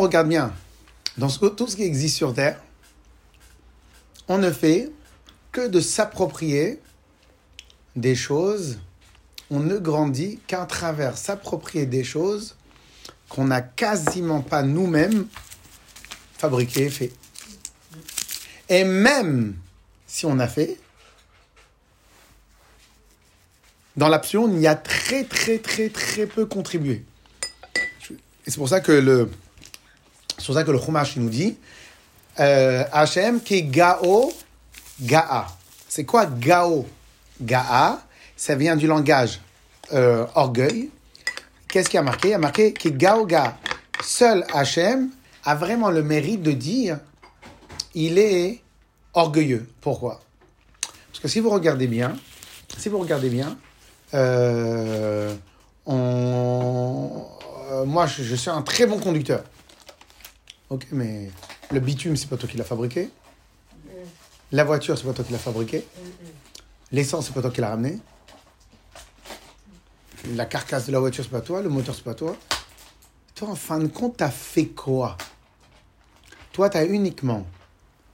regarde 0.00 0.28
bien, 0.28 0.52
dans 1.16 1.28
tout 1.28 1.66
ce 1.66 1.76
qui 1.76 1.82
existe 1.82 2.16
sur 2.16 2.34
Terre, 2.34 2.60
on 4.28 4.38
ne 4.38 4.50
fait 4.50 4.90
que 5.52 5.66
de 5.66 5.80
s'approprier 5.80 6.80
des 7.96 8.14
choses. 8.14 8.78
On 9.50 9.60
ne 9.60 9.78
grandit 9.78 10.38
qu'à 10.46 10.64
travers 10.66 11.18
s'approprier 11.18 11.86
des 11.86 12.04
choses 12.04 12.56
qu'on 13.28 13.44
n'a 13.44 13.60
quasiment 13.60 14.42
pas 14.42 14.62
nous-mêmes 14.62 15.26
fabriquées 16.38 16.84
et 16.84 16.90
fait. 16.90 17.12
Et 18.68 18.84
même 18.84 19.56
si 20.06 20.26
on 20.26 20.38
a 20.38 20.46
fait, 20.46 20.78
dans 23.96 24.08
l'absolu, 24.08 24.44
on 24.44 24.60
y 24.60 24.66
a 24.66 24.76
très 24.76 25.24
très 25.24 25.58
très 25.58 25.88
très 25.88 26.26
peu 26.26 26.46
contribué. 26.46 27.04
Et 28.46 28.50
c'est 28.50 28.56
pour 28.56 28.68
ça 28.68 28.80
que 28.80 28.92
le, 28.92 29.28
c'est 30.40 30.46
pour 30.46 30.54
ça 30.54 30.64
que 30.64 30.70
le 30.70 30.80
Chumash 30.80 31.16
nous 31.16 31.28
dit, 31.28 31.56
euh, 32.38 32.82
Hachem 32.92 33.42
qui 33.42 33.62
Gao, 33.64 34.32
Gaa. 35.02 35.46
C'est 35.86 36.04
quoi 36.04 36.24
Gao 36.24 36.86
Gaa, 37.42 38.00
ça 38.36 38.54
vient 38.54 38.74
du 38.74 38.86
langage 38.86 39.40
euh, 39.92 40.26
orgueil. 40.34 40.88
Qu'est-ce 41.68 41.90
qui 41.90 41.98
a 41.98 42.02
marqué? 42.02 42.28
Il 42.28 42.30
y 42.30 42.34
a 42.34 42.38
marqué 42.38 42.72
qui 42.72 42.90
Gao 42.90 43.26
Ga. 43.26 43.58
Seul 44.02 44.46
Hachem 44.54 45.10
a 45.44 45.54
vraiment 45.54 45.90
le 45.90 46.02
mérite 46.02 46.42
de 46.42 46.52
dire 46.52 46.98
il 47.94 48.18
est 48.18 48.62
orgueilleux. 49.12 49.68
Pourquoi? 49.82 50.20
Parce 51.08 51.20
que 51.20 51.28
si 51.28 51.40
vous 51.40 51.50
regardez 51.50 51.86
bien, 51.86 52.16
si 52.78 52.88
vous 52.88 52.98
regardez 52.98 53.28
bien, 53.28 53.58
euh, 54.14 55.34
euh, 55.88 57.84
moi 57.84 58.06
je 58.06 58.34
suis 58.34 58.50
un 58.50 58.62
très 58.62 58.86
bon 58.86 58.98
conducteur. 58.98 59.44
Ok, 60.70 60.86
mais 60.92 61.30
le 61.72 61.80
bitume, 61.80 62.16
c'est 62.16 62.28
pas 62.28 62.36
toi 62.36 62.48
qui 62.48 62.56
l'as 62.56 62.64
fabriqué. 62.64 63.10
La 64.52 64.64
voiture, 64.64 64.96
c'est 64.96 65.04
pas 65.04 65.12
toi 65.12 65.24
qui 65.24 65.32
l'as 65.32 65.38
fabriqué. 65.38 65.84
L'essence, 66.92 67.26
c'est 67.26 67.32
pas 67.34 67.40
toi 67.42 67.50
qui 67.50 67.60
l'as 67.60 67.70
ramené. 67.70 67.98
La 70.34 70.44
carcasse 70.46 70.86
de 70.86 70.92
la 70.92 71.00
voiture, 71.00 71.24
c'est 71.24 71.30
pas 71.30 71.40
toi. 71.40 71.62
Le 71.62 71.68
moteur, 71.68 71.94
c'est 71.94 72.04
pas 72.04 72.14
toi. 72.14 72.36
Toi, 73.34 73.48
en 73.48 73.54
fin 73.56 73.78
de 73.78 73.86
compte, 73.88 74.16
t'as 74.18 74.30
fait 74.30 74.66
quoi? 74.66 75.16
Toi, 76.52 76.68
t'as 76.70 76.86
uniquement 76.86 77.46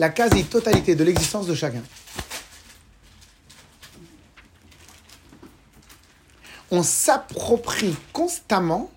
la 0.00 0.08
quasi-totalité 0.08 0.96
de 0.96 1.04
l'existence 1.04 1.46
de 1.46 1.54
chacun. 1.54 1.84
On 6.72 6.82
s'approprie 6.82 7.94
constamment 8.12 8.90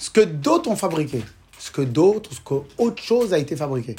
ce 0.00 0.08
que 0.08 0.22
d'autres 0.22 0.70
ont 0.70 0.76
fabriqué, 0.76 1.22
ce 1.58 1.70
que 1.70 1.82
d'autres, 1.82 2.32
ce 2.32 2.40
que 2.40 2.54
autre 2.78 3.02
chose 3.02 3.34
a 3.34 3.38
été 3.38 3.56
fabriqué. 3.56 3.96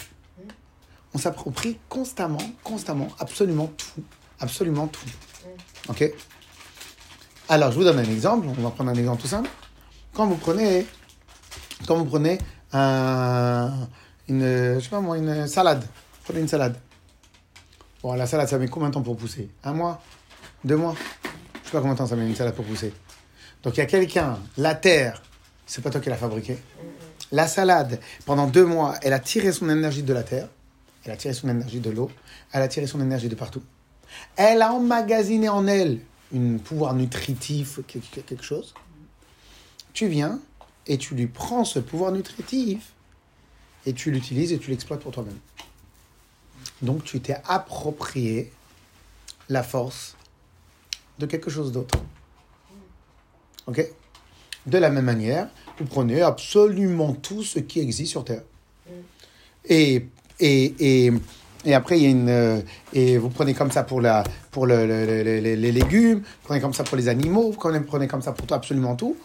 On 1.13 1.19
s'approprie 1.19 1.77
constamment, 1.87 2.51
constamment, 2.63 3.09
absolument 3.19 3.67
tout, 3.67 4.03
absolument 4.39 4.87
tout. 4.87 5.05
Ok 5.89 6.11
Alors, 7.49 7.71
je 7.71 7.77
vous 7.77 7.83
donne 7.83 7.99
un 7.99 8.03
exemple. 8.03 8.47
On 8.47 8.61
va 8.61 8.71
prendre 8.71 8.91
un 8.91 8.95
exemple 8.95 9.21
tout 9.21 9.27
simple. 9.27 9.49
Quand 10.13 10.27
vous 10.27 10.35
prenez, 10.35 10.85
quand 11.87 11.95
vous 11.97 12.05
prenez 12.05 12.37
un, 12.71 13.71
une, 14.27 14.75
je 14.75 14.79
sais 14.79 14.89
pas 14.89 15.01
moi, 15.01 15.17
une 15.17 15.47
salade. 15.47 15.85
Prenez 16.23 16.39
une 16.39 16.47
salade. 16.47 16.77
Bon, 18.01 18.13
la 18.13 18.25
salade, 18.27 18.47
ça 18.47 18.57
met 18.57 18.67
combien 18.67 18.89
de 18.89 18.93
temps 18.93 19.01
pour 19.01 19.17
pousser? 19.17 19.49
Un 19.63 19.73
mois? 19.73 20.01
Deux 20.63 20.77
mois? 20.77 20.95
Je 21.63 21.67
sais 21.67 21.71
pas 21.71 21.79
combien 21.79 21.93
de 21.93 21.97
temps 21.97 22.07
ça 22.07 22.15
met 22.15 22.27
une 22.27 22.35
salade 22.35 22.53
pour 22.53 22.65
pousser. 22.65 22.93
Donc, 23.61 23.75
il 23.75 23.79
y 23.79 23.83
a 23.83 23.85
quelqu'un, 23.85 24.39
la 24.57 24.75
terre, 24.75 25.21
c'est 25.65 25.81
pas 25.81 25.89
toi 25.89 26.01
qui 26.01 26.09
l'as 26.09 26.17
fabriqué. 26.17 26.57
La 27.31 27.47
salade, 27.47 27.99
pendant 28.25 28.47
deux 28.47 28.65
mois, 28.65 28.95
elle 29.01 29.13
a 29.13 29.19
tiré 29.19 29.51
son 29.51 29.69
énergie 29.69 30.03
de 30.03 30.13
la 30.13 30.23
terre, 30.23 30.47
elle 31.03 31.11
a 31.11 31.17
tiré 31.17 31.33
son 31.33 31.49
énergie 31.49 31.79
de 31.79 31.89
l'eau, 31.89 32.11
elle 32.51 32.61
a 32.61 32.67
tiré 32.67 32.87
son 32.87 33.01
énergie 33.01 33.29
de 33.29 33.35
partout. 33.35 33.63
Elle 34.35 34.61
a 34.61 34.73
emmagasiné 34.73 35.49
en 35.49 35.67
elle 35.67 35.99
un 36.35 36.57
pouvoir 36.57 36.93
nutritif, 36.95 37.79
quelque 37.87 38.21
quelque 38.21 38.43
chose. 38.43 38.73
Tu 39.93 40.07
viens 40.07 40.39
et 40.87 40.97
tu 40.97 41.15
lui 41.15 41.27
prends 41.27 41.65
ce 41.65 41.79
pouvoir 41.79 42.11
nutritif 42.11 42.93
et 43.85 43.93
tu 43.93 44.11
l'utilises 44.11 44.51
et 44.51 44.57
tu 44.57 44.71
l'exploites 44.71 45.01
pour 45.01 45.11
toi-même. 45.11 45.37
Donc 46.81 47.03
tu 47.03 47.19
t'es 47.19 47.37
approprié 47.45 48.51
la 49.49 49.63
force 49.63 50.15
de 51.19 51.25
quelque 51.25 51.49
chose 51.49 51.71
d'autre. 51.71 51.99
Ok? 53.67 53.85
De 54.65 54.77
la 54.77 54.89
même 54.89 55.05
manière, 55.05 55.49
vous 55.77 55.85
prenez 55.85 56.21
absolument 56.21 57.13
tout 57.13 57.43
ce 57.43 57.59
qui 57.59 57.79
existe 57.79 58.11
sur 58.11 58.23
Terre. 58.23 58.43
Et, 59.65 60.07
et, 60.39 61.05
et, 61.05 61.13
et 61.65 61.73
après, 61.73 61.97
il 61.99 62.03
y 62.03 62.05
a 62.07 62.09
une. 62.09 62.29
euh, 62.29 62.61
et 62.93 63.17
vous 63.17 63.29
prenez 63.29 63.53
comme 63.53 63.71
ça 63.71 63.83
pour, 63.83 64.01
la, 64.01 64.23
pour 64.51 64.65
le- 64.67 64.85
le- 64.85 65.05
le- 65.05 65.23
le- 65.23 65.55
les, 65.55 65.71
légumes, 65.71 66.19
vous 66.19 66.25
prenez 66.43 66.59
comme 66.61 66.73
ça 66.73 66.83
pour 66.83 66.97
les 66.97 67.07
animaux, 67.07 67.51
vous 67.51 67.57
prenez, 67.57 67.79
prenez 67.79 68.07
comme 68.07 68.21
ça 68.21 68.31
pour 68.33 68.45
tout, 68.47 68.53
absolument 68.53 68.95
tout. 68.95 69.15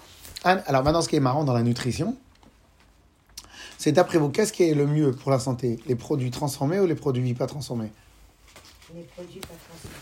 Alors 0.45 0.85
maintenant, 0.85 1.03
ce 1.03 1.09
qui 1.09 1.17
est 1.17 1.21
marrant 1.21 1.45
dans 1.45 1.53
la 1.53 1.63
nutrition, 1.63 2.17
c'est 3.77 3.93
d'après 3.93 4.19
vous, 4.19 4.29
qu'est-ce 4.29 4.53
qui 4.53 4.65
est 4.65 4.75
le 4.75 4.87
mieux 4.87 5.13
pour 5.13 5.31
la 5.31 5.39
santé? 5.39 5.79
Les 5.87 5.95
produits 5.97 6.31
transformés 6.31 6.79
ou 6.81 6.87
les 6.87 6.95
produits 6.95 7.35
pas 7.35 7.47
transformés? 7.47 7.91
Les 8.95 9.03
produits 9.03 9.41
pas 9.41 9.47
transformés. 9.69 9.97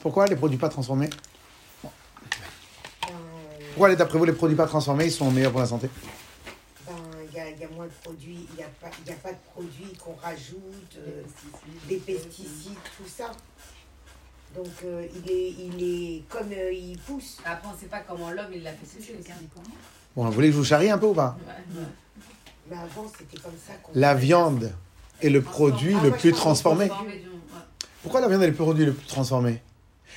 Pourquoi 0.00 0.26
les 0.26 0.36
produits 0.36 0.58
pas 0.58 0.68
transformés? 0.68 1.10
Ben, 1.82 1.90
Pourquoi, 3.74 3.94
d'après 3.94 4.18
vous, 4.18 4.24
les 4.24 4.32
produits 4.32 4.56
pas 4.56 4.66
transformés, 4.66 5.06
ils 5.06 5.12
sont 5.12 5.30
meilleurs 5.30 5.50
pour 5.50 5.60
la 5.60 5.66
santé? 5.66 5.88
Y, 7.60 7.64
a, 7.64 7.66
il 7.66 7.70
y 7.70 7.72
a 7.72 7.76
moins 7.76 7.86
de 7.86 7.92
produits, 8.02 8.46
il 8.50 8.56
n'y 8.56 8.62
a, 8.62 8.68
pas- 8.80 8.90
il 9.04 9.08
y 9.08 9.12
a 9.12 9.16
pas 9.16 9.32
de 9.32 9.38
produits 9.52 9.92
qu'on 10.02 10.14
rajoute, 10.14 10.96
euh, 10.98 11.22
des 11.88 11.96
pesticides, 11.96 12.78
tout 12.96 13.08
ça. 13.08 13.30
Donc 14.54 14.66
euh, 14.84 15.06
il, 15.24 15.30
est, 15.30 15.50
il 15.50 15.82
est 15.82 16.22
comme 16.28 16.50
euh, 16.52 16.72
il 16.72 16.98
pousse. 16.98 17.38
Après, 17.44 17.68
on 17.68 17.74
ne 17.74 17.78
sait 17.78 17.86
pas 17.86 18.00
comment 18.00 18.30
l'homme 18.30 18.52
il 18.54 18.62
l'a 18.62 18.72
fait 18.72 18.86
sécher 18.86 19.16
aussi. 19.20 19.30
Bon, 20.14 20.24
vous 20.24 20.32
voulez 20.32 20.48
que 20.48 20.52
je 20.54 20.58
vous 20.58 20.64
charrie 20.64 20.90
un 20.90 20.98
peu 20.98 21.06
ou 21.06 21.14
pas? 21.14 21.36
Mais 22.70 22.76
avant 22.76 23.06
c'était 23.18 23.40
comme 23.42 23.52
ça 23.66 23.74
qu'on. 23.82 23.92
La 23.94 24.14
viande 24.14 24.72
est 25.22 25.28
le 25.28 25.42
produit 25.42 25.94
le 26.02 26.10
plus 26.10 26.32
transformé. 26.32 26.88
Transformé, 26.88 27.18
disons, 27.18 27.30
ouais. 27.32 27.62
Pourquoi 28.02 28.20
la 28.20 28.28
viande 28.28 28.42
est 28.42 28.48
le 28.48 28.54
produit 28.54 28.86
le 28.86 28.92
plus 28.94 29.06
transformé? 29.06 29.62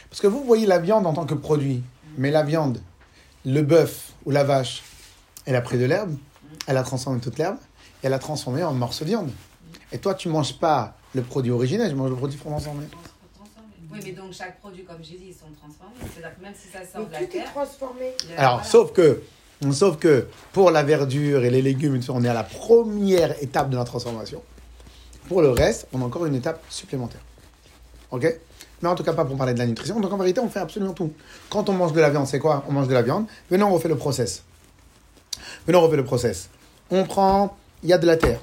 Parce 0.10 0.22
que 0.22 0.28
vous 0.28 0.44
voyez 0.44 0.66
la 0.66 0.80
viande 0.80 1.06
en 1.06 1.14
tant 1.14 1.26
que 1.26 1.34
produit, 1.36 1.84
mais 2.18 2.32
la 2.32 2.44
viande, 2.44 2.82
le 3.46 3.62
bœuf 3.62 4.14
ou 4.26 4.32
la 4.32 4.44
vache, 4.44 4.84
elle 5.46 5.56
a 5.56 5.62
pris 5.62 5.78
de 5.78 5.86
l'herbe, 5.86 6.16
elle 6.68 6.78
a 6.78 6.84
transformé 6.84 7.20
toute 7.20 7.38
l'herbe, 7.38 7.58
et 8.04 8.08
elle 8.08 8.14
a 8.14 8.20
transformé 8.20 8.64
en 8.64 8.74
morceau 8.74 9.04
de 9.06 9.10
viande. 9.10 9.30
Et 9.92 9.98
toi, 9.98 10.14
tu 10.14 10.30
manges 10.30 10.58
pas 10.60 10.96
le 11.16 11.22
produit 11.22 11.52
original, 11.52 11.90
tu 11.90 11.96
manges 11.96 12.10
le 12.12 12.16
produit 12.16 12.38
transformé. 12.38 12.86
Oui, 13.92 14.00
mais 14.04 14.12
donc 14.12 14.32
chaque 14.34 14.60
produit, 14.60 14.84
comme 14.84 14.98
j'ai 15.02 15.18
dit, 15.18 15.28
ils 15.30 15.34
sont 15.34 15.52
transformés. 15.60 15.96
C'est-à-dire 16.14 16.38
que 16.38 16.42
même 16.44 16.54
si 16.56 16.70
ça 16.72 16.80
Mais 16.82 16.86
sort 17.00 17.08
de 17.08 17.12
la 17.12 17.18
tout 17.18 17.24
est 17.24 17.28
terre. 17.28 17.52
transformé. 17.52 18.12
le- 18.30 18.40
Alors, 18.40 18.52
voilà. 18.58 18.68
sauf 18.70 18.94
que, 18.94 19.22
sauf 19.72 19.98
que 19.98 20.28
pour 20.54 20.70
la 20.70 20.84
verdure 20.84 21.44
et 21.44 21.50
les 21.50 21.62
légumes, 21.64 22.00
on 22.10 22.24
est 22.24 22.30
à 22.30 22.34
la 22.36 22.44
première 22.44 23.42
étape 23.42 23.72
de 23.72 23.78
la 23.78 23.86
transformation. 23.86 24.44
Pour 25.28 25.42
le 25.42 25.50
reste, 25.50 25.88
on 25.92 26.02
a 26.02 26.06
encore 26.06 26.26
une 26.28 26.36
étape 26.36 26.62
supplémentaire. 26.70 27.22
Ok? 28.12 28.40
Mais 28.82 28.90
en 28.90 28.96
tout 28.96 29.04
cas, 29.04 29.14
pas 29.14 29.26
pour 29.26 29.36
parler 29.38 29.54
de 29.54 29.60
la 29.60 29.66
nutrition. 29.66 30.00
Donc 30.00 30.14
en 30.14 30.18
vérité, 30.18 30.40
on 30.40 30.50
fait 30.50 30.60
absolument 30.60 30.94
tout. 30.94 31.12
Quand 31.50 31.68
on 31.70 31.74
mange 31.74 31.92
de 31.94 32.00
la 32.00 32.10
viande, 32.12 32.28
c'est 32.28 32.40
quoi? 32.40 32.64
On 32.70 32.72
mange 32.72 32.88
de 32.88 32.94
la 32.94 33.02
viande. 33.02 33.26
Maintenant, 33.50 33.70
on 33.70 33.74
refait 33.74 33.90
le 33.90 33.98
process. 33.98 34.44
Maintenant, 35.68 35.82
on 35.82 35.86
refait 35.86 35.98
le 35.98 36.06
process. 36.06 36.50
On 36.92 37.04
prend, 37.04 37.58
il 37.84 37.90
y 37.90 37.94
a 37.94 37.98
de 37.98 38.08
la 38.08 38.18
terre. 38.18 38.40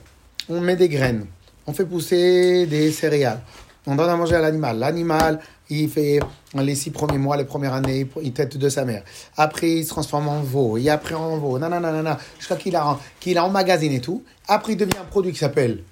On 0.48 0.60
met 0.60 0.76
des 0.76 0.88
graines. 0.88 1.26
On 1.66 1.72
fait 1.72 1.84
pousser 1.84 2.66
des 2.66 2.92
céréales. 2.92 3.40
On 3.86 3.94
donne 3.94 4.08
à 4.08 4.16
manger 4.16 4.36
à 4.36 4.40
l'animal. 4.40 4.78
L'animal, 4.78 5.40
il 5.68 5.88
fait 5.88 6.20
les 6.54 6.74
six 6.74 6.90
premiers 6.90 7.18
mois, 7.18 7.36
les 7.36 7.44
premières 7.44 7.74
années, 7.74 8.08
il 8.22 8.32
tête 8.32 8.56
de 8.56 8.68
sa 8.68 8.84
mère. 8.84 9.02
Après, 9.36 9.70
il 9.70 9.84
se 9.84 9.90
transforme 9.90 10.28
en 10.28 10.40
veau. 10.40 10.76
Et 10.76 10.88
après, 10.90 11.14
en 11.14 11.38
veau. 11.38 11.58
Nanana, 11.58 12.18
jusqu'à 12.38 12.56
qu'il 12.56 12.74
a, 12.76 12.98
qu'il 13.20 13.38
a 13.38 13.44
emmagasine 13.44 13.92
et 13.92 14.00
tout. 14.00 14.22
Après, 14.48 14.72
il 14.72 14.76
devient 14.76 14.98
un 15.00 15.04
produit 15.04 15.32
qui 15.32 15.38
s'appelle 15.38 15.82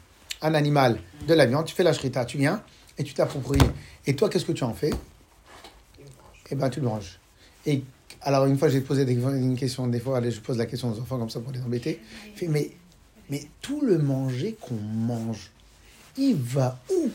un 0.43 0.55
animal 0.55 0.99
de 1.27 1.35
la 1.35 1.47
viande. 1.47 1.67
Tu 1.67 1.75
fais 1.75 1.83
la 1.85 1.93
shrita, 1.93 2.25
tu 2.25 2.39
viens 2.39 2.63
et 2.99 3.05
tu 3.05 3.15
t'appropries. 3.15 3.59
Et 4.07 4.15
toi, 4.15 4.29
qu'est-ce 4.29 4.45
que 4.45 4.53
tu 4.53 4.65
en 4.65 4.75
fais? 4.75 4.91
Eh 6.51 6.55
ben, 6.55 6.69
tu 6.69 6.81
le 6.81 6.87
manges. 6.87 7.19
Et 7.67 7.83
alors, 8.23 8.47
une 8.47 8.59
fois, 8.59 8.69
j'ai 8.69 8.81
posé 8.81 9.05
des, 9.05 9.15
une 9.15 9.57
question, 9.57 9.87
des 9.87 10.01
fois, 10.01 10.19
allez, 10.19 10.31
je 10.31 10.41
pose 10.41 10.57
la 10.59 10.67
question 10.67 10.91
aux 10.93 10.99
enfants 11.01 11.19
comme 11.19 11.31
ça 11.31 11.41
pour 11.41 11.53
les 11.53 11.61
embêter. 11.61 12.01
Mais, 12.49 12.71
mais 13.31 13.43
tout 13.61 13.81
le 13.83 13.99
manger 13.99 14.57
qu'on 14.61 14.75
mange, 14.75 15.51
il 16.17 16.37
va 16.37 16.79
où? 16.91 17.11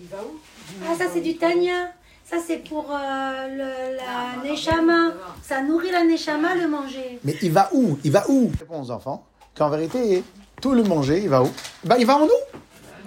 Il 0.00 0.06
va 0.08 0.18
où? 0.22 0.38
Ah, 0.86 0.94
ça 0.96 1.04
c'est 1.12 1.20
du 1.20 1.36
Tania. 1.36 1.92
Ça 2.24 2.36
c'est 2.44 2.58
pour 2.68 2.90
euh, 2.90 3.48
le- 3.48 3.96
la 3.96 4.42
Neshama. 4.50 5.12
Ça 5.42 5.62
nourrit 5.62 5.90
la 5.90 6.04
Neshama 6.04 6.54
le 6.54 6.68
manger. 6.68 7.18
Mais 7.24 7.36
il 7.42 7.52
va 7.52 7.68
où? 7.72 7.98
Il 8.04 8.10
va 8.12 8.24
où? 8.28 8.50
Je 8.54 8.60
réponds 8.60 8.82
aux 8.82 8.90
enfants 8.90 9.26
qu'en 9.54 9.68
vérité, 9.70 10.22
tout 10.60 10.72
le 10.72 10.82
manger, 10.82 11.22
il 11.22 11.28
va 11.28 11.42
où? 11.42 11.50
Ben, 11.84 11.96
Il 11.98 12.06
va 12.06 12.16
en 12.16 12.26
nous 12.26 12.62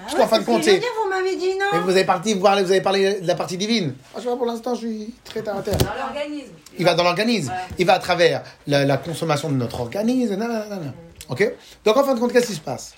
Parce 0.08 0.16
qu'en 0.20 0.28
fin 0.28 0.40
de 0.40 0.46
compte, 0.46 0.64
c'est- 0.64 0.80
vous 0.80 1.10
m'avez 1.10 1.36
dit 1.36 1.50
Mais 1.72 1.78
non. 1.80 1.84
vous 1.84 1.90
avez, 1.92 2.06
parti, 2.06 2.34
voir, 2.34 2.56
vous 2.64 2.72
avez 2.72 2.82
parlé 2.82 3.20
de 3.22 3.28
la 3.28 3.36
partie 3.36 3.58
divine. 3.58 3.94
Ah, 4.16 4.20
je 4.20 4.24
vois, 4.24 4.38
pour 4.38 4.46
l'instant, 4.46 4.74
je 4.76 4.88
suis 4.88 5.14
très 5.26 5.42
terre 5.42 5.58
à 5.58 5.62
terre. 5.62 5.78
Dans 5.78 5.86
l'organisme. 6.06 6.52
Il 6.80 6.86
va 6.86 6.94
dans 6.96 7.04
l'organisme. 7.04 7.50
Ouais. 7.50 7.76
Il 7.80 7.86
va 7.86 7.94
à 7.96 8.00
travers 8.00 8.44
la, 8.68 8.86
la 8.86 8.98
consommation 8.98 9.50
de 9.50 9.56
notre 9.56 9.80
organisme. 9.82 10.36
nanana, 10.36 10.66
nanana. 10.70 10.94
Ok? 11.30 11.54
Donc, 11.84 11.98
en 11.98 12.04
fin 12.06 12.16
de 12.16 12.20
compte, 12.20 12.32
qu'est-ce 12.32 12.48
qui 12.48 12.54
se 12.56 12.62
passe? 12.62 12.94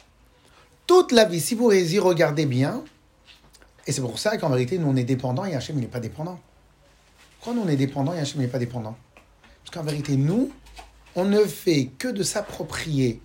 Toute 0.86 1.12
la 1.12 1.26
vie, 1.26 1.40
si 1.40 1.56
vous 1.56 1.72
y 1.72 1.98
regardez 2.00 2.46
bien, 2.46 2.84
et 3.88 3.92
c'est 3.92 4.02
pour 4.02 4.20
ça 4.20 4.38
qu'en 4.38 4.50
vérité, 4.50 4.78
nous, 4.78 4.88
on 4.90 4.96
est 4.96 5.04
dépendants 5.04 5.46
et 5.46 5.56
Hachem, 5.56 5.78
il 5.78 5.82
n'est 5.82 5.88
pas 5.88 6.00
dépendant. 6.00 6.40
Pourquoi 7.40 7.54
nous, 7.60 7.66
on 7.66 7.70
est 7.70 7.76
dépendants 7.76 8.14
et 8.14 8.20
Hachem, 8.20 8.36
il 8.38 8.42
n'est 8.42 8.48
pas 8.48 8.60
dépendant? 8.60 8.96
Parce 9.64 9.76
qu'en 9.76 9.84
vérité, 9.84 10.16
nous, 10.16 10.52
on 11.16 11.26
ne 11.26 11.40
fait 11.46 11.90
que 11.98 12.08
de 12.08 12.22
s'approprier 12.22 13.20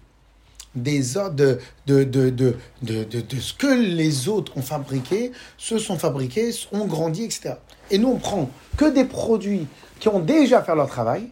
des 0.75 1.17
ordres 1.17 1.37
de, 1.37 1.59
de, 1.87 2.05
de, 2.05 2.31
de, 2.31 3.05
de, 3.05 3.41
ce 3.41 3.55
que 3.55 3.67
les 3.67 4.29
autres 4.29 4.56
ont 4.56 4.62
fabriqué, 4.62 5.32
se 5.56 5.79
sont 5.79 5.99
fabriqués, 5.99 6.50
ont 6.73 6.87
grandi, 6.87 7.25
etc. 7.25 7.55
Et 7.91 7.99
nous, 7.99 8.09
on 8.09 8.19
prend 8.19 8.50
que 8.76 8.93
des 8.93 9.05
produits 9.05 9.67
qui 10.00 10.09
ont 10.09 10.21
déjà 10.21 10.62
fait 10.62 10.75
leur 10.75 10.88
travail 10.88 11.31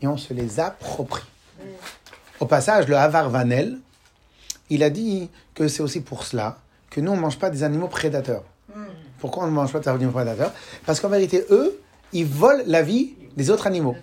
et 0.00 0.06
on 0.06 0.16
se 0.16 0.32
les 0.32 0.60
approprie. 0.60 1.24
Au 2.38 2.46
passage, 2.46 2.88
le 2.88 2.96
Havar 2.96 3.28
Vanel, 3.28 3.78
il 4.70 4.82
a 4.82 4.90
dit 4.90 5.28
que 5.54 5.68
c'est 5.68 5.82
aussi 5.82 6.00
pour 6.00 6.24
cela 6.24 6.58
que 6.90 7.00
nous, 7.00 7.12
on 7.12 7.16
ne 7.16 7.20
mange 7.20 7.38
pas 7.38 7.50
des 7.50 7.62
animaux 7.62 7.88
prédateurs. 7.88 8.44
Pourquoi 9.18 9.44
on 9.44 9.46
ne 9.46 9.52
mange 9.52 9.72
pas 9.72 9.80
des 9.80 9.88
animaux 9.88 10.12
prédateurs? 10.12 10.52
Parce 10.86 11.00
qu'en 11.00 11.08
vérité, 11.08 11.44
eux, 11.50 11.78
ils 12.12 12.26
volent 12.26 12.62
la 12.66 12.82
vie 12.82 13.14
des 13.36 13.50
autres 13.50 13.66
animaux. 13.66 13.96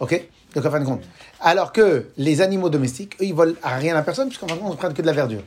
Ok? 0.00 0.26
Donc, 0.54 0.64
en 0.64 0.70
fin 0.70 0.80
de 0.80 0.84
compte. 0.84 1.02
Alors 1.40 1.72
que 1.72 2.10
les 2.16 2.40
animaux 2.40 2.70
domestiques, 2.70 3.14
eux, 3.20 3.24
ils 3.24 3.34
volent 3.34 3.54
à 3.62 3.76
rien 3.76 3.96
à 3.96 4.02
personne, 4.02 4.28
puisqu'en 4.28 4.46
fin 4.46 4.54
de 4.54 4.60
compte, 4.60 4.70
on 4.70 4.74
ne 4.74 4.78
prend 4.78 4.92
que 4.92 5.02
de 5.02 5.06
la 5.06 5.12
verdure. 5.12 5.42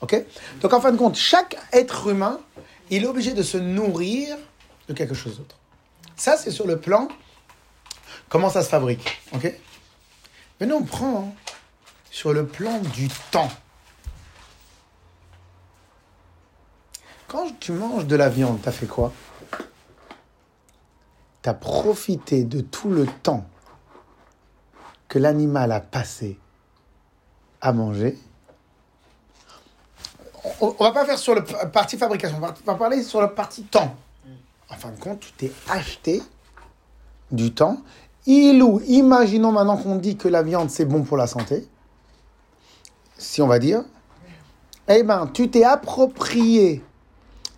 Ok? 0.00 0.24
Donc, 0.60 0.72
en 0.72 0.80
fin 0.80 0.92
de 0.92 0.96
compte, 0.96 1.16
chaque 1.16 1.56
être 1.72 2.08
humain, 2.08 2.40
il 2.90 3.02
est 3.04 3.06
obligé 3.06 3.32
de 3.32 3.42
se 3.42 3.58
nourrir 3.58 4.36
de 4.88 4.94
quelque 4.94 5.14
chose 5.14 5.38
d'autre. 5.38 5.56
Ça, 6.16 6.36
c'est 6.36 6.50
sur 6.50 6.66
le 6.66 6.78
plan 6.78 7.08
comment 8.28 8.50
ça 8.50 8.62
se 8.62 8.68
fabrique. 8.68 9.20
Ok? 9.32 9.52
Maintenant, 10.60 10.78
on 10.80 10.84
prend 10.84 11.34
sur 12.10 12.32
le 12.32 12.46
plan 12.46 12.78
du 12.78 13.08
temps. 13.30 13.50
Quand 17.26 17.58
tu 17.58 17.72
manges 17.72 18.06
de 18.06 18.14
la 18.14 18.28
viande, 18.28 18.60
t'as 18.62 18.72
fait 18.72 18.86
quoi? 18.86 19.12
T'as 21.40 21.54
profité 21.54 22.44
de 22.44 22.60
tout 22.60 22.90
le 22.90 23.06
temps 23.06 23.48
l'animal 25.18 25.72
a 25.72 25.80
passé 25.80 26.38
à 27.60 27.72
manger. 27.72 28.18
On, 30.60 30.70
va 30.70 30.90
pas 30.90 31.04
faire 31.04 31.18
sur 31.18 31.34
le 31.34 31.42
partie 31.70 31.96
fabrication, 31.96 32.36
on 32.38 32.40
va, 32.40 32.54
on 32.66 32.72
va 32.72 32.76
parler 32.76 33.02
sur 33.02 33.20
la 33.20 33.28
partie 33.28 33.62
temps. 33.62 33.94
En 34.68 34.74
fin 34.74 34.90
de 34.90 34.98
compte, 34.98 35.20
tu 35.20 35.32
t'es 35.32 35.52
acheté 35.68 36.22
du 37.30 37.54
temps. 37.54 37.82
Il 38.26 38.62
ou, 38.62 38.80
imaginons 38.86 39.52
maintenant 39.52 39.76
qu'on 39.76 39.96
dit 39.96 40.16
que 40.16 40.28
la 40.28 40.42
viande 40.42 40.70
c'est 40.70 40.84
bon 40.84 41.02
pour 41.02 41.16
la 41.16 41.26
santé, 41.26 41.68
si 43.18 43.42
on 43.42 43.46
va 43.46 43.58
dire, 43.58 43.84
eh 44.88 45.02
ben, 45.02 45.28
tu 45.32 45.50
t'es 45.50 45.64
approprié 45.64 46.82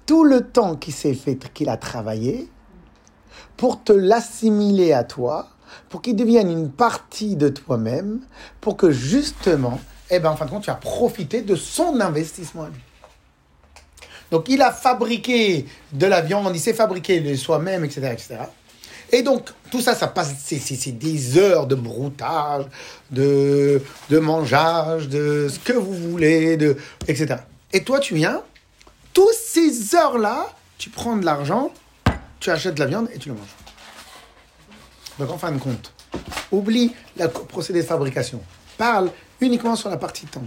tout 0.07 0.25
le 0.25 0.51
temps 0.51 0.77
qu'il 0.77 0.95
s'est 0.95 1.15
fait, 1.15 1.53
qu'il 1.53 1.69
a 1.69 1.77
travaillé, 1.77 2.51
pour 3.57 3.83
te 3.83 3.93
l'assimiler 3.93 4.93
à 4.93 5.05
toi, 5.05 5.49
pour 5.89 6.03
qu'il 6.03 6.17
devienne 6.17 6.51
une 6.51 6.71
partie 6.71 7.37
de 7.37 7.49
toi-même, 7.49 8.21
pour 8.61 8.77
que 8.77 8.91
justement, 8.91 9.81
eh 10.11 10.19
ben, 10.19 10.31
en 10.31 10.37
fin 10.37 10.47
de 10.47 10.51
compte, 10.51 10.65
tu 10.65 10.71
as 10.71 10.75
profité 10.75 11.43
de 11.43 11.57
son 11.57 12.01
investissement 12.01 12.65
à 12.65 12.69
lui. 12.69 12.81
Donc, 14.31 14.49
il 14.49 14.63
a 14.63 14.73
fabriqué 14.73 15.67
de 15.93 16.07
la 16.07 16.21
viande, 16.21 16.51
il 16.55 16.61
s'est 16.61 16.75
fabriqué 16.75 17.21
de 17.21 17.35
soi-même, 17.37 17.85
etc., 17.85 18.09
etc. 18.13 18.37
Et 19.13 19.23
donc, 19.23 19.51
tout 19.71 19.81
ça, 19.81 19.95
ça 19.95 20.09
passe, 20.09 20.35
c'est, 20.43 20.99
des 20.99 21.39
heures 21.39 21.67
de 21.67 21.75
broutage, 21.75 22.65
de, 23.11 23.81
de 24.11 24.19
mangeage, 24.19 25.09
de 25.09 25.49
ce 25.49 25.59
que 25.59 25.73
vous 25.73 25.95
voulez, 25.95 26.57
de, 26.57 26.77
etc. 27.07 27.37
Et 27.73 27.85
toi, 27.85 28.01
tu 28.01 28.15
viens, 28.15 28.43
toutes 29.13 29.35
ces 29.35 29.95
heures-là, 29.95 30.49
tu 30.79 30.91
prends 30.91 31.17
de 31.17 31.25
l'argent, 31.25 31.71
tu 32.41 32.51
achètes 32.51 32.75
de 32.75 32.81
la 32.81 32.87
viande 32.87 33.09
et 33.15 33.19
tu 33.19 33.29
le 33.29 33.37
manges. 33.37 33.64
Donc, 35.19 35.31
en 35.31 35.39
fin 35.39 35.53
de 35.53 35.59
compte, 35.59 35.93
oublie 36.51 36.95
le 37.19 37.29
procédé 37.29 37.83
de 37.83 37.87
fabrication. 37.87 38.41
Parle 38.77 39.11
uniquement 39.41 39.77
sur 39.77 39.89
la 39.91 39.97
partie 39.97 40.27
temps. 40.27 40.43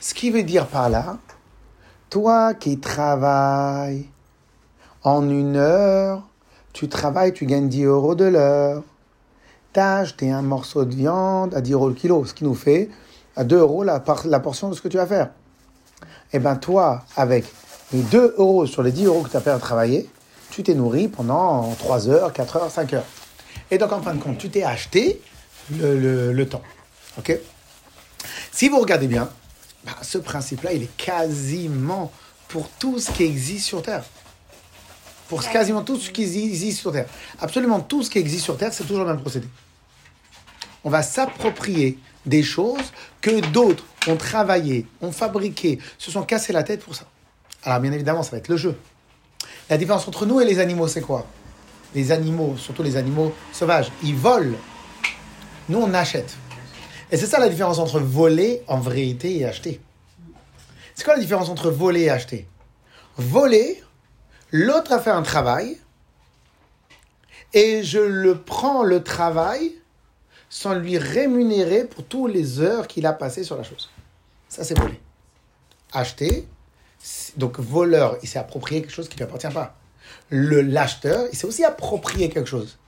Ce 0.00 0.14
qui 0.14 0.30
veut 0.30 0.42
dire 0.42 0.66
par 0.66 0.88
là, 0.88 1.18
toi 2.10 2.54
qui 2.54 2.78
travailles 2.78 4.06
en 5.02 5.28
une 5.28 5.56
heure, 5.56 6.22
tu 6.72 6.88
travailles, 6.88 7.32
tu 7.32 7.46
gagnes 7.46 7.68
10 7.68 7.84
euros 7.84 8.14
de 8.14 8.24
l'heure. 8.24 8.82
Tu 9.72 9.80
as 9.80 9.96
acheté 9.96 10.30
un 10.30 10.42
morceau 10.42 10.84
de 10.84 10.94
viande 10.94 11.54
à 11.54 11.60
10 11.60 11.72
euros 11.72 11.88
le 11.88 11.94
kilo, 11.94 12.24
ce 12.24 12.34
qui 12.34 12.44
nous 12.44 12.54
fait 12.54 12.88
à 13.36 13.44
2 13.44 13.58
euros 13.58 13.84
la 13.84 14.00
portion 14.00 14.68
de 14.68 14.74
ce 14.74 14.80
que 14.80 14.88
tu 14.88 14.96
vas 14.96 15.06
faire. 15.06 15.30
Eh 16.32 16.38
bien, 16.38 16.56
toi, 16.56 17.04
avec 17.16 17.44
les 17.92 18.02
2 18.02 18.34
euros 18.38 18.66
sur 18.66 18.82
les 18.82 18.92
10 18.92 19.06
euros 19.06 19.22
que 19.22 19.30
tu 19.30 19.36
as 19.36 19.40
fait 19.40 19.50
à 19.50 19.58
travailler, 19.58 20.08
tu 20.50 20.62
t'es 20.62 20.74
nourri 20.74 21.08
pendant 21.08 21.70
3 21.78 22.08
heures, 22.08 22.32
4 22.32 22.56
heures, 22.56 22.70
5 22.70 22.92
heures. 22.94 23.04
Et 23.70 23.78
donc, 23.78 23.92
en 23.92 24.02
fin 24.02 24.14
de 24.14 24.20
compte, 24.20 24.38
tu 24.38 24.48
t'es 24.50 24.62
acheté 24.62 25.20
le, 25.70 25.98
le- 25.98 26.32
le 26.32 26.48
temps. 26.48 26.62
OK? 27.18 27.36
Si 28.52 28.68
vous 28.68 28.80
regardez 28.80 29.06
bien, 29.06 29.30
bah, 29.84 29.92
ce 30.02 30.18
principe-là, 30.18 30.72
il 30.72 30.82
est 30.84 30.96
quasiment 30.96 32.10
pour 32.48 32.68
tout 32.70 32.98
ce 32.98 33.10
qui 33.10 33.24
existe 33.24 33.66
sur 33.66 33.82
Terre. 33.82 34.04
Pour 35.28 35.46
quasiment 35.46 35.82
tout 35.82 35.98
ce 35.98 36.10
qui 36.10 36.22
existe 36.22 36.78
sur 36.80 36.92
Terre. 36.92 37.06
Absolument 37.40 37.80
tout 37.80 38.02
ce 38.02 38.08
qui 38.10 38.18
existe 38.18 38.44
sur 38.44 38.56
Terre, 38.56 38.72
c'est 38.72 38.84
toujours 38.84 39.04
le 39.04 39.10
même 39.12 39.20
procédé. 39.20 39.46
On 40.84 40.90
va 40.90 41.02
s'approprier 41.02 41.98
des 42.24 42.42
choses 42.42 42.92
que 43.20 43.40
d'autres 43.52 43.84
ont 44.06 44.16
travaillé, 44.16 44.86
ont 45.02 45.12
fabriqué, 45.12 45.78
se 45.98 46.10
sont 46.10 46.22
cassés 46.22 46.52
la 46.54 46.62
tête 46.62 46.82
pour 46.82 46.94
ça. 46.94 47.04
Alors 47.62 47.80
bien 47.80 47.92
évidemment, 47.92 48.22
ça 48.22 48.30
va 48.30 48.38
être 48.38 48.48
le 48.48 48.56
jeu. 48.56 48.78
La 49.68 49.76
différence 49.76 50.08
entre 50.08 50.24
nous 50.24 50.40
et 50.40 50.46
les 50.46 50.60
animaux, 50.60 50.88
c'est 50.88 51.02
quoi? 51.02 51.26
Les 51.94 52.12
animaux, 52.12 52.56
surtout 52.56 52.82
les 52.82 52.96
animaux 52.96 53.32
sauvages, 53.52 53.90
ils 54.02 54.14
volent. 54.14 54.56
Nous, 55.68 55.78
on 55.78 55.94
achète. 55.94 56.36
Et 57.10 57.16
c'est 57.16 57.26
ça 57.26 57.38
la 57.38 57.48
différence 57.48 57.78
entre 57.78 57.98
voler 58.00 58.62
en 58.66 58.78
vérité 58.78 59.38
et 59.38 59.44
acheter. 59.46 59.80
C'est 60.94 61.04
quoi 61.04 61.14
la 61.14 61.20
différence 61.20 61.48
entre 61.48 61.70
voler 61.70 62.02
et 62.02 62.10
acheter? 62.10 62.46
Voler, 63.16 63.82
l'autre 64.50 64.92
a 64.92 64.98
fait 64.98 65.10
un 65.10 65.22
travail 65.22 65.78
et 67.54 67.82
je 67.82 67.98
le 67.98 68.38
prends 68.38 68.82
le 68.82 69.02
travail 69.02 69.72
sans 70.50 70.74
lui 70.74 70.98
rémunérer 70.98 71.84
pour 71.84 72.04
toutes 72.04 72.32
les 72.32 72.60
heures 72.60 72.86
qu'il 72.86 73.06
a 73.06 73.12
passées 73.12 73.44
sur 73.44 73.56
la 73.56 73.62
chose. 73.62 73.90
Ça, 74.48 74.64
c'est 74.64 74.78
voler. 74.78 75.00
Acheter, 75.92 76.46
Donc, 77.36 77.58
voleur, 77.60 78.18
il 78.22 78.28
s'est 78.28 78.38
approprié 78.38 78.82
quelque 78.82 78.90
chose 78.90 79.08
qui 79.08 79.14
ne 79.14 79.18
lui 79.18 79.24
appartient 79.24 79.54
pas. 79.54 79.77
L'acheteur, 80.30 81.26
il 81.32 81.38
s'est 81.38 81.46
aussi 81.46 81.64
approprié 81.64 82.28
quelque 82.28 82.48
chose. 82.48 82.78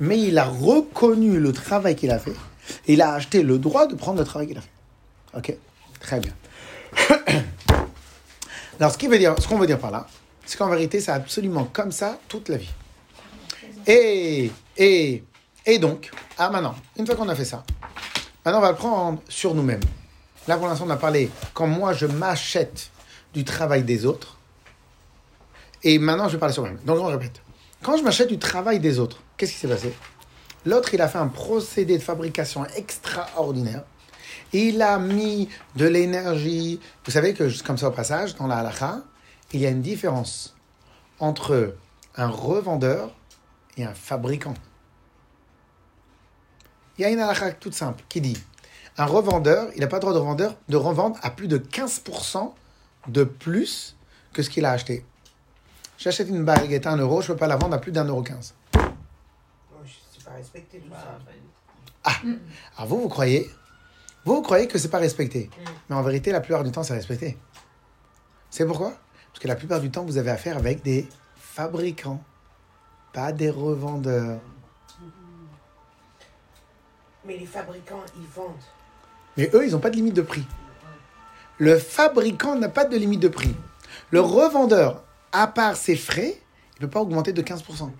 Mais 0.00 0.20
il 0.20 0.38
a 0.38 0.44
reconnu 0.44 1.38
le 1.38 1.52
travail 1.52 1.96
qu'il 1.96 2.10
a 2.10 2.18
fait. 2.18 2.34
Il 2.86 3.02
a 3.02 3.14
acheté 3.14 3.42
le 3.42 3.58
droit 3.58 3.86
de 3.86 3.94
prendre 3.94 4.18
le 4.18 4.24
travail 4.24 4.48
qu'il 4.48 4.58
a 4.58 4.60
fait. 4.60 4.70
Ok 5.36 5.56
Très 6.00 6.20
bien. 6.20 6.32
Alors, 8.80 8.92
ce 8.92 8.98
qui 8.98 9.06
veut 9.06 9.18
qu'on 9.48 9.58
veut 9.58 9.66
dire 9.66 9.78
par 9.78 9.90
là, 9.90 10.06
c'est 10.44 10.58
qu'en 10.58 10.68
vérité, 10.68 11.00
c'est 11.00 11.12
absolument 11.12 11.64
comme 11.64 11.92
ça 11.92 12.18
toute 12.28 12.48
la 12.48 12.58
vie. 12.58 12.70
Et, 13.86 14.50
et, 14.76 15.24
et 15.66 15.78
donc, 15.78 16.10
ah 16.38 16.50
maintenant, 16.50 16.74
une 16.98 17.06
fois 17.06 17.16
qu'on 17.16 17.28
a 17.28 17.34
fait 17.34 17.44
ça, 17.44 17.64
maintenant 18.44 18.58
on 18.58 18.62
va 18.62 18.70
le 18.70 18.76
prendre 18.76 19.22
sur 19.28 19.54
nous-mêmes. 19.54 19.80
Là, 20.46 20.56
pour 20.56 20.66
l'instant, 20.66 20.84
on 20.86 20.90
a 20.90 20.96
parlé 20.96 21.30
quand 21.54 21.66
moi 21.66 21.92
je 21.92 22.06
m'achète 22.06 22.90
du 23.32 23.44
travail 23.44 23.82
des 23.82 24.04
autres. 24.04 24.33
Et 25.84 25.98
maintenant, 25.98 26.28
je 26.28 26.32
vais 26.32 26.38
parler 26.38 26.54
sur 26.54 26.62
moi-même. 26.62 26.80
Donc, 26.84 26.98
on 26.98 27.06
répète. 27.06 27.42
Quand 27.82 27.98
je 27.98 28.02
m'achète 28.02 28.28
du 28.28 28.38
travail 28.38 28.80
des 28.80 28.98
autres, 28.98 29.22
qu'est-ce 29.36 29.52
qui 29.52 29.58
s'est 29.58 29.68
passé? 29.68 29.94
L'autre, 30.64 30.94
il 30.94 31.02
a 31.02 31.08
fait 31.08 31.18
un 31.18 31.28
procédé 31.28 31.98
de 31.98 32.02
fabrication 32.02 32.64
extraordinaire. 32.74 33.84
Il 34.54 34.80
a 34.80 34.98
mis 34.98 35.50
de 35.76 35.86
l'énergie. 35.86 36.80
Vous 37.04 37.10
savez 37.10 37.34
que, 37.34 37.62
comme 37.62 37.76
ça 37.76 37.88
au 37.88 37.92
passage, 37.92 38.34
dans 38.36 38.46
la 38.46 38.56
halakha, 38.56 39.02
il 39.52 39.60
y 39.60 39.66
a 39.66 39.70
une 39.70 39.82
différence 39.82 40.56
entre 41.20 41.76
un 42.16 42.28
revendeur 42.28 43.14
et 43.76 43.84
un 43.84 43.92
fabricant. 43.92 44.54
Il 46.96 47.02
y 47.02 47.04
a 47.04 47.10
une 47.10 47.20
halakha 47.20 47.52
toute 47.52 47.74
simple 47.74 48.02
qui 48.08 48.22
dit 48.22 48.38
un 48.96 49.06
revendeur, 49.06 49.68
il 49.74 49.80
n'a 49.80 49.88
pas 49.88 49.96
le 49.96 50.00
droit 50.00 50.14
de, 50.14 50.18
revendeur, 50.18 50.56
de 50.68 50.76
revendre 50.76 51.18
à 51.22 51.30
plus 51.30 51.48
de 51.48 51.58
15% 51.58 52.52
de 53.08 53.24
plus 53.24 53.96
que 54.32 54.42
ce 54.42 54.48
qu'il 54.48 54.64
a 54.64 54.70
acheté. 54.70 55.04
J'achète 55.98 56.28
une 56.28 56.44
baguette 56.44 56.86
à 56.86 56.92
1 56.92 56.96
euro, 56.98 57.22
je 57.22 57.28
ne 57.28 57.34
peux 57.34 57.40
pas 57.40 57.46
la 57.46 57.56
vendre 57.56 57.74
à 57.74 57.78
plus 57.78 57.92
d'un 57.92 58.04
euro 58.04 58.22
15. 58.22 58.54
Oh, 58.76 58.78
je 59.84 59.90
sais 59.90 60.24
pas 60.24 60.32
respecter 60.32 60.78
tout 60.78 60.90
ça. 60.90 61.18
Alors 62.76 62.88
vous, 62.88 63.00
vous 63.02 63.08
croyez? 63.08 63.50
Vous, 64.24 64.34
vous 64.36 64.42
croyez 64.42 64.68
que 64.68 64.78
c'est 64.78 64.90
pas 64.90 64.98
respecté? 64.98 65.50
Mais 65.88 65.96
en 65.96 66.02
vérité, 66.02 66.32
la 66.32 66.40
plupart 66.40 66.64
du 66.64 66.70
temps, 66.70 66.82
c'est 66.82 66.94
respecté. 66.94 67.38
C'est 68.50 68.66
pourquoi? 68.66 68.94
Parce 69.28 69.40
que 69.40 69.48
la 69.48 69.56
plupart 69.56 69.80
du 69.80 69.90
temps, 69.90 70.04
vous 70.04 70.18
avez 70.18 70.30
affaire 70.30 70.56
avec 70.56 70.82
des 70.82 71.08
fabricants, 71.36 72.22
pas 73.12 73.32
des 73.32 73.50
revendeurs. 73.50 74.40
Mais 77.24 77.38
les 77.38 77.46
fabricants, 77.46 78.02
ils 78.16 78.26
vendent. 78.26 78.52
Mais 79.36 79.50
eux, 79.54 79.66
ils 79.66 79.72
n'ont 79.72 79.80
pas 79.80 79.90
de 79.90 79.96
limite 79.96 80.14
de 80.14 80.22
prix. 80.22 80.44
Le 81.58 81.78
fabricant 81.78 82.56
n'a 82.56 82.68
pas 82.68 82.84
de 82.84 82.96
limite 82.96 83.20
de 83.20 83.28
prix. 83.28 83.54
Le 84.10 84.20
revendeur, 84.20 85.02
à 85.34 85.46
part 85.48 85.76
ses 85.76 85.96
frais, 85.96 86.36
il 86.78 86.82
ne 86.82 86.86
peut 86.86 86.90
pas 86.90 87.00
augmenter 87.00 87.32
de 87.32 87.42
15%. 87.42 87.90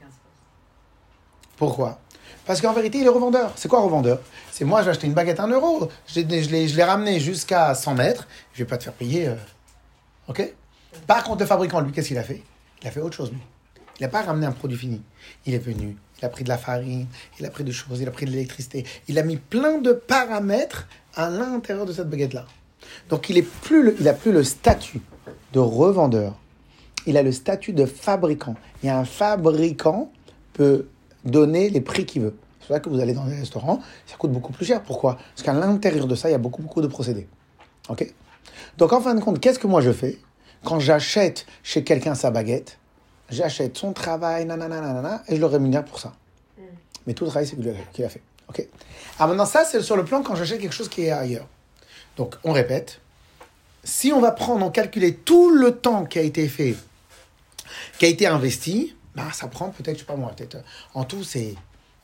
Pourquoi? 1.56 1.98
Parce 2.46 2.60
qu'en 2.60 2.72
vérité, 2.72 2.98
il 2.98 3.04
est 3.04 3.08
revendeur. 3.10 3.52
C'est 3.56 3.68
quoi 3.68 3.80
revendeur? 3.80 4.20
C'est 4.50 4.64
moi, 4.64 4.82
j'ai 4.82 4.90
acheté 4.90 5.06
une 5.06 5.14
baguette 5.14 5.40
à 5.40 5.44
1 5.44 5.48
euro. 5.48 5.88
Je 6.06 6.20
l'ai- 6.20 6.84
ramené 6.84 7.18
jusqu'à 7.20 7.74
100 7.74 7.94
mètres. 7.94 8.26
Je 8.52 8.60
ne 8.62 8.64
vais 8.66 8.68
pas 8.70 8.76
te 8.78 8.84
faire 8.84 8.92
payer. 8.92 9.28
euh, 9.28 9.34
OK? 10.28 10.42
Par 11.06 11.24
contre, 11.24 11.40
le 11.40 11.46
fabricant, 11.46 11.80
lui, 11.80 11.92
qu'est-ce 11.92 12.08
qu'il 12.08 12.18
a 12.18 12.22
fait? 12.22 12.42
Il 12.82 12.88
a 12.88 12.90
fait 12.90 13.00
autre 13.00 13.16
chose. 13.16 13.32
Il 13.98 14.02
n'a 14.02 14.08
pas 14.08 14.22
ramené 14.22 14.46
un 14.46 14.52
produit 14.52 14.76
fini. 14.76 15.00
Il 15.46 15.54
est 15.54 15.58
venu, 15.58 15.96
il 16.20 16.24
a 16.24 16.28
pris 16.28 16.44
de 16.44 16.48
la 16.48 16.58
farine, 16.58 17.06
il 17.38 17.46
a 17.46 17.50
pris 17.50 17.64
des 17.64 17.72
choses, 17.72 18.00
il 18.00 18.08
a 18.08 18.10
pris 18.10 18.26
de 18.26 18.30
l'électricité. 18.32 18.84
Il 19.08 19.18
a 19.18 19.22
mis 19.22 19.36
plein 19.36 19.78
de 19.78 19.92
paramètres 19.92 20.86
à 21.14 21.30
l'intérieur 21.30 21.86
de 21.86 21.92
cette 21.92 22.10
baguette-là. 22.10 22.46
Donc, 23.08 23.28
il 23.30 23.36
n'a 23.38 23.46
plus, 23.62 23.94
plus 23.94 24.32
le 24.32 24.44
statut 24.44 25.00
de 25.52 25.60
revendeur. 25.60 26.34
Il 27.06 27.16
a 27.16 27.22
le 27.22 27.32
statut 27.32 27.72
de 27.72 27.86
fabricant. 27.86 28.54
Et 28.82 28.90
un 28.90 29.04
fabricant 29.04 30.10
peut 30.52 30.86
donner 31.24 31.70
les 31.70 31.80
prix 31.80 32.06
qu'il 32.06 32.22
veut. 32.22 32.36
C'est 32.60 32.68
pour 32.68 32.76
ça 32.76 32.80
que 32.80 32.88
vous 32.88 33.00
allez 33.00 33.12
dans 33.12 33.26
des 33.26 33.36
restaurants, 33.36 33.80
ça 34.06 34.16
coûte 34.16 34.32
beaucoup 34.32 34.52
plus 34.52 34.64
cher. 34.64 34.82
Pourquoi? 34.82 35.16
Parce 35.34 35.42
qu'à 35.42 35.52
l'intérieur 35.52 36.06
de 36.06 36.14
ça, 36.14 36.28
il 36.28 36.32
y 36.32 36.34
a 36.34 36.38
beaucoup, 36.38 36.62
beaucoup 36.62 36.80
de 36.80 36.86
procédés. 36.86 37.26
OK? 37.88 38.10
Donc, 38.78 38.92
en 38.92 39.00
fin 39.00 39.14
de 39.14 39.20
compte, 39.20 39.38
qu'est-ce 39.40 39.58
que 39.58 39.66
moi 39.66 39.80
je 39.80 39.92
fais? 39.92 40.18
Quand 40.64 40.80
j'achète 40.80 41.44
chez 41.62 41.84
quelqu'un 41.84 42.14
sa 42.14 42.30
baguette, 42.30 42.78
j'achète 43.28 43.76
son 43.76 43.92
travail, 43.92 44.46
nanana, 44.46 44.80
nanana, 44.80 45.22
et 45.28 45.36
je 45.36 45.40
le 45.40 45.46
rémunère 45.46 45.84
pour 45.84 46.00
ça. 46.00 46.14
Mais 47.06 47.12
tout 47.12 47.24
le 47.24 47.30
travail, 47.30 47.46
c'est 47.46 47.56
lui 47.56 47.70
qui 47.92 48.00
l'a 48.00 48.08
fait. 48.08 48.22
OK? 48.48 48.66
Ah, 49.18 49.26
maintenant, 49.26 49.44
ça, 49.44 49.64
c'est 49.64 49.82
sur 49.82 49.96
le 49.96 50.04
plan 50.04 50.22
quand 50.22 50.34
j'achète 50.34 50.60
quelque 50.60 50.74
chose 50.74 50.88
qui 50.88 51.02
est 51.02 51.10
ailleurs. 51.10 51.46
Donc, 52.16 52.36
on 52.44 52.52
répète. 52.52 53.00
Si 53.82 54.12
on 54.12 54.20
va 54.20 54.32
prendre, 54.32 54.64
on 54.64 54.70
calculer 54.70 55.14
tout 55.14 55.50
le 55.50 55.76
temps 55.76 56.06
qui 56.06 56.18
a 56.18 56.22
été 56.22 56.48
fait, 56.48 56.76
qui 57.98 58.04
a 58.06 58.08
été 58.08 58.26
investi, 58.26 58.94
bah, 59.14 59.24
ça 59.32 59.48
prend 59.48 59.70
peut-être, 59.70 59.96
je 59.96 60.00
sais 60.00 60.06
pas 60.06 60.16
moi, 60.16 60.32
peut-être, 60.36 60.56
euh, 60.56 60.62
en 60.94 61.04
tout, 61.04 61.22
c'est 61.24 61.54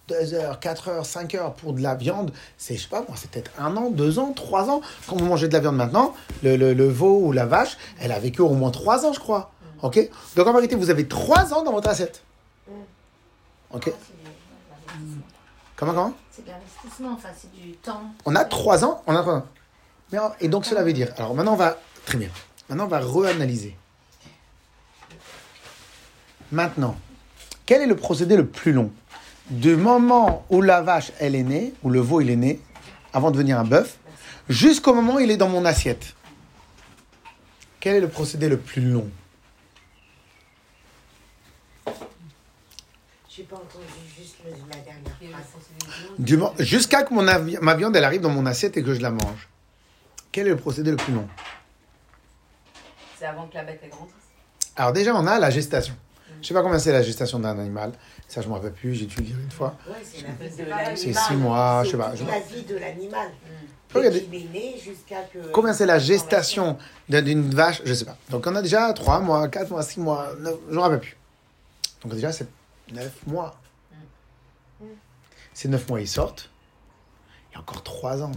2 0.09 0.35
heures, 0.35 0.61
4 0.61 0.89
heures, 0.89 1.07
5 1.07 1.35
heures 1.35 1.55
pour 1.55 1.73
de 1.73 1.81
la 1.81 1.95
viande. 1.95 2.33
C'est, 2.59 2.77
je 2.77 2.83
sais 2.83 2.89
pas 2.89 3.03
moi, 3.07 3.17
c'est 3.17 3.31
peut-être 3.31 3.53
un 3.59 3.77
an, 3.77 3.91
deux 3.91 4.19
ans, 4.19 4.33
trois 4.33 4.69
ans. 4.69 4.81
Quand 5.07 5.17
vous 5.17 5.25
mangez 5.27 5.49
de 5.49 5.53
la 5.53 5.61
viande 5.61 5.77
maintenant, 5.77 6.15
le, 6.43 6.57
le, 6.57 6.75
le 6.75 6.89
veau 6.89 7.21
ou 7.27 7.33
la 7.33 7.47
vache, 7.47 7.77
elle 8.01 8.13
a 8.13 8.19
vécu 8.19 8.43
au 8.43 8.51
moins 8.51 8.71
trois 8.71 9.07
ans, 9.07 9.13
je 9.13 9.21
crois. 9.21 9.53
OK? 9.83 9.99
Donc, 10.37 10.47
en 10.47 10.53
vérité, 10.53 10.75
vous 10.77 10.91
avez 10.91 11.07
trois 11.09 11.55
ans 11.55 11.63
dans 11.63 11.73
votre 11.73 11.89
assiette. 11.89 12.23
OK? 13.73 13.93
Comment, 15.77 15.95
comment? 15.95 16.13
C'est 16.31 16.45
de 16.45 16.51
l'investissement, 16.51 17.13
enfin, 17.15 17.29
c'est 17.37 17.51
du 17.53 17.73
temps. 17.77 18.03
On 18.27 18.35
a 18.35 18.45
trois 18.45 18.85
ans, 18.85 19.03
on 19.07 19.15
a 19.17 19.23
trois 19.23 19.37
ans. 19.37 19.47
Mais, 20.13 20.19
et 20.41 20.49
donc 20.49 20.67
cela 20.67 20.83
veut 20.83 20.93
dire. 20.93 21.13
Alors 21.17 21.35
maintenant 21.35 21.55
on 21.55 21.57
va 21.57 21.79
très 22.05 22.19
bien. 22.19 22.29
Maintenant 22.69 22.85
on 22.85 22.89
va 22.89 23.01
reanalyser. 23.01 23.77
Maintenant, 26.53 26.97
quel 27.67 27.83
est 27.83 27.87
le 27.87 27.97
procédé 27.97 28.37
le 28.37 28.47
plus 28.47 28.73
long? 28.73 28.91
Du 29.51 29.77
moment 29.77 30.45
où 30.51 30.63
la 30.63 30.83
vache 30.83 31.13
elle 31.19 31.35
est 31.35 31.43
née, 31.43 31.75
où 31.83 31.91
le 31.91 32.01
veau 32.01 32.21
il 32.21 32.31
est 32.31 32.37
né, 32.37 32.61
avant 33.13 33.31
de 33.31 33.37
devenir 33.37 33.59
un 33.59 33.65
bœuf, 33.65 33.99
jusqu'au 34.49 34.95
moment 34.95 35.17
où 35.17 35.21
il 35.21 35.31
est 35.31 35.37
dans 35.37 35.49
mon 35.49 35.65
assiette. 35.65 36.15
Quel 37.81 37.97
est 37.97 38.01
le 38.01 38.09
procédé 38.09 38.49
le 38.49 38.59
plus 38.59 38.83
long? 38.83 39.09
J'ai 43.29 43.45
pas 43.45 43.57
entendu 43.57 43.85
juste 44.17 44.37
la 44.45 44.77
dernière 44.77 45.17
phrase. 45.17 46.67
Jusqu'à 46.67 47.05
que 47.05 47.15
mon 47.15 47.27
avi- 47.27 47.59
ma 47.63 47.75
viande 47.75 47.97
elle 47.97 48.05
arrive 48.05 48.21
dans 48.21 48.29
mon 48.31 48.45
assiette 48.45 48.77
et 48.77 48.83
que 48.83 48.93
je 48.93 49.01
la 49.01 49.11
mange. 49.11 49.49
Quel 50.33 50.47
est 50.47 50.51
le 50.51 50.57
procédé 50.57 50.91
le 50.91 50.97
plus 50.97 51.13
long? 51.13 51.27
C'est 53.19 53.27
avant 53.27 53.47
que 53.47 53.55
la 53.55 53.65
bête 53.65 53.83
grandisse. 53.91 54.15
Alors 54.77 54.93
déjà, 54.93 55.15
on 55.15 55.27
a 55.27 55.39
la 55.39 55.51
gestation. 55.51 55.95
Je 56.43 56.47
sais 56.49 56.55
pas 56.55 56.63
combien 56.63 56.79
c'est 56.79 56.93
la 56.93 57.03
gestation 57.03 57.39
d'un 57.39 57.59
animal. 57.59 57.93
Ça, 58.29 58.41
je 58.41 58.49
me 58.49 58.55
rappelle 58.55 58.73
plus. 58.73 58.95
J'ai 58.95 59.07
dû 59.07 59.17
le 59.19 59.23
dire 59.25 59.37
une 59.39 59.51
fois. 59.51 59.77
Ouais, 59.87 59.95
c'est 60.03 60.23
la 60.23 60.29
C'est 60.39 60.49
vie 60.49 60.57
de 60.65 60.69
pareil. 60.71 60.85
l'animal. 60.87 60.97
C'est 60.97 61.13
six 61.15 61.35
mois, 61.37 61.83
je 61.85 61.91
sais 61.91 61.97
pas. 61.97 62.13
La 62.15 62.41
vie 62.41 62.63
de 62.63 62.77
l'animal. 62.77 63.29
Regardez. 63.95 64.21
Depuis 64.21 64.39
qu'il 64.43 64.47
est 64.47 64.53
né 64.73 64.79
jusqu'à 64.79 65.23
que. 65.25 65.39
Combien 65.53 65.73
c'est 65.73 65.87
la 65.87 65.99
gestation 65.99 66.79
d'un- 67.09 67.23
d'une 67.23 67.51
vache? 67.51 67.83
Je 67.85 67.93
sais 67.93 68.05
pas. 68.05 68.17
Donc 68.31 68.47
on 68.47 68.55
a 68.55 68.63
déjà 68.63 68.93
3 68.93 69.21
mois, 69.21 69.49
4 69.49 69.71
mois, 69.71 69.83
6 69.83 69.99
mois, 70.01 70.29
9, 70.39 70.55
je 70.71 70.75
me 70.75 70.81
rappelle 70.81 71.01
plus. 71.01 71.17
Donc 72.03 72.15
déjà, 72.15 72.31
c'est 72.33 72.47
9 72.93 73.13
mois. 73.27 73.57
Ces 75.53 75.69
9 75.69 75.89
mois, 75.89 76.01
ils 76.01 76.09
sortent. 76.09 76.51
Il 77.51 77.55
y 77.55 77.57
a 77.57 77.61
encore 77.61 77.83
3 77.83 78.23
ans. 78.23 78.33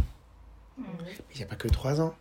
Mais 0.78 0.86
il 1.34 1.38
n'y 1.38 1.44
a 1.44 1.48
pas 1.48 1.56
que 1.56 1.68
3 1.68 2.02
ans. 2.02 2.16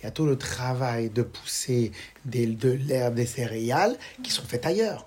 Il 0.00 0.04
y 0.04 0.06
a 0.06 0.10
tout 0.10 0.26
le 0.26 0.36
travail 0.38 1.10
de 1.10 1.22
pousser 1.22 1.92
des- 2.24 2.46
de 2.46 2.70
l'herbe, 2.70 3.14
des 3.14 3.26
céréales 3.26 3.96
qui 4.22 4.30
sont 4.30 4.44
faites 4.44 4.66
ailleurs. 4.66 5.06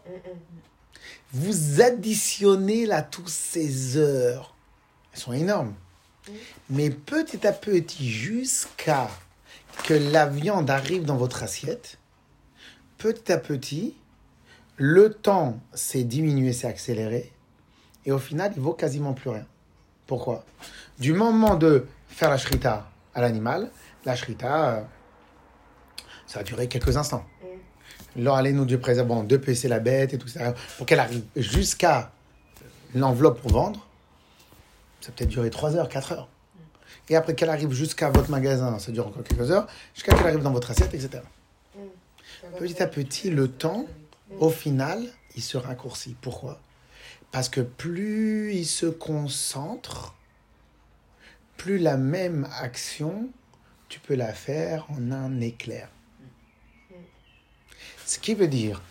Vous 1.33 1.81
additionnez 1.81 2.85
là 2.85 3.01
toutes 3.01 3.29
ces 3.29 3.97
heures. 3.97 4.55
Elles 5.13 5.19
sont 5.19 5.33
énormes. 5.33 5.73
Mais 6.69 6.89
petit 6.89 7.45
à 7.47 7.53
petit, 7.53 8.09
jusqu'à 8.09 9.09
que 9.85 9.93
la 9.93 10.25
viande 10.25 10.69
arrive 10.69 11.05
dans 11.05 11.17
votre 11.17 11.43
assiette, 11.43 11.97
petit 12.97 13.31
à 13.31 13.37
petit, 13.37 13.95
le 14.75 15.13
temps 15.13 15.59
s'est 15.73 16.03
diminué, 16.03 16.53
s'est 16.53 16.67
accéléré, 16.67 17.31
et 18.05 18.11
au 18.11 18.19
final, 18.19 18.53
il 18.55 18.61
vaut 18.61 18.73
quasiment 18.73 19.13
plus 19.13 19.29
rien. 19.29 19.45
Pourquoi? 20.05 20.45
Du 20.99 21.13
moment 21.13 21.55
de 21.55 21.87
faire 22.09 22.29
la 22.29 22.37
shrita 22.37 22.89
à 23.13 23.21
l'animal, 23.21 23.71
la 24.05 24.15
shrita, 24.15 24.69
euh, 24.69 24.81
ça 26.25 26.39
a 26.39 26.43
duré 26.43 26.67
quelques 26.67 26.97
instants. 26.97 27.25
Là, 28.15 28.35
allez, 28.35 28.51
nous, 28.51 28.65
Dieu 28.65 28.79
préserve, 28.79 29.07
bon, 29.07 29.23
de 29.23 29.37
peser 29.37 29.67
la 29.67 29.79
bête 29.79 30.13
et 30.13 30.17
tout 30.17 30.27
ça, 30.27 30.53
pour 30.77 30.85
qu'elle 30.85 30.99
arrive 30.99 31.23
jusqu'à 31.35 32.11
l'enveloppe 32.95 33.41
pour 33.41 33.51
vendre, 33.51 33.87
ça 35.01 35.11
peut-être 35.11 35.29
duré 35.29 35.49
3 35.49 35.75
heures, 35.75 35.89
4 35.89 36.13
heures. 36.13 36.29
Et 37.09 37.15
après 37.15 37.35
qu'elle 37.35 37.49
arrive 37.49 37.71
jusqu'à 37.71 38.09
votre 38.09 38.29
magasin, 38.29 38.79
ça 38.79 38.91
dure 38.91 39.07
encore 39.07 39.23
quelques 39.23 39.51
heures, 39.51 39.67
jusqu'à 39.93 40.13
qu'elle 40.13 40.27
arrive 40.27 40.41
dans 40.41 40.51
votre 40.51 40.71
assiette, 40.71 40.93
etc. 40.93 41.23
Va 41.75 42.57
Petit 42.57 42.81
à 42.81 42.87
petit, 42.87 43.29
le 43.29 43.47
temps, 43.47 43.85
au 44.39 44.49
final, 44.49 45.03
il 45.35 45.43
se 45.43 45.57
raccourcit. 45.57 46.15
Pourquoi? 46.19 46.59
Parce 47.31 47.49
que 47.49 47.61
plus 47.61 48.53
il 48.53 48.65
se 48.65 48.87
concentre, 48.87 50.15
plus 51.55 51.77
la 51.77 51.97
même 51.97 52.47
action, 52.59 53.29
tu 53.89 53.99
peux 53.99 54.15
la 54.15 54.33
faire 54.33 54.85
en 54.91 55.11
un 55.11 55.39
éclair. 55.41 55.89
Ce 58.05 58.19
qui 58.19 58.33
veut 58.33 58.47
dire, 58.47 58.81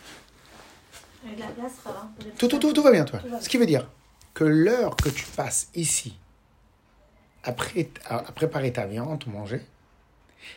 tout, 2.38 2.48
tout, 2.48 2.58
tout, 2.58 2.72
tout 2.72 2.82
va 2.82 2.92
bien, 2.92 3.04
toi. 3.04 3.20
Ce 3.40 3.48
qui 3.48 3.56
veut 3.56 3.66
dire 3.66 3.88
que 4.34 4.44
l'heure 4.44 4.96
que 4.96 5.08
tu 5.08 5.24
passes 5.24 5.68
ici, 5.74 6.18
après, 7.42 7.88
à, 8.04 8.18
à 8.18 8.32
préparer 8.32 8.72
ta 8.72 8.86
viande, 8.86 9.24
manger, 9.26 9.62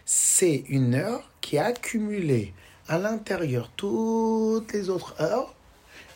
c'est 0.05 0.63
une 0.67 0.95
heure 0.95 1.31
qui 1.41 1.57
a 1.57 1.65
accumulé 1.67 2.53
à 2.87 2.97
l'intérieur 2.97 3.71
toutes 3.75 4.73
les 4.73 4.89
autres 4.89 5.19
heures 5.21 5.55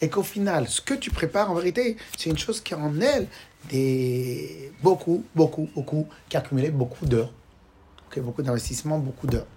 et 0.02 0.10
qu'au 0.10 0.24
final, 0.24 0.68
ce 0.68 0.82
que 0.82 0.94
tu 0.94 1.12
prépares, 1.12 1.50
en 1.50 1.56
vérité, 1.56 1.98
c'est 2.18 2.30
une 2.30 2.38
chose 2.38 2.60
qui 2.62 2.74
a 2.74 2.78
en 2.78 3.00
elle 3.00 3.28
des 3.70 4.72
beaucoup, 4.82 5.24
beaucoup, 5.34 5.70
beaucoup, 5.74 6.08
qui 6.28 6.36
a 6.36 6.42
accumulé 6.42 6.72
beaucoup 6.72 7.06
d'heures. 7.06 7.32
Beaucoup 8.22 8.42
d'investissements, 8.42 9.00
beaucoup 9.00 9.28
d'heures. 9.28 9.48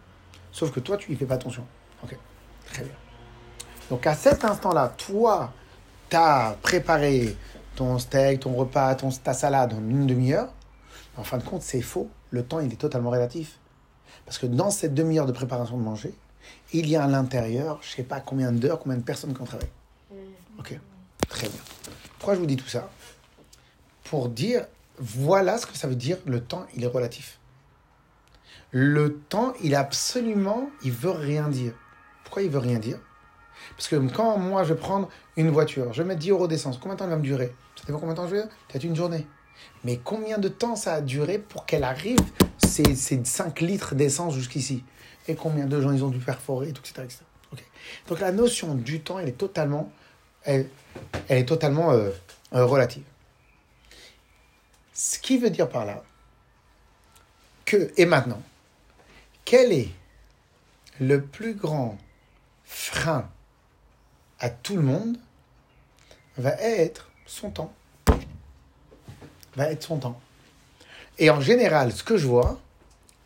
Sauf 0.52 0.72
que 0.72 0.80
toi, 0.80 0.96
tu 0.96 1.12
y 1.12 1.16
fais 1.16 1.26
pas 1.26 1.34
attention. 1.34 1.66
Ok, 2.02 2.16
très 2.66 2.82
bien. 2.82 2.94
Donc 3.90 4.06
à 4.06 4.14
cet 4.14 4.44
instant-là, 4.44 4.94
toi, 4.96 5.52
tu 6.10 6.16
as 6.16 6.56
préparé 6.62 7.36
ton 7.74 7.98
steak, 7.98 8.40
ton 8.40 8.54
repas, 8.54 8.94
ton, 8.94 9.10
ta 9.10 9.34
salade 9.34 9.74
en 9.74 9.78
une 9.78 10.06
demi-heure. 10.06 10.52
En 11.16 11.24
fin 11.24 11.38
de 11.38 11.44
compte, 11.44 11.62
c'est 11.62 11.82
faux. 11.82 12.08
Le 12.30 12.42
temps, 12.44 12.60
il 12.60 12.72
est 12.72 12.76
totalement 12.76 13.10
relatif. 13.10 13.58
Parce 14.24 14.38
que 14.38 14.46
dans 14.46 14.70
cette 14.70 14.94
demi-heure 14.94 15.26
de 15.26 15.32
préparation 15.32 15.76
de 15.76 15.82
manger, 15.82 16.14
il 16.72 16.88
y 16.88 16.96
a 16.96 17.04
à 17.04 17.06
l'intérieur, 17.06 17.78
je 17.82 17.94
sais 17.94 18.02
pas 18.02 18.20
combien 18.20 18.52
d'heures, 18.52 18.80
combien 18.80 18.98
de 18.98 19.02
personnes 19.02 19.34
qui 19.34 19.40
ont 19.40 19.46
travaillé. 19.46 19.70
Ok, 20.58 20.78
très 21.28 21.48
bien. 21.48 21.60
Pourquoi 22.18 22.34
je 22.34 22.40
vous 22.40 22.46
dis 22.46 22.56
tout 22.56 22.68
ça? 22.68 22.88
Pour 24.04 24.28
dire, 24.28 24.66
voilà 24.98 25.58
ce 25.58 25.66
que 25.66 25.76
ça 25.76 25.86
veut 25.86 25.94
dire, 25.94 26.18
le 26.26 26.42
temps, 26.42 26.66
il 26.74 26.82
est 26.82 26.88
relatif. 26.88 27.38
Le 28.70 29.18
temps, 29.28 29.54
il 29.62 29.74
absolument, 29.74 30.70
il 30.82 30.92
veut 30.92 31.10
rien 31.10 31.48
dire. 31.48 31.72
Pourquoi 32.24 32.42
il 32.42 32.50
veut 32.50 32.58
rien 32.58 32.78
dire? 32.78 32.98
Parce 33.76 33.88
que 33.88 33.96
quand 34.12 34.38
moi, 34.38 34.64
je 34.64 34.74
vais 34.74 34.80
prendre 34.80 35.08
une 35.36 35.50
voiture, 35.50 35.92
je 35.92 36.02
vais 36.02 36.08
mettre 36.08 36.20
10 36.20 36.30
euros 36.30 36.48
d'essence, 36.48 36.78
combien 36.78 36.94
de 36.94 36.98
temps 36.98 37.04
elle 37.04 37.10
va 37.10 37.16
me 37.16 37.22
durer? 37.22 37.54
Ça 37.76 37.84
dépend 37.86 37.98
combien 37.98 38.14
de 38.14 38.18
temps 38.18 38.28
je 38.28 38.36
vais 38.36 38.42
Peut-être 38.68 38.84
une 38.84 38.96
journée. 38.96 39.26
Mais 39.84 39.98
combien 40.02 40.38
de 40.38 40.48
temps 40.48 40.76
ça 40.76 40.94
a 40.94 41.00
duré 41.00 41.38
pour 41.38 41.66
qu'elle 41.66 41.84
arrive 41.84 42.18
ces, 42.58 42.94
ces 42.94 43.24
5 43.24 43.60
litres 43.60 43.94
d'essence 43.94 44.34
jusqu'ici? 44.34 44.84
Et 45.28 45.34
combien 45.34 45.66
de 45.66 45.80
gens 45.80 45.92
ils 45.92 46.04
ont 46.04 46.08
dû 46.08 46.18
perforer, 46.18 46.68
etc. 46.68 46.92
etc. 47.02 47.18
Ok. 47.52 47.64
Donc 48.08 48.20
la 48.20 48.32
notion 48.32 48.74
du 48.74 49.00
temps, 49.00 49.18
elle 49.18 49.28
est 49.28 49.38
totalement, 49.38 49.90
elle 50.44 50.68
est 51.28 51.48
totalement 51.48 51.92
euh, 51.92 52.10
euh, 52.54 52.64
relative. 52.64 53.04
Ce 54.92 55.18
qui 55.18 55.38
veut 55.38 55.50
dire 55.50 55.68
par 55.68 55.84
là 55.84 56.02
que, 57.64 57.90
et 57.96 58.06
maintenant, 58.06 58.40
quel 59.46 59.72
est 59.72 59.88
le 61.00 61.22
plus 61.22 61.54
grand 61.54 61.96
frein 62.64 63.30
à 64.40 64.50
tout 64.50 64.76
le 64.76 64.82
monde 64.82 65.16
va 66.36 66.50
être 66.60 67.10
son 67.24 67.50
temps. 67.50 67.72
Va 69.54 69.70
être 69.70 69.84
son 69.84 69.98
temps. 69.98 70.20
Et 71.18 71.30
en 71.30 71.40
général, 71.40 71.92
ce 71.92 72.02
que 72.02 72.18
je 72.18 72.26
vois, 72.26 72.60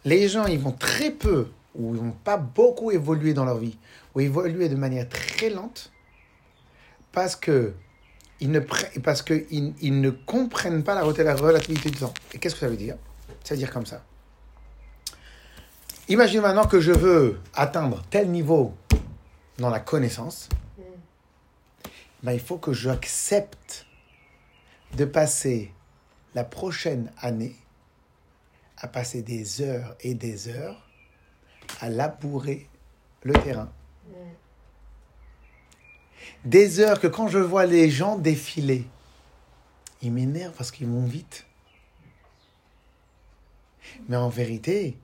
les 0.04 0.28
gens, 0.28 0.46
ils 0.46 0.60
vont 0.60 0.72
très 0.72 1.10
peu, 1.10 1.48
ou 1.74 1.94
ils 1.94 2.00
vont 2.00 2.12
pas 2.12 2.36
beaucoup 2.36 2.92
évoluer 2.92 3.34
dans 3.34 3.44
leur 3.44 3.58
vie, 3.58 3.76
ou 4.14 4.20
évoluer 4.20 4.68
de 4.68 4.76
manière 4.76 5.08
très 5.08 5.50
lente, 5.50 5.90
parce 7.12 7.34
que 7.34 7.74
ils 8.38 8.50
ne, 8.50 8.60
parce 8.60 9.22
que 9.22 9.46
ils, 9.50 9.74
ils 9.80 10.00
ne 10.00 10.10
comprennent 10.10 10.84
pas 10.84 10.94
la 10.94 11.34
relativité 11.34 11.90
du 11.90 11.98
temps. 11.98 12.14
Et 12.32 12.38
qu'est-ce 12.38 12.54
que 12.54 12.60
ça 12.60 12.68
veut 12.68 12.76
dire? 12.76 12.96
Ça 13.42 13.54
veut 13.54 13.58
dire 13.58 13.72
comme 13.72 13.86
ça. 13.86 14.04
Imagine 16.10 16.40
maintenant 16.40 16.66
que 16.66 16.80
je 16.80 16.90
veux 16.90 17.38
atteindre 17.54 18.02
tel 18.10 18.32
niveau 18.32 18.74
dans 19.58 19.70
la 19.70 19.78
connaissance. 19.78 20.48
Ben, 22.24 22.32
il 22.32 22.40
faut 22.40 22.58
que 22.58 22.72
j'accepte 22.72 23.86
de 24.96 25.04
passer 25.04 25.72
la 26.34 26.42
prochaine 26.42 27.12
année 27.20 27.54
à 28.76 28.88
passer 28.88 29.22
des 29.22 29.60
heures 29.60 29.94
et 30.00 30.14
des 30.14 30.48
heures 30.48 30.84
à 31.80 31.88
labourer 31.88 32.68
le 33.22 33.34
terrain. 33.34 33.70
Des 36.44 36.80
heures 36.80 36.98
que 36.98 37.06
quand 37.06 37.28
je 37.28 37.38
vois 37.38 37.66
les 37.66 37.88
gens 37.88 38.18
défiler, 38.18 38.84
ils 40.02 40.10
m'énervent 40.10 40.54
parce 40.54 40.72
qu'ils 40.72 40.88
vont 40.88 41.06
vite. 41.06 41.46
Mais 44.08 44.16
en 44.16 44.28
vérité, 44.28 44.98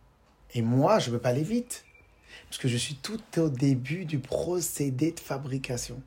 et 0.57 0.63
moi, 0.63 0.99
je 0.99 1.11
ne 1.11 1.17
peux 1.17 1.21
pas 1.21 1.29
aller 1.31 1.43
vite. 1.43 1.85
Parce 2.49 2.59
que 2.59 2.69
je 2.69 2.77
suis 2.77 2.95
tout 2.95 3.21
au 3.39 3.49
début 3.49 4.05
du 4.05 4.19
procédé 4.19 5.13
de 5.13 5.21
fabrication. 5.21 6.01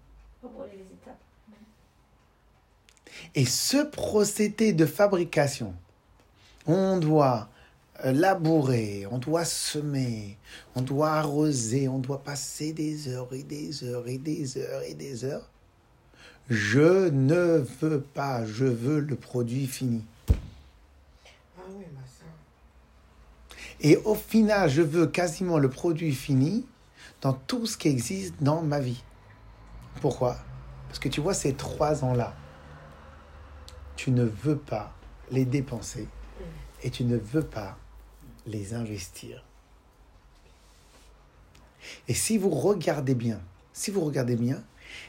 Et 3.36 3.46
ce 3.46 3.84
procédé 3.84 4.74
de 4.74 4.86
fabrication, 4.86 5.76
on 6.66 6.98
doit 6.98 7.50
euh, 8.06 8.12
labourer, 8.12 9.06
on 9.12 9.20
doit 9.20 9.46
semer, 9.46 10.38
on 10.76 10.82
doit 10.82 11.12
arroser, 11.12 11.88
on 11.88 12.00
doit 12.00 12.24
passer 12.24 12.74
des 12.74 13.10
heures 13.10 13.32
et 13.34 13.44
des 13.44 13.84
heures 13.84 14.08
et 14.08 14.18
des 14.18 14.58
heures 14.58 14.82
et 14.84 14.94
des 14.94 15.26
heures. 15.26 15.50
Je 16.50 17.10
ne 17.10 17.64
veux 17.82 18.02
pas, 18.02 18.46
je 18.46 18.66
veux 18.66 19.00
le 19.02 19.16
produit 19.16 19.68
fini. 19.68 20.04
Ah 21.58 21.62
oui. 21.78 21.86
Et 23.82 23.98
au 23.98 24.16
final, 24.16 24.70
je 24.70 24.82
veux 24.82 25.08
quasiment 25.08 25.58
le 25.58 25.70
produit 25.70 26.14
fini 26.14 26.66
dans 27.22 27.34
tout 27.34 27.66
ce 27.66 27.78
qui 27.78 27.88
existe 27.88 28.36
dans 28.42 28.62
ma 28.62 28.80
vie. 28.80 29.04
Pourquoi? 30.02 30.38
Parce 30.88 31.00
que 31.00 31.10
tu 31.10 31.22
vois, 31.22 31.34
ces 31.34 31.54
trois 31.54 32.04
ans-là, 32.04 32.36
tu 33.96 34.12
ne 34.12 34.24
veux 34.24 34.58
pas 34.58 34.94
les 35.32 35.46
dépenser 35.46 36.08
et 36.84 36.90
tu 36.90 37.04
ne 37.04 37.18
veux 37.18 37.44
pas 37.44 37.78
les 38.46 38.74
investir. 38.74 39.44
Et 42.08 42.14
si 42.14 42.38
vous 42.38 42.50
regardez 42.50 43.16
bien, 43.16 43.40
si 43.74 43.92
vous 43.92 44.02
regardez 44.02 44.36
bien, 44.36 44.62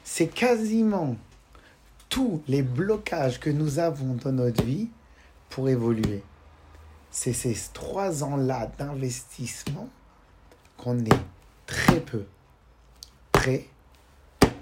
c'est 0.05 0.29
quasiment 0.29 1.17
tous 2.09 2.43
les 2.49 2.63
blocages 2.63 3.41
que 3.41 3.51
nous 3.51 3.79
avons 3.79 4.15
dans 4.15 4.33
notre 4.33 4.63
vie 4.65 4.89
pour 5.49 5.69
évoluer 5.69 6.23
c'est 7.11 7.33
ces 7.33 7.57
trois 7.73 8.23
ans-là 8.23 8.71
d'investissement 8.79 9.89
qu'on 10.77 10.99
est 11.05 11.21
très 11.67 12.01
peu 12.01 12.27
prêt 13.33 13.67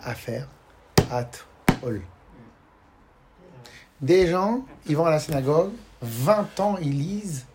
à 0.02 0.14
faire 0.14 0.48
at 1.10 1.30
all. 1.84 2.00
Des 4.00 4.28
gens, 4.28 4.64
ils 4.86 4.96
vont 4.96 5.06
à 5.06 5.10
la 5.10 5.18
synagogue, 5.18 5.72
20 6.02 6.60
ans, 6.60 6.76
ils 6.80 6.96
lisent 6.96 7.46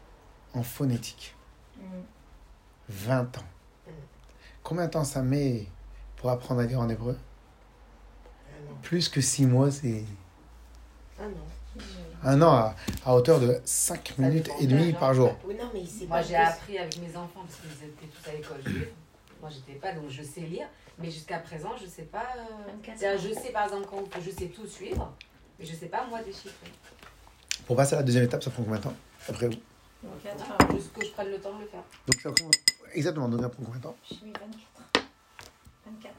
en 0.53 0.63
phonétique. 0.63 1.35
20 2.89 3.37
ans. 3.37 3.43
Combien 4.61 4.85
de 4.85 4.91
temps 4.91 5.03
ça 5.03 5.21
met 5.21 5.67
pour 6.17 6.29
apprendre 6.29 6.61
à 6.61 6.65
lire 6.65 6.79
en 6.79 6.89
hébreu? 6.89 7.17
Plus 8.81 9.07
que 9.09 9.21
6 9.21 9.45
mois, 9.45 9.71
c'est 9.71 10.03
Ah 11.19 11.23
non. 11.23 11.52
Un 12.23 12.41
an 12.41 12.51
à, 12.53 12.75
à 13.05 13.13
hauteur 13.15 13.39
de 13.39 13.59
5 13.65 14.17
minutes 14.17 14.49
et 14.59 14.67
de 14.67 14.71
demie 14.75 14.93
par 14.93 15.13
jour. 15.13 15.35
Oui, 15.45 15.55
non, 15.59 15.69
mais 15.73 15.83
Moi, 16.07 16.21
j'ai 16.21 16.35
appris 16.35 16.77
avec 16.77 16.97
mes 16.99 17.15
enfants 17.17 17.43
parce 17.45 17.55
qu'ils 17.59 17.87
étaient 17.87 18.07
tous 18.07 18.29
à 18.29 18.33
l'école 18.33 18.61
juive. 18.65 18.89
Moi, 19.41 19.49
j'étais 19.49 19.77
pas, 19.79 19.91
donc 19.93 20.09
je 20.09 20.23
sais 20.23 20.41
lire. 20.41 20.67
Mais 20.99 21.09
jusqu'à 21.11 21.39
présent, 21.39 21.71
je 21.81 21.87
sais 21.87 22.03
pas. 22.03 22.23
euh, 22.37 22.71
24 22.71 22.97
c'est-à-dire, 22.99 23.29
je 23.29 23.33
sais 23.39 23.51
par 23.51 23.63
exemple 23.65 23.87
quand 23.89 24.21
je 24.21 24.29
sais 24.29 24.45
tout 24.45 24.67
suivre, 24.67 25.11
mais 25.59 25.65
je 25.65 25.73
sais 25.75 25.87
pas 25.87 26.05
moi 26.07 26.21
déchiffrer. 26.21 26.67
Pour 27.65 27.75
passer 27.75 27.95
à 27.95 27.97
la 27.97 28.03
deuxième 28.03 28.23
étape, 28.25 28.43
ça 28.43 28.51
prend 28.51 28.61
combien 28.63 28.77
de 28.77 28.83
temps 28.83 28.93
Après 29.27 29.47
vous 29.47 29.55
Donc 30.03 30.21
4 30.23 30.51
heures. 30.51 30.71
Juste 30.75 30.93
que 30.93 31.03
je 31.03 31.09
prenne 31.11 31.29
le 31.31 31.39
temps 31.39 31.53
de 31.55 31.61
le 31.61 31.67
faire. 31.67 31.81
Donc 32.07 32.21
ça 32.21 32.31
prend 32.31 32.49
exactement, 32.93 33.27
donc 33.27 33.41
ça 33.41 33.49
prend 33.49 33.63
combien 33.63 33.79
de 33.79 33.83
temps 33.83 33.95
J'ai 34.07 34.15
mis 34.23 34.33
24. 34.33 35.05
24. 35.87 36.13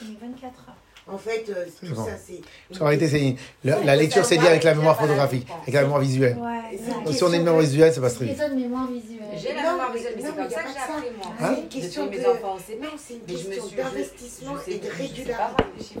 J'ai 0.00 0.06
mis 0.08 0.16
24 0.16 0.68
heures. 0.68 0.76
En 1.12 1.18
fait, 1.18 1.44
euh, 1.48 1.66
tout 1.80 1.94
bon. 1.94 2.04
ça, 2.04 2.12
c'est. 2.24 2.40
Parce 2.68 2.78
qu'en 2.78 2.86
réalité, 2.86 3.08
c'est 3.08 3.36
la, 3.64 3.96
lecture, 3.96 4.24
c'est 4.24 4.36
dit 4.36 4.46
avec 4.46 4.62
la 4.64 4.74
mémoire 4.74 4.98
photographique, 4.98 5.48
avec 5.62 5.74
la 5.74 5.82
mémoire 5.82 6.00
visuelle. 6.00 6.36
Ouais, 6.38 6.78
Donc 7.04 7.14
si 7.14 7.24
on 7.24 7.32
a 7.32 7.36
une 7.36 7.42
mémoire 7.44 7.60
visuelle, 7.62 7.92
ça 7.92 8.00
passe 8.00 8.14
très 8.14 8.26
vite. 8.26 8.36
Question 8.36 8.54
de 8.54 8.60
mémoire 8.60 8.86
visuelle. 8.86 9.26
J'ai 9.36 9.54
la 9.54 9.62
Non, 9.62 9.70
mémoire 9.72 9.90
mais- 9.90 9.96
visuelle, 9.98 10.14
mais 10.16 10.22
c'est 10.22 10.36
comme 10.36 10.50
ça 10.50 10.56
pas 10.56 10.62
que 10.62 10.70
j'ai 10.72 10.78
appris 10.78 11.10
moi. 11.16 11.34
Hein 11.40 11.54
C'est 11.54 11.60
une 11.62 11.68
question 11.68 12.06
de. 12.06 12.16
Non, 12.16 12.88
c'est 12.96 13.14
une 13.14 13.76
d'investissement 13.76 14.54
et 14.66 14.78
de 14.78 14.88
régularité. 14.88 16.00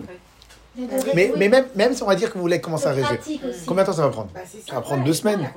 Mais, 1.14 1.48
même, 1.48 1.66
même 1.74 1.94
si 1.94 2.02
on 2.02 2.06
va 2.06 2.14
dire 2.14 2.28
que 2.28 2.34
vous 2.34 2.42
voulez 2.42 2.60
commencer 2.60 2.86
à 2.86 2.92
aussi. 2.92 3.40
combien 3.66 3.82
de 3.82 3.88
temps 3.88 3.94
ça 3.94 4.02
va 4.02 4.10
prendre 4.10 4.30
Bah, 4.32 4.40
Ça 4.68 4.74
va 4.76 4.80
prendre 4.80 5.04
deux 5.04 5.12
semaines. 5.12 5.50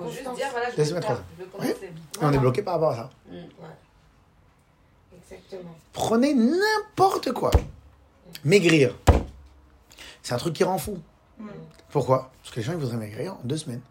Deux 0.75 0.85
semaines, 0.85 1.03
trois. 1.03 1.21
Et 1.63 1.75
on 2.21 2.33
est 2.33 2.37
bloqué 2.37 2.61
par 2.61 2.75
rapport 2.75 2.91
à 2.91 2.95
ça. 2.95 3.09
Mm. 3.31 3.35
Exactement. 5.21 5.75
Prenez 5.93 6.33
n'importe 6.33 7.31
quoi. 7.31 7.51
Maigrir. 8.43 8.95
C'est 10.23 10.33
un 10.33 10.37
truc 10.37 10.53
qui 10.55 10.63
rend 10.63 10.77
fou. 10.77 10.97
Mm. 11.37 11.47
Pourquoi? 11.91 12.31
Parce 12.41 12.53
que 12.55 12.59
les 12.59 12.65
gens 12.65 12.71
ils 12.71 12.77
voudraient 12.79 12.97
maigrir 12.97 13.33
en 13.33 13.39
deux 13.43 13.57
semaines. 13.57 13.81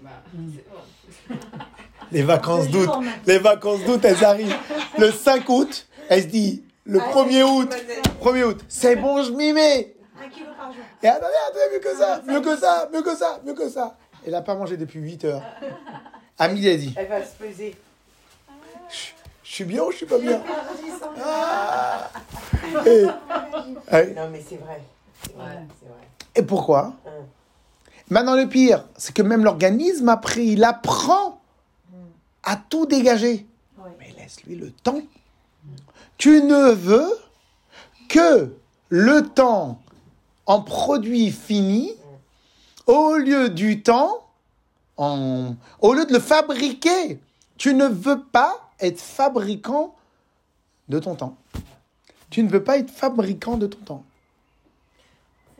Bah, 0.00 0.10
bon. 0.32 0.52
Les 2.12 2.22
vacances 2.22 2.68
d'août. 2.68 2.88
Les 3.26 3.38
vacances 3.38 3.84
d'août, 3.84 4.00
elles 4.04 4.24
arrivent. 4.24 4.56
Le 4.98 5.12
5 5.12 5.48
août, 5.48 5.86
elle 6.08 6.22
se 6.22 6.26
dit 6.28 6.64
le 6.84 6.98
Ah, 7.00 7.12
1er 7.12 7.42
août. 7.44 7.68
Manette. 7.70 8.08
1er 8.22 8.44
août. 8.44 8.64
C'est 8.68 8.96
bon, 8.96 9.22
je 9.22 9.30
m'y 9.30 9.52
mets. 9.52 9.94
Un 10.20 10.28
kilo 10.28 10.46
par 10.58 10.72
jour. 10.72 10.82
Et 11.02 11.06
attendez, 11.06 11.34
attendez, 11.48 11.74
mieux 11.74 11.80
que 11.80 11.96
ça, 11.96 12.22
mieux 12.26 12.40
que 12.40 12.56
ça, 12.56 12.88
mieux 12.92 13.02
que 13.02 13.14
ça, 13.16 13.40
mieux 13.46 13.54
que 13.54 13.68
ça. 13.68 13.96
Elle 14.26 14.32
n'a 14.32 14.42
pas 14.42 14.54
mangé 14.54 14.76
depuis 14.76 14.98
8 15.00 15.24
heures. 15.26 15.42
Ami 16.38 16.66
a 16.68 16.76
dit 16.76 16.94
Elle 16.96 17.06
va 17.08 17.22
se 17.24 17.34
peser. 17.34 17.76
Je 19.44 19.54
suis 19.56 19.64
bien 19.64 19.82
ou 19.84 19.90
je 19.92 19.98
suis 19.98 20.06
pas 20.06 20.18
bien? 20.18 20.40
Ah. 21.24 22.10
et, 22.86 23.02
et- 23.02 24.14
Non, 24.14 24.28
mais 24.30 24.42
c'est 24.48 24.56
vrai. 24.56 24.80
Ouais. 25.36 25.66
Et 26.34 26.42
pourquoi 26.42 26.94
Hein. 27.06 27.10
Maintenant, 28.10 28.34
le 28.34 28.48
pire, 28.48 28.84
c'est 28.96 29.14
que 29.14 29.22
même 29.22 29.44
l'organisme, 29.44 30.08
après, 30.08 30.44
il 30.44 30.64
apprend 30.64 31.40
à 32.42 32.56
tout 32.56 32.86
dégager. 32.86 33.46
Ouais. 33.78 33.90
Mais 34.00 34.12
laisse-lui 34.18 34.56
le 34.56 34.72
temps. 34.72 35.00
Tu 36.18 36.42
ne 36.42 36.72
veux 36.72 37.08
que 38.08 38.52
le 38.88 39.22
temps 39.28 39.80
en 40.46 40.60
produit 40.60 41.30
fini 41.30 41.92
au 42.86 43.14
lieu 43.14 43.48
du 43.48 43.82
temps, 43.82 44.26
en, 44.96 45.54
au 45.80 45.94
lieu 45.94 46.04
de 46.04 46.12
le 46.12 46.18
fabriquer. 46.18 47.20
Tu 47.56 47.74
ne 47.74 47.86
veux 47.86 48.20
pas 48.20 48.70
être 48.80 49.00
fabricant 49.00 49.94
de 50.88 50.98
ton 50.98 51.14
temps. 51.14 51.36
Tu 52.30 52.42
ne 52.42 52.48
veux 52.48 52.64
pas 52.64 52.78
être 52.78 52.90
fabricant 52.90 53.56
de 53.56 53.68
ton 53.68 53.78
temps. 53.78 54.04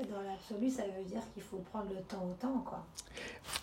Dans 0.08 0.22
l'absolu, 0.22 0.70
ça 0.70 0.82
veut 0.84 1.04
dire 1.04 1.20
qu'il 1.34 1.42
faut 1.42 1.58
prendre 1.70 1.90
le 1.90 2.00
temps 2.02 2.24
au 2.24 2.32
temps, 2.40 2.64
quoi. 2.64 2.82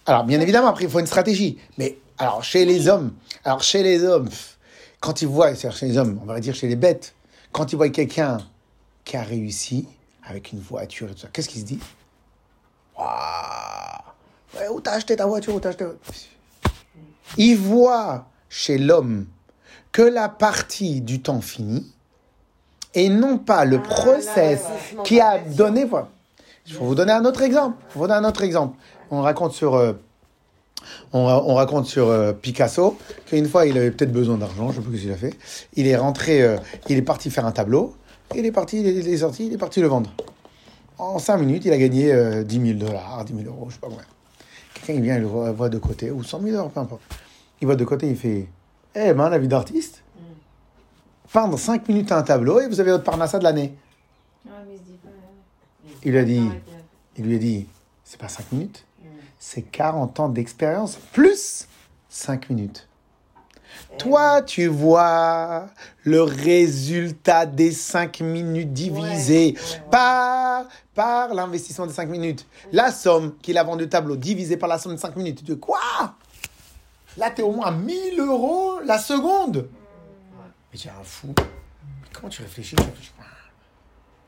Alors, 0.05 0.23
bien 0.23 0.39
évidemment, 0.39 0.67
après, 0.67 0.83
il 0.83 0.89
faut 0.89 0.99
une 0.99 1.07
stratégie. 1.07 1.57
Mais, 1.79 1.97
alors, 2.19 2.43
chez 2.43 2.63
les 2.63 2.87
hommes, 2.87 3.13
alors, 3.43 3.63
chez 3.63 3.81
les 3.81 4.03
hommes, 4.03 4.29
quand 4.99 5.21
ils 5.21 5.27
voient, 5.27 5.55
c'est-à-dire 5.55 5.77
chez 5.77 5.87
les 5.87 5.97
hommes, 5.97 6.19
on 6.21 6.25
va 6.25 6.39
dire 6.39 6.53
chez 6.53 6.67
les 6.67 6.75
bêtes, 6.75 7.15
quand 7.51 7.71
ils 7.71 7.75
voient 7.75 7.89
quelqu'un 7.89 8.37
qui 9.03 9.17
a 9.17 9.23
réussi 9.23 9.87
avec 10.23 10.51
une 10.51 10.59
voiture 10.59 11.09
et 11.09 11.13
tout 11.13 11.21
ça, 11.21 11.29
qu'est-ce 11.33 11.49
qu'ils 11.49 11.61
se 11.61 11.65
disent? 11.65 11.83
Waouh 12.97 13.07
Ouais, 14.55 14.67
Où 14.69 14.79
t'as 14.79 14.93
acheté 14.93 15.15
ta 15.15 15.25
voiture 15.25 15.55
Où 15.55 15.59
t'as 15.59 15.69
acheté 15.69 15.87
Ils 17.37 17.57
voient 17.57 18.27
chez 18.49 18.77
l'homme 18.77 19.25
que 19.91 20.03
la 20.03 20.29
partie 20.29 21.01
du 21.01 21.21
temps 21.21 21.41
fini 21.41 21.91
et 22.93 23.09
non 23.09 23.37
pas 23.37 23.65
le 23.65 23.81
process 23.81 24.63
l'investissement 24.63 25.03
qui 25.03 25.19
a 25.19 25.39
donné. 25.39 25.85
Voilà. 25.85 26.09
Je 26.67 26.73
vais 26.73 26.85
vous 26.85 26.95
donner 26.95 27.13
un 27.13 27.23
autre 27.25 27.41
exemple. 27.41 27.77
Je 27.89 27.93
vais 27.93 27.99
vous 28.01 28.07
donner 28.07 28.25
un 28.25 28.29
autre 28.29 28.43
exemple. 28.43 28.77
On 29.09 29.21
raconte 29.21 29.53
sur, 29.53 29.75
euh, 29.75 29.93
on, 31.13 31.25
ra- 31.25 31.43
on 31.45 31.55
raconte 31.55 31.85
sur 31.85 32.07
euh, 32.09 32.33
Picasso 32.33 32.97
qu'une 33.25 33.47
fois 33.47 33.65
il 33.65 33.77
avait 33.77 33.91
peut-être 33.91 34.11
besoin 34.11 34.37
d'argent, 34.37 34.71
je 34.71 34.81
sais 34.81 34.87
plus 34.87 34.97
ce 34.97 35.03
qu'il 35.03 35.11
a 35.11 35.15
fait. 35.17 35.33
Il 35.75 35.87
est 35.87 35.95
rentré, 35.95 36.41
euh, 36.41 36.57
il 36.89 36.97
est 36.97 37.01
parti 37.01 37.29
faire 37.31 37.45
un 37.45 37.51
tableau. 37.53 37.95
Il 38.35 38.45
est 38.45 38.51
parti, 38.51 38.81
il 38.81 38.87
est, 38.87 38.95
il 38.95 39.07
est 39.07 39.17
sorti, 39.17 39.47
il 39.47 39.53
est 39.53 39.57
parti 39.57 39.79
le 39.79 39.87
vendre. 39.87 40.11
En 40.97 41.19
5 41.19 41.37
minutes, 41.37 41.63
il 41.63 41.71
a 41.71 41.77
gagné 41.77 42.11
euh, 42.11 42.43
10 42.43 42.77
000 42.77 42.79
dollars, 42.79 43.23
10 43.23 43.33
000 43.43 43.47
euros, 43.47 43.67
je 43.69 43.75
sais 43.75 43.79
pas 43.79 43.87
combien. 43.87 44.03
Quelqu'un 44.73 44.93
il 44.93 45.01
vient, 45.01 45.15
il 45.15 45.21
le 45.21 45.27
voit, 45.27 45.51
voit 45.51 45.69
de 45.69 45.77
côté, 45.77 46.11
ou 46.11 46.23
100 46.23 46.41
000 46.41 46.57
euros, 46.57 46.69
peu 46.69 46.79
importe. 46.81 47.01
Il 47.61 47.65
voit 47.67 47.75
de 47.77 47.85
côté, 47.85 48.09
il 48.09 48.17
fait 48.17 48.47
Eh 48.95 49.13
ben, 49.13 49.29
la 49.29 49.37
vie 49.37 49.47
d'artiste, 49.47 50.03
peindre 51.31 51.57
5 51.57 51.87
minutes 51.87 52.11
un 52.11 52.23
tableau 52.23 52.59
et 52.59 52.67
vous 52.67 52.79
avez 52.81 52.91
votre 52.91 53.03
parnassa 53.05 53.39
de 53.39 53.43
l'année. 53.45 53.75
Ouais, 54.45 54.51
mais 54.67 54.73
il 54.73 54.79
se 54.79 54.83
dit 54.83 54.97
pas. 55.01 55.09
Il 56.03 56.11
lui 56.11 56.19
a 56.19 56.23
dit, 56.23 56.49
il 57.17 57.25
lui 57.25 57.35
a 57.35 57.39
dit, 57.39 57.67
c'est 58.03 58.19
pas 58.19 58.27
5 58.27 58.51
minutes, 58.51 58.85
c'est 59.39 59.63
40 59.63 60.19
ans 60.19 60.29
d'expérience 60.29 60.97
plus 61.13 61.67
5 62.09 62.49
minutes. 62.49 62.87
Toi, 63.97 64.41
tu 64.41 64.67
vois 64.67 65.67
le 66.03 66.21
résultat 66.21 67.45
des 67.45 67.71
5 67.71 68.21
minutes 68.21 68.73
divisé 68.73 69.55
par, 69.91 70.65
par 70.93 71.33
l'investissement 71.33 71.85
des 71.87 71.93
5 71.93 72.07
minutes. 72.09 72.45
La 72.71 72.91
somme 72.91 73.35
qu'il 73.41 73.57
a 73.57 73.63
vendu 73.63 73.83
le 73.83 73.89
tableau 73.89 74.15
divisé 74.15 74.57
par 74.57 74.69
la 74.69 74.77
somme 74.77 74.95
de 74.95 74.99
5 74.99 75.15
minutes. 75.15 75.43
Dis 75.43 75.57
quoi? 75.59 75.79
Là, 77.17 77.31
tu 77.31 77.41
es 77.41 77.43
au 77.43 77.51
moins 77.51 77.67
à 77.67 77.71
1000 77.71 78.19
euros 78.19 78.79
la 78.85 78.99
seconde. 78.99 79.67
Mais 80.71 80.77
tu 80.77 80.87
es 80.87 80.91
un 80.91 81.03
fou. 81.03 81.33
Mais 81.37 82.07
comment 82.13 82.29
tu 82.29 82.43
réfléchis 82.43 82.75
Tu 82.75 82.83
réfléchis, 82.83 83.11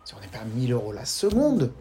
si 0.10 0.16
on 0.16 0.20
n'est 0.22 0.28
pas 0.28 0.40
à 0.40 0.46
1000 0.46 0.72
euros 0.74 0.92
la 0.92 1.06
seconde. 1.06 1.72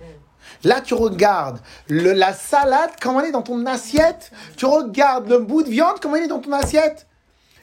Là, 0.62 0.82
tu 0.82 0.92
regardes 0.92 1.60
la 1.88 2.34
salade, 2.34 2.90
comment 3.00 3.20
elle 3.20 3.28
est 3.28 3.32
dans 3.32 3.40
ton 3.40 3.64
assiette. 3.64 4.32
Tu 4.58 4.66
regardes 4.66 5.30
le 5.30 5.38
bout 5.38 5.62
de 5.62 5.70
viande, 5.70 5.98
comment 5.98 6.16
il 6.16 6.24
est 6.24 6.28
dans 6.28 6.40
ton 6.40 6.52
assiette. 6.52 7.06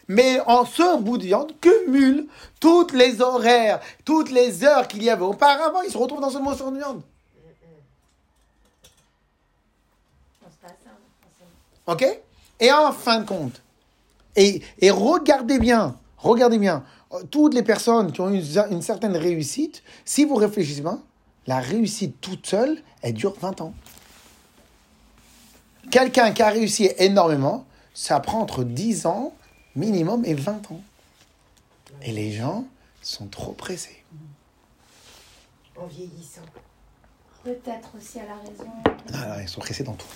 Mais 0.08 0.40
en 0.48 0.66
ce 0.66 0.98
bout 1.00 1.20
de 1.20 1.26
viande 1.26 1.54
cumule 1.62 2.26
toutes 2.60 2.94
les 2.94 3.22
horaires, 3.22 3.80
toutes 4.06 4.32
les 4.32 4.64
heures 4.64 4.88
qu'il 4.88 5.04
y 5.04 5.10
avait 5.12 5.24
auparavant. 5.24 5.84
Il 5.84 5.92
se 5.92 6.00
retrouve 6.00 6.20
dans 6.22 6.32
ce 6.32 6.40
morceau 6.40 6.72
de 6.72 6.78
viande. 6.78 7.04
OK? 11.86 12.06
Et 12.60 12.72
en 12.72 12.92
fin 12.92 13.20
de 13.20 13.28
compte, 13.28 13.62
et, 14.36 14.64
regardez 14.90 15.60
bien, 15.60 15.96
regardez 16.18 16.58
bien, 16.58 16.84
toutes 17.32 17.54
les 17.54 17.64
personnes 17.64 18.12
qui 18.12 18.22
ont 18.22 18.30
eu 18.30 18.40
une, 18.40 18.66
une 18.72 18.82
certaine 18.82 19.16
réussite, 19.16 19.84
si 20.04 20.26
vous 20.26 20.36
réfléchissez 20.36 20.82
bien, 20.82 21.02
la 21.48 21.60
réussite 21.60 22.20
toute 22.22 22.46
seule, 22.48 22.82
elle 23.02 23.14
dure 23.14 23.36
20 23.40 23.62
ans. 23.62 23.74
Quelqu'un 25.92 26.32
qui 26.32 26.42
a 26.42 26.50
réussi 26.50 26.90
énormément, 26.98 27.66
ça 27.94 28.20
prend 28.20 28.40
entre 28.40 28.64
10 28.64 29.06
ans 29.06 29.34
minimum 29.76 30.26
et 30.26 30.34
20 30.34 30.72
ans. 30.72 30.82
Et 32.02 32.12
les 32.12 32.32
gens 32.32 32.66
sont 33.02 33.28
trop 33.28 33.54
pressés. 33.54 34.04
En 35.78 35.86
vieillissant. 35.86 36.42
Peut-être 37.44 37.90
aussi 37.98 38.20
à 38.20 38.26
la 38.26 38.36
raison. 38.36 38.70
Ah, 39.14 39.28
là, 39.28 39.42
ils 39.42 39.48
sont 39.48 39.60
pressés 39.60 39.84
dans 39.84 39.94
tout. 39.94 40.08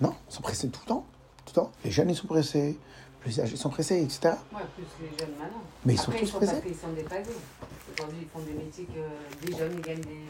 Non, 0.00 0.14
ils 0.28 0.34
sont 0.34 0.42
pressés 0.42 0.68
tout 0.68 0.80
le 0.84 0.88
temps. 0.88 1.06
Tout 1.44 1.52
le 1.54 1.62
temps. 1.62 1.72
Les 1.84 1.90
jeunes, 1.90 2.10
ils 2.10 2.16
sont 2.16 2.26
pressés. 2.26 2.76
Les 3.26 3.40
âgés 3.40 3.56
sont 3.56 3.68
pressés, 3.70 4.00
etc. 4.02 4.34
Ouais, 4.54 4.60
plus 4.74 4.84
les 5.02 5.18
jeunes 5.18 5.34
maintenant. 5.38 5.62
Mais 5.84 5.94
ils 5.94 5.98
sont 5.98 6.10
Après, 6.10 6.20
tous 6.20 6.24
ils 6.26 6.28
sont 6.30 6.36
pressés. 6.38 6.52
parce 6.52 6.64
qu'ils 6.66 6.76
sont 6.76 6.92
dépassés. 6.92 7.30
Aujourd'hui, 7.94 8.18
ils 8.22 8.28
font 8.28 8.38
des 8.46 8.52
métiers 8.52 8.86
que 8.86 9.46
des 9.46 9.56
jeunes, 9.56 9.72
ils 9.74 9.80
gagnent 9.80 10.00
des. 10.00 10.24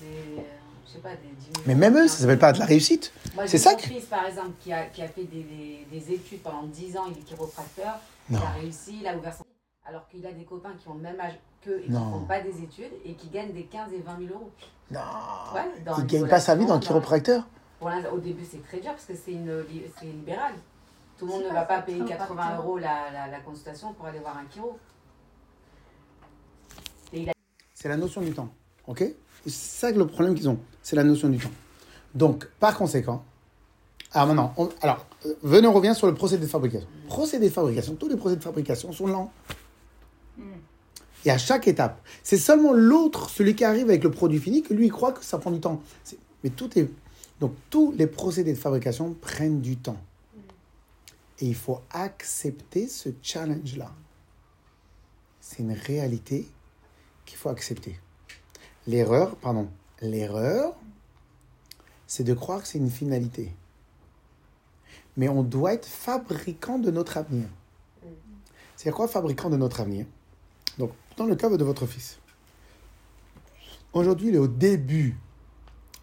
des 0.00 0.42
je 0.86 0.92
sais 0.98 0.98
pas, 0.98 1.10
des 1.10 1.28
10 1.38 1.44
000 1.44 1.64
Mais 1.66 1.74
même 1.74 1.96
eux, 1.96 2.06
ça 2.06 2.18
s'appelle 2.18 2.38
pas 2.38 2.52
de 2.52 2.58
la 2.58 2.66
réussite. 2.66 3.12
C'est 3.46 3.56
ça 3.56 3.70
mon 3.70 3.76
que- 3.76 3.82
fils, 3.82 4.04
par 4.04 4.26
exemple, 4.26 4.50
qui 4.60 4.72
a, 4.72 4.84
qui 4.86 5.00
a 5.00 5.08
fait 5.08 5.24
des, 5.24 5.42
des, 5.42 5.86
des 5.90 6.12
études 6.12 6.42
pendant 6.42 6.64
10 6.64 6.96
ans, 6.98 7.04
il 7.10 7.16
est 7.18 7.22
chiropracteur, 7.22 7.98
Non. 8.28 8.38
il 8.40 8.44
a 8.44 8.50
réussi, 8.60 8.98
il 9.00 9.06
a 9.06 9.16
ouvert 9.16 9.34
son... 9.34 9.44
Alors 9.86 10.06
qu'il 10.08 10.24
a 10.26 10.32
des 10.32 10.44
copains 10.44 10.74
qui 10.78 10.86
ont 10.88 10.94
le 10.94 11.00
même 11.00 11.18
âge 11.18 11.38
qu'eux 11.64 11.80
et 11.80 11.84
qui 11.86 11.90
ne 11.92 11.96
font 11.98 12.24
pas 12.28 12.40
des 12.40 12.62
études 12.62 12.92
et 13.06 13.14
qui 13.14 13.28
gagnent 13.28 13.52
des 13.52 13.64
15 13.64 13.90
et 13.94 14.00
20 14.00 14.18
000 14.18 14.34
euros. 14.34 14.50
Non. 14.90 15.00
Ouais, 15.54 15.82
dans 15.84 15.96
ils 15.98 16.06
gagnent 16.06 16.28
pas 16.28 16.40
sa 16.40 16.54
vie 16.56 16.66
dans 16.66 16.74
le 16.74 16.80
chiropracteur. 16.80 17.46
Pour 17.80 17.88
au 18.12 18.18
début, 18.18 18.44
c'est 18.48 18.62
très 18.62 18.78
dur 18.80 18.90
parce 18.92 19.06
que 19.06 19.14
c'est 19.14 19.32
une, 19.32 19.60
li- 19.62 19.84
c'est 19.98 20.04
libéral. 20.06 20.52
Tout 21.22 21.28
le 21.28 21.32
monde 21.34 21.42
C'est 21.44 21.50
ne 21.50 21.54
va 21.54 21.62
pas 21.62 21.82
payer 21.82 21.98
chiropracteur. 21.98 22.36
80 22.36 22.56
euros 22.58 22.78
la, 22.78 23.10
la, 23.12 23.28
la 23.28 23.38
consultation 23.40 23.92
pour 23.92 24.06
aller 24.06 24.18
voir 24.18 24.36
un 24.36 24.44
chiro. 24.52 24.76
A 27.14 27.32
C'est 27.74 27.88
la 27.88 27.96
notion 27.96 28.20
du 28.22 28.32
temps. 28.32 28.48
OK? 28.88 29.04
C'est 29.44 29.50
ça 29.52 29.92
que 29.92 29.98
le 29.98 30.06
problème 30.08 30.34
qu'ils 30.34 30.48
ont. 30.48 30.58
C'est 30.82 30.96
la 30.96 31.04
notion 31.04 31.28
du 31.28 31.38
temps. 31.38 31.50
Donc, 32.16 32.48
par 32.58 32.76
conséquent, 32.76 33.22
alors 34.12 34.26
maintenant, 34.26 34.52
on- 34.56 34.68
alors, 34.82 35.06
euh, 35.26 35.34
venez, 35.44 35.68
on 35.68 35.72
revient 35.72 35.94
sur 35.94 36.08
le 36.08 36.14
procédé 36.14 36.44
de 36.44 36.50
fabrication. 36.50 36.88
Procédé 37.06 37.48
de 37.48 37.52
fabrication, 37.54 37.94
tous 37.94 38.08
les 38.08 38.16
procédés 38.16 38.38
de 38.40 38.44
fabrication 38.44 38.90
sont 38.92 39.06
lents. 39.06 39.30
Et 41.24 41.30
à 41.30 41.38
chaque 41.38 41.68
étape, 41.68 42.00
c'est 42.24 42.36
seulement 42.36 42.72
l'autre, 42.72 43.30
celui 43.30 43.54
qui 43.54 43.64
arrive 43.64 43.84
avec 43.84 44.02
le 44.02 44.10
produit 44.10 44.40
fini, 44.40 44.64
que 44.64 44.74
lui, 44.74 44.86
il 44.86 44.90
croit 44.92 45.12
que 45.12 45.24
ça 45.24 45.38
prend 45.38 45.52
du 45.52 45.60
temps. 45.60 45.80
Mais 46.42 46.50
tout 46.50 46.76
est. 46.76 46.90
Donc, 47.38 47.54
tous 47.70 47.92
les 47.92 48.08
procédés 48.08 48.52
de 48.54 48.58
fabrication 48.58 49.14
prennent 49.20 49.60
du 49.60 49.76
temps. 49.76 49.98
Et 51.40 51.46
il 51.46 51.54
faut 51.54 51.80
accepter 51.90 52.88
ce 52.88 53.08
challenge-là. 53.22 53.92
C'est 55.40 55.58
une 55.58 55.72
réalité 55.72 56.46
qu'il 57.24 57.36
faut 57.36 57.48
accepter. 57.48 57.98
L'erreur, 58.86 59.36
pardon, 59.36 59.68
l'erreur, 60.00 60.74
c'est 62.06 62.24
de 62.24 62.34
croire 62.34 62.62
que 62.62 62.68
c'est 62.68 62.78
une 62.78 62.90
finalité. 62.90 63.54
Mais 65.16 65.28
on 65.28 65.42
doit 65.42 65.74
être 65.74 65.86
fabricant 65.86 66.78
de 66.78 66.90
notre 66.90 67.16
avenir. 67.16 67.48
C'est 68.76 68.90
quoi 68.90 69.08
fabricant 69.08 69.50
de 69.50 69.56
notre 69.56 69.80
avenir? 69.80 70.06
Donc, 70.78 70.92
dans 71.16 71.26
le 71.26 71.36
cas 71.36 71.48
de 71.48 71.64
votre 71.64 71.86
fils, 71.86 72.18
aujourd'hui, 73.92 74.28
il 74.28 74.34
est 74.34 74.38
au 74.38 74.48
début 74.48 75.16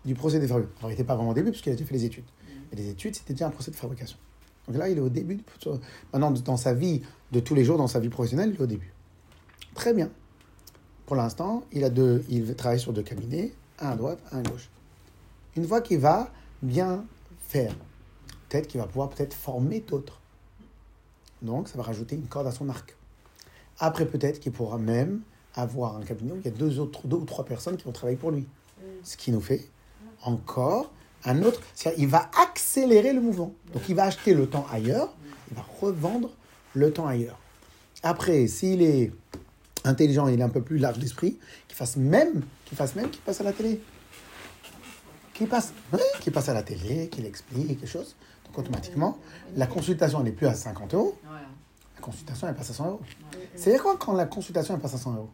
du 0.06 0.16
procédé 0.16 0.46
de 0.46 0.48
fabrication. 0.48 0.78
Alors, 0.80 0.92
il 0.92 0.94
n'était 0.94 1.04
pas 1.04 1.16
vraiment 1.16 1.32
au 1.32 1.34
début, 1.34 1.52
puisqu'il 1.52 1.72
a 1.72 1.76
déjà 1.76 1.86
fait 1.86 1.96
les 1.96 2.06
études. 2.06 2.26
Mais 2.72 2.78
les 2.78 2.90
études, 2.90 3.16
c'était 3.16 3.34
déjà 3.34 3.48
un 3.48 3.52
procédé 3.52 3.76
de 3.76 3.82
fabrication. 3.82 4.18
Donc 4.70 4.78
là, 4.78 4.88
il 4.88 5.00
est 5.00 5.02
au 5.02 5.10
début. 5.10 5.40
Maintenant, 6.14 6.30
dans 6.30 6.58
sa 6.58 6.76
vie 6.76 7.02
de 7.32 7.40
tous 7.40 7.56
les 7.56 7.66
jours, 7.66 7.80
dans 7.80 7.88
sa 7.88 8.00
vie 8.00 8.10
professionnelle, 8.10 8.52
il 8.54 8.56
est 8.56 8.62
au 8.62 8.68
début. 8.68 8.94
Très 9.74 9.96
bien. 9.96 10.12
Pour 11.08 11.16
l'instant, 11.16 11.64
il, 11.72 11.84
a 11.84 11.90
deux, 11.90 12.24
il 12.30 12.56
travaille 12.56 12.80
sur 12.80 12.94
deux 12.94 13.02
cabinets, 13.02 13.52
un 13.80 13.90
à 13.90 13.96
droite, 13.96 14.20
un 14.32 14.40
à 14.40 14.42
gauche. 14.44 14.70
Une 15.56 15.68
fois 15.68 15.82
qu'il 15.82 15.98
va 15.98 16.32
bien 16.62 17.04
faire, 17.40 17.76
peut-être 18.48 18.68
qu'il 18.68 18.80
va 18.80 18.86
pouvoir 18.86 19.10
peut-être 19.10 19.34
former 19.34 19.80
d'autres. 19.80 20.22
Donc, 21.42 21.68
ça 21.68 21.76
va 21.76 21.84
rajouter 21.84 22.16
une 22.16 22.28
corde 22.28 22.46
à 22.46 22.52
son 22.52 22.70
arc. 22.70 22.96
Après, 23.80 24.06
peut-être 24.06 24.40
qu'il 24.40 24.52
pourra 24.52 24.78
même 24.78 25.22
avoir 25.56 25.98
un 25.98 26.04
cabinet 26.04 26.34
où 26.34 26.38
il 26.38 26.46
y 26.46 26.48
a 26.48 26.52
deux, 26.52 26.78
autres, 26.78 27.08
deux 27.08 27.18
ou 27.18 27.26
trois 27.26 27.44
personnes 27.44 27.76
qui 27.76 27.86
vont 27.86 27.92
travailler 27.92 28.18
pour 28.18 28.30
lui. 28.30 28.46
Ce 29.02 29.18
qui 29.18 29.32
nous 29.32 29.42
fait 29.42 29.68
encore 30.22 30.92
un 31.26 31.44
autre. 31.44 31.62
c'est-à-dire, 31.74 32.00
Il 32.00 32.08
va 32.08 32.30
accélérer 32.42 33.14
le 33.14 33.22
mouvement. 33.22 33.54
Donc 33.74 33.84
il 33.90 33.96
va 33.96 34.06
acheter 34.06 34.34
le 34.34 34.48
temps 34.48 34.66
ailleurs, 34.72 35.14
il 35.50 35.56
va 35.56 35.66
revendre 35.82 36.32
le 36.74 36.92
temps 36.92 37.08
ailleurs. 37.08 37.40
Après, 38.04 38.48
s'il 38.48 38.82
est 38.82 39.12
intelligent, 39.84 40.28
il 40.28 40.40
est 40.40 40.44
un 40.44 40.50
peu 40.50 40.62
plus 40.62 40.78
large 40.78 41.00
d'esprit, 41.00 41.38
qu'il 41.68 41.76
fasse 41.76 41.98
même, 41.98 42.44
qu'il 42.66 42.78
fasse 42.78 42.96
même, 42.96 43.10
qu'il 43.10 43.22
passe 43.22 43.42
à 43.42 43.44
la 43.44 43.54
télé. 43.54 43.82
Qu'il 45.34 45.48
passe, 45.48 45.74
oui, 45.94 46.00
qu'il 46.22 46.34
passe 46.34 46.50
à 46.50 46.54
la 46.54 46.64
télé, 46.64 47.10
qu'il 47.10 47.26
explique 47.26 47.68
quelque 47.68 47.88
chose. 47.88 48.16
Donc 48.46 48.58
automatiquement, 48.58 49.18
la 49.56 49.68
consultation 49.68 50.24
n'est 50.24 50.32
plus 50.32 50.48
à 50.48 50.54
50 50.54 50.94
euros, 50.94 51.18
la 51.96 52.02
consultation 52.02 52.48
elle 52.48 52.56
passe 52.56 52.72
à 52.72 52.74
100 52.74 52.88
euros. 52.88 53.02
C'est 53.56 53.78
quoi 53.78 53.98
quand 53.98 54.14
la 54.14 54.26
consultation 54.26 54.74
elle 54.74 54.82
passe 54.82 54.96
à 54.96 54.98
100 54.98 55.16
euros? 55.16 55.30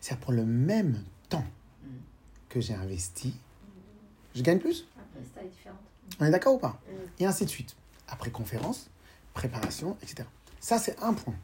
C'est 0.00 0.18
pour 0.18 0.32
le 0.32 0.44
même 0.44 1.02
temps 1.28 1.44
que 2.48 2.60
j'ai 2.60 2.74
investi, 2.74 3.34
je 4.34 4.42
gagne 4.42 4.58
plus. 4.58 4.86
Différente. 5.18 5.78
On 6.20 6.24
est 6.24 6.30
d'accord 6.30 6.54
ou 6.54 6.58
pas 6.58 6.80
Et 7.18 7.26
ainsi 7.26 7.44
de 7.44 7.50
suite. 7.50 7.76
Après 8.08 8.30
conférence, 8.30 8.88
préparation, 9.34 9.96
etc. 10.02 10.28
Ça, 10.60 10.78
c'est 10.78 10.96
un 11.02 11.12
point. 11.12 11.34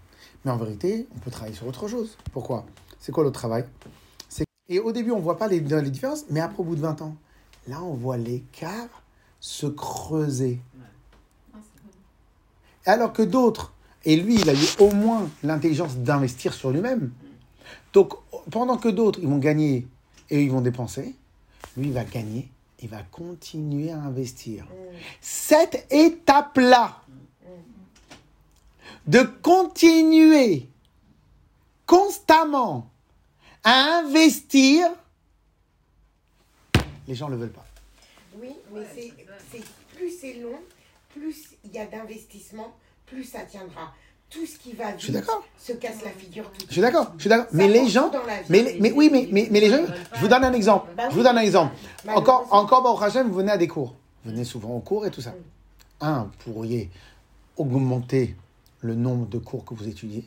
Mais 0.45 0.51
en 0.51 0.57
vérité, 0.57 1.07
on 1.15 1.19
peut 1.19 1.31
travailler 1.31 1.55
sur 1.55 1.67
autre 1.67 1.89
chose. 1.89 2.17
Pourquoi? 2.33 2.67
C'est 3.01 3.13
quoi 3.13 3.25
le 3.25 3.31
travail? 3.31 3.65
Et 4.69 4.79
au 4.79 4.93
début, 4.93 5.11
on 5.11 5.19
ne 5.19 5.23
voit 5.23 5.37
pas 5.37 5.47
les, 5.47 5.61
les 5.61 5.91
différences, 5.91 6.25
mais 6.31 6.41
après, 6.41 6.61
au 6.61 6.65
bout 6.65 6.77
de 6.77 6.81
20 6.81 7.03
ans, 7.03 7.17
là, 7.69 7.83
on 7.83 7.95
voit 7.95 8.17
l'écart 8.17 9.03
se 9.41 9.67
creuser. 9.67 10.59
Ah. 11.55 11.59
Alors 12.87 13.13
que 13.13 13.21
d'autres, 13.23 13.75
et 14.07 14.17
lui, 14.17 14.37
il 14.37 14.49
a 14.49 14.55
eu 14.55 14.67
au 14.79 14.91
moins 14.91 15.29
l'intelligence 15.43 15.97
d'investir 15.97 16.55
sur 16.55 16.71
lui-même. 16.71 17.13
Donc, 17.93 18.15
pendant 18.51 18.79
que 18.79 18.89
d'autres, 18.89 19.19
ils 19.21 19.29
vont 19.29 19.39
gagner 19.39 19.87
et 20.31 20.43
ils 20.43 20.51
vont 20.51 20.61
dépenser, 20.61 21.15
lui, 21.77 21.89
il 21.89 21.93
va 21.93 22.05
gagner, 22.05 22.51
il 22.85 22.91
va 22.91 23.03
continuer 23.03 23.91
à 23.91 23.97
investir. 23.97 24.67
Cette 25.23 25.87
étape-là, 25.91 27.01
de 29.07 29.23
continuer 29.23 30.69
constamment 31.87 32.91
à 33.63 34.01
investir, 34.01 34.91
les 37.09 37.15
gens 37.15 37.29
ne 37.31 37.37
le 37.37 37.41
veulent 37.41 37.53
pas. 37.53 37.65
Oui, 38.39 38.51
mais 38.71 38.81
Ouais, 38.81 38.87
c'est- 39.51 39.65
plus 39.97 40.11
c'est 40.21 40.35
long, 40.35 40.61
plus 41.15 41.55
il 41.65 41.73
y 41.73 41.79
a 41.79 41.87
d'investissement, 41.87 42.77
plus 43.07 43.25
ça 43.25 43.45
tiendra. 43.45 43.95
Tout 44.35 44.47
ce 44.47 44.59
qui 44.59 44.73
va 44.73 44.97
Je 44.99 45.05
suis 45.05 45.13
d'accord. 45.13 45.43
se 45.59 45.73
casse 45.75 46.03
la 46.05 46.11
figure 46.11 46.51
tout 46.51 46.67
Je 46.69 46.73
suis 46.73 46.81
d'accord, 46.81 47.13
je 47.17 47.21
suis 47.23 47.31
d'accord. 47.31 47.47
Mais 47.53 47.69
les 47.69 47.89
gens, 47.89 48.11
dans 48.11 48.25
la 48.25 48.43
vie. 48.43 48.47
mais, 48.51 48.63
les- 48.63 48.81
mais 48.81 48.91
oui, 48.93 49.09
mais, 49.13 49.29
mais, 49.31 49.49
mais 49.51 49.61
les 49.61 49.71
gens, 49.71 49.85
je 50.15 50.21
vous 50.21 50.29
donne 50.29 50.45
un 50.45 50.53
exemple. 50.53 50.91
Bah 50.97 51.09
Je 51.11 51.15
vous 51.15 51.23
donne 51.23 51.39
un 51.39 51.43
exemple. 51.43 51.75
Bah, 52.05 52.13
Encore, 52.17 52.49
encore, 52.51 52.85
au 52.85 53.01
Hachem, 53.03 53.29
vous 53.29 53.35
venez 53.35 53.53
à 53.53 53.57
des 53.59 53.69
cours. 53.69 53.95
Vous 54.25 54.31
venez 54.33 54.45
souvent 54.45 54.71
aux 54.71 54.81
cours 54.81 55.07
et 55.07 55.11
tout 55.11 55.21
ça. 55.21 55.35
Un, 56.01 56.25
vous 56.25 56.53
pourriez 56.53 56.91
augmenter 57.57 58.35
le 58.81 58.95
nombre 58.95 59.27
de 59.29 59.39
cours 59.39 59.65
que 59.65 59.75
vous 59.75 59.87
étudiez. 59.89 60.25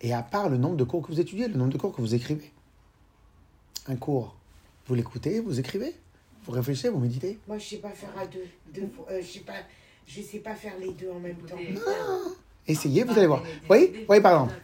Et 0.00 0.12
à 0.14 0.22
part 0.22 0.48
le 0.48 0.56
nombre 0.56 0.76
de 0.76 0.84
cours 0.84 1.02
que 1.02 1.08
vous 1.12 1.20
étudiez, 1.20 1.46
le 1.48 1.54
nombre 1.54 1.72
de 1.72 1.78
cours 1.78 1.94
que 1.94 2.00
vous 2.00 2.14
écrivez. 2.14 2.50
Un 3.86 3.96
cours, 3.96 4.34
vous 4.86 4.94
l'écoutez, 4.94 5.40
vous 5.40 5.60
écrivez, 5.60 5.94
vous 6.46 6.52
réfléchissez, 6.52 6.88
vous 6.88 6.98
méditez. 7.00 7.38
Moi, 7.46 7.58
je 7.58 7.68
sais 7.68 7.76
pas 7.76 7.90
faire 7.90 8.10
à 8.18 8.26
deux. 8.26 8.46
euh, 9.10 9.20
je 9.20 9.26
sais 9.26 9.40
pas, 9.40 9.52
je 10.06 10.22
sais 10.22 10.38
pas 10.38 10.54
faire 10.54 10.72
les 10.80 10.92
deux 10.92 11.10
en 11.10 11.20
même 11.20 11.36
temps. 11.36 11.56
Écoutez, 11.58 11.80
Essayez, 12.66 13.04
vous 13.04 13.12
allez 13.12 13.26
voir. 13.26 13.40
Vous 13.40 13.66
voyez, 13.66 13.88
vous 13.88 14.06
voyez 14.06 14.22
par 14.22 14.32
exemple, 14.32 14.60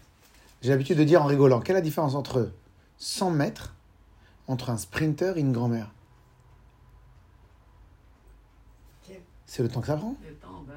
j'ai 0.63 0.71
l'habitude 0.71 0.99
de 0.99 1.05
dire 1.05 1.23
en 1.23 1.27
rigolant, 1.27 1.61
quelle 1.61 1.77
est 1.77 1.81
la 1.81 1.85
différence 1.85 2.15
entre 2.15 2.51
100 2.99 3.31
mètres, 3.31 3.75
entre 4.47 4.71
un 4.71 4.77
sprinter 4.77 5.37
et 5.37 5.41
une 5.41 5.53
grand-mère. 5.53 5.91
C'est 9.47 9.65
le 9.65 9.69
temps 9.69 9.81
que 9.81 9.89
ça 9.89 9.97
prend. 9.97 10.15
Bah. 10.43 10.75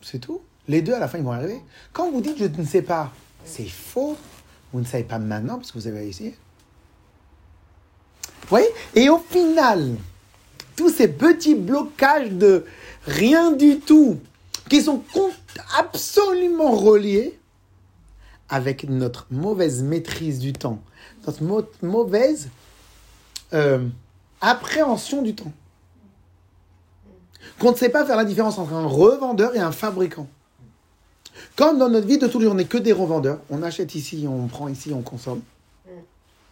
C'est 0.00 0.20
tout. 0.20 0.40
Les 0.68 0.80
deux, 0.80 0.94
à 0.94 1.00
la 1.00 1.08
fin, 1.08 1.18
ils 1.18 1.24
vont 1.24 1.32
arriver. 1.32 1.60
Quand 1.92 2.10
vous 2.10 2.20
dites 2.20 2.38
je 2.38 2.44
ne 2.44 2.64
sais 2.64 2.82
pas, 2.82 3.12
c'est 3.44 3.68
faux. 3.68 4.16
Vous 4.72 4.80
ne 4.80 4.84
savez 4.84 5.02
pas 5.02 5.18
maintenant 5.18 5.56
parce 5.56 5.72
que 5.72 5.78
vous 5.78 5.88
avez 5.88 6.06
essayé. 6.06 6.36
Vous 8.42 8.48
voyez? 8.48 8.68
Et 8.94 9.08
au 9.08 9.18
final, 9.18 9.96
tous 10.76 10.90
ces 10.90 11.08
petits 11.08 11.56
blocages 11.56 12.30
de 12.30 12.64
rien 13.06 13.50
du 13.50 13.80
tout, 13.80 14.20
qui 14.68 14.82
sont 14.82 15.02
absolument 15.78 16.72
reliés 16.72 17.38
avec 18.48 18.88
notre 18.88 19.26
mauvaise 19.30 19.82
maîtrise 19.82 20.38
du 20.38 20.52
temps, 20.52 20.80
notre 21.26 21.42
mau- 21.42 21.68
mauvaise 21.82 22.48
euh, 23.52 23.86
appréhension 24.40 25.22
du 25.22 25.34
temps. 25.34 25.52
Qu'on 27.58 27.72
ne 27.72 27.76
sait 27.76 27.88
pas 27.88 28.04
faire 28.04 28.16
la 28.16 28.24
différence 28.24 28.58
entre 28.58 28.72
un 28.72 28.86
revendeur 28.86 29.54
et 29.54 29.60
un 29.60 29.72
fabricant. 29.72 30.28
Comme 31.54 31.78
dans 31.78 31.88
notre 31.88 32.06
vie 32.06 32.18
de 32.18 32.26
tous 32.26 32.38
les 32.38 32.44
jours, 32.44 32.52
on 32.54 32.56
n'est 32.56 32.64
que 32.64 32.78
des 32.78 32.92
revendeurs. 32.92 33.40
On 33.50 33.62
achète 33.62 33.94
ici, 33.94 34.26
on 34.28 34.46
prend 34.46 34.68
ici, 34.68 34.92
on 34.92 35.02
consomme. 35.02 35.42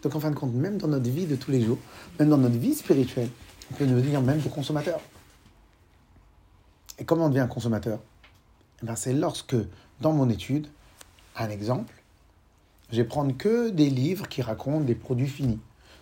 Donc 0.03 0.14
en 0.14 0.20
fin 0.20 0.31
de 0.31 0.37
compte, 0.37 0.53
même 0.55 0.79
dans 0.79 0.88
notre 0.88 1.09
vie 1.09 1.27
de 1.27 1.37
tous 1.37 1.50
les 1.50 1.62
jours, 1.62 1.79
même 2.18 2.29
dans 2.29 2.37
notre 2.38 2.57
vie 2.59 2.74
spirituelle, 2.74 3.29
on 3.70 3.74
peut 3.74 3.87
devenir 3.87 4.20
même 4.20 4.38
des 4.38 4.50
consommateurs. 4.50 5.00
Et 6.98 7.04
comment 7.04 7.26
on 7.26 7.28
devient 7.28 7.40
un 7.40 7.48
consommateur 7.48 7.98
Eh 8.83 8.87
ben, 8.87 8.96
C'est 8.96 9.12
lorsque, 9.12 9.57
dans 10.00 10.12
mon 10.12 10.28
étude, 10.28 10.68
un 11.37 11.48
exemple, 11.50 11.92
je 12.90 12.96
vais 12.96 13.04
prendre 13.04 13.37
que 13.37 13.70
des 13.70 13.90
livres 13.90 14.28
qui 14.28 14.42
racontent 14.42 14.85
des 14.85 14.94
produits 14.94 15.28
finis. 15.28 15.61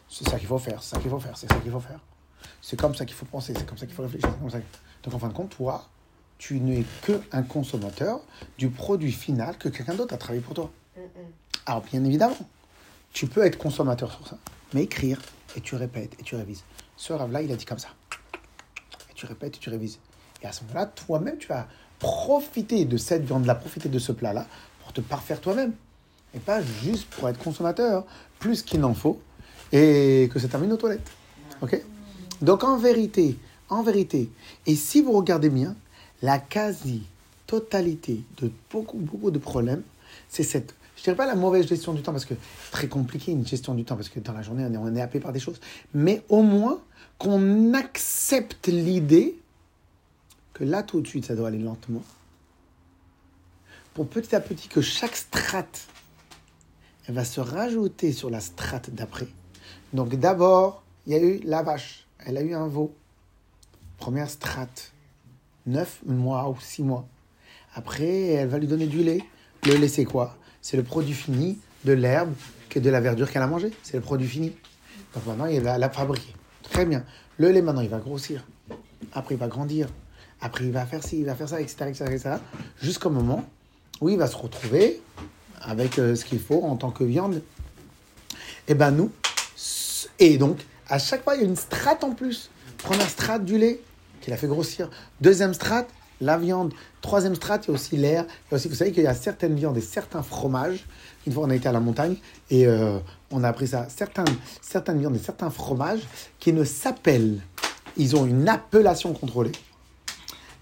C'est 0.09 0.29
ça 0.29 0.39
qu'il 0.39 0.49
faut 0.49 0.59
faire, 0.59 0.83
c'est 0.83 0.95
ça 0.95 1.01
qu'il 1.01 1.11
faut 1.11 1.21
faire, 1.21 1.37
c'est 1.37 1.51
ça 1.51 1.59
qu'il 1.59 1.71
faut 1.71 1.81
faire. 1.81 2.01
C'est 2.61 2.79
comme 2.79 2.95
ça 2.95 3.05
qu'il 3.07 3.15
faut 3.15 3.25
penser, 3.25 3.55
c'est 3.57 3.67
comme 3.67 3.79
ça 3.79 3.87
qu'il 3.87 3.95
faut 3.95 4.03
réfléchir. 4.03 4.29
Comme 4.39 4.51
ça. 4.51 4.59
Donc 5.03 5.15
en 5.15 5.19
fin 5.19 5.29
de 5.29 5.33
compte, 5.33 5.51
toi, 5.51 5.89
tu 6.39 6.61
n'es 6.61 6.85
que 7.03 7.21
un 7.33 7.43
consommateur 7.43 8.21
du 8.59 8.69
produit 8.69 9.13
final 9.13 9.57
que 9.57 9.69
quelqu'un 9.69 9.95
d'autre 9.95 10.15
a 10.15 10.19
travaillé 10.19 10.43
pour 10.43 10.55
toi. 10.55 10.71
Alors 11.67 11.83
bien 11.83 12.05
évidemment, 12.05 12.37
tu 13.13 13.27
peux 13.27 13.45
être 13.45 13.57
consommateur 13.57 14.13
sur 14.13 14.27
ça, 14.27 14.39
mais 14.75 14.83
écrire, 14.83 15.21
et 15.57 15.61
tu 15.61 15.77
répètes, 15.77 16.15
et 16.19 16.23
tu 16.23 16.35
révises. 16.35 16.65
Ce 16.97 17.13
rave-là, 17.13 17.43
il 17.43 17.53
a 17.53 17.57
dit 17.57 17.65
comme 17.65 17.79
ça. 17.79 17.89
Et 19.11 19.15
tu 19.15 19.27
répètes, 19.27 19.57
et 19.57 19.61
tu 19.61 19.71
révises. 19.71 19.99
Et 20.43 20.47
à 20.47 20.53
ce 20.53 20.63
moment-là, 20.63 20.87
toi-même, 20.87 21.39
tu 21.39 21.49
vas 21.49 21.67
profiter 21.99 22.85
de 22.85 22.97
cette 22.97 23.25
viande-là, 23.25 23.55
profiter 23.55 23.89
de 23.89 23.99
ce 23.99 24.13
plat-là, 24.13 24.47
pour 24.83 24.93
te 24.93 25.01
parfaire 25.01 25.41
toi-même. 25.41 25.73
Et 26.35 26.41
pas 26.41 26.61
juste 26.63 27.09
pour 27.11 27.29
être 27.29 27.39
consommateur, 27.39 28.05
plus 28.39 28.63
qu'il 28.63 28.81
n'en 28.81 28.95
faut, 28.95 29.21
et 29.71 30.29
que 30.33 30.39
ça 30.39 30.49
termine 30.49 30.73
aux 30.73 30.77
toilettes. 30.77 31.11
Ok? 31.61 31.81
Donc 32.41 32.65
en 32.65 32.77
vérité, 32.77 33.39
en 33.69 33.83
vérité, 33.83 34.31
et 34.67 34.75
si 34.75 35.01
vous 35.01 35.13
regardez 35.13 35.49
bien, 35.49 35.77
la 36.23 36.39
quasi-totalité 36.39 38.23
de 38.41 38.51
beaucoup, 38.71 38.99
beaucoup 38.99 39.31
de 39.31 39.39
problèmes, 39.39 39.83
c'est 40.29 40.43
cette, 40.43 40.75
je 40.97 41.05
dirais 41.05 41.17
pas 41.17 41.27
la 41.27 41.37
mauvaise 41.37 41.69
gestion 41.69 41.93
du 41.93 42.03
temps, 42.03 42.13
parce 42.13 42.25
que 42.25 42.35
c'est 42.35 42.71
très 42.73 42.89
compliqué 42.89 43.31
une 43.33 43.47
gestion 43.47 43.75
du 43.75 43.85
temps, 43.85 43.95
parce 43.95 44.09
que 44.09 44.19
dans 44.19 44.33
la 44.33 44.43
journée, 44.43 44.67
on 44.69 44.73
est, 44.73 44.77
on 44.77 44.97
est 44.97 45.01
happé 45.01 45.21
par 45.21 45.33
des 45.33 45.41
choses, 45.41 45.61
mais 45.95 46.23
au 46.29 46.43
moins 46.43 46.81
qu'on 47.19 47.75
accepte 47.75 48.67
l'idée 48.67 49.37
là, 50.65 50.83
tout 50.83 51.01
de 51.01 51.07
suite, 51.07 51.27
ça 51.27 51.35
doit 51.35 51.49
aller 51.49 51.59
lentement, 51.59 52.03
pour 53.95 54.09
petit 54.09 54.35
à 54.35 54.41
petit 54.41 54.69
que 54.69 54.81
chaque 54.81 55.17
strate, 55.17 55.87
elle 57.07 57.15
va 57.15 57.25
se 57.25 57.41
rajouter 57.41 58.13
sur 58.13 58.31
la 58.31 58.41
strate 58.41 58.91
d'après. 58.91 59.29
Donc 59.93 60.15
d'abord, 60.15 60.83
il 61.07 61.13
y 61.13 61.17
a 61.17 61.23
eu 61.23 61.41
la 61.45 61.63
vache, 61.63 62.07
elle 62.25 62.39
a 62.39 62.43
eu 62.43 62.55
un 62.55 62.69
veau. 62.69 62.95
Première 63.99 64.31
strate, 64.31 64.93
9 65.67 66.03
mois 66.07 66.49
ou 66.49 66.57
6 66.59 66.83
mois. 66.83 67.07
Après, 67.75 68.27
elle 68.29 68.49
va 68.49 68.59
lui 68.59 68.67
donner 68.67 68.87
du 68.87 69.03
lait. 69.03 69.23
Le 69.65 69.75
lait, 69.75 69.89
c'est 69.89 70.05
quoi? 70.05 70.37
C'est 70.61 70.77
le 70.77 70.83
produit 70.83 71.15
fini 71.15 71.59
de 71.85 71.93
l'herbe, 71.93 72.33
que 72.69 72.79
de 72.79 72.91
la 72.91 73.01
verdure 73.01 73.31
qu'elle 73.31 73.43
a 73.43 73.47
mangée. 73.47 73.73
C'est 73.83 73.97
le 73.97 74.03
produit 74.03 74.29
fini. 74.29 74.53
Donc 75.15 75.27
maintenant, 75.27 75.47
il 75.47 75.61
va 75.61 75.79
la 75.79 75.91
fabriquer. 75.91 76.35
Très 76.63 76.87
bien. 76.87 77.05
Le 77.39 77.51
lait, 77.51 77.63
maintenant, 77.63 77.83
il 77.83 77.89
va 77.89 77.99
grossir. 77.99 78.45
Après, 79.13 79.35
il 79.35 79.39
va 79.39 79.49
grandir. 79.49 79.89
Après, 80.43 80.65
il 80.65 80.73
va 80.73 80.85
faire 80.85 81.03
ci, 81.03 81.21
il 81.21 81.25
va 81.25 81.35
faire 81.35 81.49
ça, 81.49 81.61
etc. 81.61 81.87
etc., 81.89 82.05
etc. 82.11 82.31
Jusqu'au 82.81 83.11
moment 83.11 83.45
où 84.01 84.09
il 84.09 84.19
va 84.19 84.27
se 84.27 84.37
retrouver 84.37 85.01
avec 85.61 85.99
euh, 85.99 86.17
ce 86.17 86.25
qu'il 86.25 86.41
faut 86.41 86.63
en 86.65 86.77
tant 86.77 86.91
que 86.91 87.05
viande. 87.05 87.41
Et 88.69 88.75
ben 88.75 88.91
nous, 88.91 89.11
et 90.19 90.37
donc, 90.39 90.59
à 90.89 90.99
chaque 90.99 91.25
fois, 91.25 91.37
il 91.37 91.43
y 91.43 91.45
a 91.45 91.49
une 91.49 91.57
strate 91.57 92.05
en 92.05 92.13
plus. 92.13 92.51
Première 92.79 93.09
strate 93.09 93.45
du 93.45 93.59
lait, 93.59 93.81
qui 94.21 94.31
l'a 94.31 94.37
fait 94.37 94.47
grossir. 94.47 94.91
Deuxième 95.21 95.55
strate, 95.55 95.89
la 96.21 96.37
viande. 96.37 96.73
Troisième 97.01 97.35
strate, 97.35 97.65
il 97.65 97.69
y 97.69 97.71
a 97.71 97.75
aussi 97.75 97.97
l'air. 97.97 98.25
Aussi, 98.51 98.69
vous 98.69 98.75
savez 98.75 98.93
qu'il 98.93 99.05
y 99.05 99.07
a 99.07 99.15
certaines 99.15 99.55
viandes 99.55 99.77
et 99.77 99.81
certains 99.81 100.23
fromages. 100.23 100.85
Une 101.27 101.33
fois, 101.33 101.45
on 101.45 101.51
a 101.51 101.55
été 101.55 101.69
à 101.69 101.73
la 101.73 101.81
montagne 101.81 102.17
et 102.51 102.67
euh, 102.67 102.99
on 103.31 103.45
a 103.45 103.49
appris 103.49 103.69
ça. 103.69 103.87
Certaines 103.89 104.99
viandes 104.99 105.17
et 105.17 105.21
certains 105.21 105.51
fromages 105.51 106.03
qui 106.39 106.53
ne 106.53 106.65
s'appellent, 106.65 107.41
ils 107.97 108.17
ont 108.17 108.27
une 108.27 108.49
appellation 108.49 109.13
contrôlée. 109.13 109.53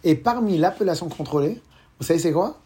Et 0.04 0.14
parmi 0.14 0.58
l'appellation 0.58 1.08
contrôlée, 1.08 1.60
vous 1.98 2.06
savez 2.06 2.18
c'est 2.18 2.32
quoi? 2.32 2.58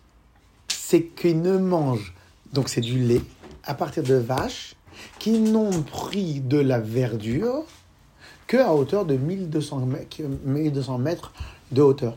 C'est 0.68 1.02
qu'ils 1.02 1.40
ne 1.40 1.58
mangent, 1.58 2.14
donc 2.52 2.68
c'est 2.68 2.80
du 2.80 2.98
lait, 2.98 3.22
à 3.64 3.74
partir 3.74 4.02
de 4.02 4.14
vaches 4.14 4.76
qui 5.18 5.40
n'ont 5.40 5.82
pris 5.82 6.40
de 6.40 6.58
la 6.58 6.78
verdure 6.78 7.64
que 8.46 8.56
à 8.56 8.72
hauteur 8.74 9.04
de 9.04 9.16
1200 9.16 9.86
mètres, 9.86 10.16
1200 10.44 10.98
mètres 10.98 11.32
de 11.72 11.82
hauteur. 11.82 12.16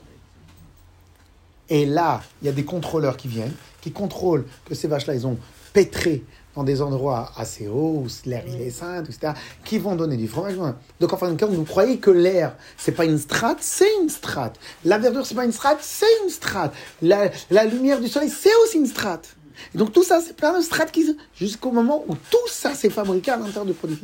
Et 1.69 1.85
là, 1.85 2.21
il 2.41 2.45
y 2.45 2.49
a 2.49 2.53
des 2.53 2.65
contrôleurs 2.65 3.17
qui 3.17 3.27
viennent, 3.27 3.53
qui 3.81 3.91
contrôlent 3.91 4.45
que 4.65 4.75
ces 4.75 4.87
vaches-là, 4.87 5.15
ils 5.15 5.27
ont 5.27 5.37
pétré 5.73 6.23
dans 6.57 6.63
des 6.63 6.81
endroits 6.81 7.31
assez 7.37 7.67
hauts, 7.67 8.03
où 8.03 8.07
l'air 8.25 8.43
il 8.47 8.59
est 8.59 8.71
sain, 8.71 9.03
etc., 9.03 9.33
qui 9.63 9.77
vont 9.77 9.95
donner 9.95 10.17
du 10.17 10.27
fromage. 10.27 10.55
Donc, 10.99 11.13
en 11.13 11.17
fin 11.17 11.31
de 11.31 11.39
compte, 11.39 11.51
vous 11.51 11.65
croyez 11.65 11.99
que 11.99 12.09
l'air, 12.09 12.55
c'est 12.77 12.93
pas 12.93 13.05
une 13.05 13.19
strate, 13.19 13.59
c'est 13.61 13.89
une 14.01 14.09
strate. 14.09 14.55
La 14.83 14.97
verdure, 14.97 15.23
c'est 15.23 15.35
pas 15.35 15.45
une 15.45 15.51
strate, 15.51 15.77
c'est 15.81 16.07
une 16.23 16.31
strate. 16.31 16.73
La, 17.03 17.29
lumière 17.65 18.01
du 18.01 18.07
soleil, 18.07 18.31
c'est 18.31 18.55
aussi 18.63 18.79
une 18.79 18.87
strate. 18.87 19.35
Donc, 19.75 19.93
tout 19.93 20.03
ça, 20.03 20.19
c'est 20.19 20.35
plein 20.35 20.57
de 20.57 20.63
strates 20.63 20.91
qui... 20.91 21.15
jusqu'au 21.35 21.71
moment 21.71 22.03
où 22.07 22.15
tout 22.15 22.47
ça 22.49 22.73
s'est 22.73 22.89
fabriqué 22.89 23.29
à 23.29 23.37
l'intérieur 23.37 23.65
du 23.65 23.73
produit. 23.73 23.99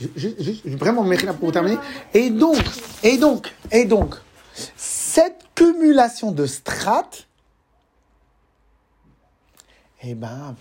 Je, 0.00 0.06
je, 0.16 0.28
je- 0.38 0.76
vraiment, 0.76 1.04
Mérina, 1.04 1.34
pour 1.34 1.52
terminer. 1.52 1.76
Et 2.14 2.30
donc, 2.30 2.56
et 3.02 3.18
donc, 3.18 3.52
et 3.70 3.84
donc, 3.84 4.14
cette 4.74 5.36
cumulation 5.54 6.32
de 6.32 6.46
strates, 6.46 7.28
eh 10.04 10.14
ben, 10.14 10.54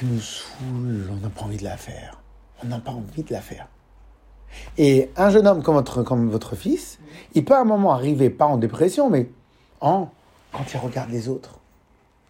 elle 0.00 0.08
nous 0.08 0.20
saoule, 0.20 1.10
on 1.10 1.16
n'a 1.16 1.28
pas 1.28 1.42
envie 1.42 1.56
de 1.56 1.64
la 1.64 1.76
faire. 1.76 2.20
On 2.62 2.66
n'a 2.66 2.78
pas 2.78 2.90
envie 2.90 3.22
de 3.22 3.32
la 3.32 3.40
faire. 3.40 3.68
Et 4.76 5.10
un 5.16 5.30
jeune 5.30 5.46
homme 5.46 5.62
comme 5.62 5.76
votre, 5.76 6.02
comme 6.02 6.28
votre 6.28 6.56
fils, 6.56 6.98
il 7.34 7.44
peut 7.44 7.54
à 7.54 7.60
un 7.60 7.64
moment 7.64 7.92
arriver, 7.92 8.30
pas 8.30 8.46
en 8.46 8.56
dépression, 8.56 9.10
mais 9.10 9.28
en, 9.80 10.08
quand 10.52 10.64
il 10.72 10.78
regarde 10.78 11.10
les 11.10 11.28
autres. 11.28 11.58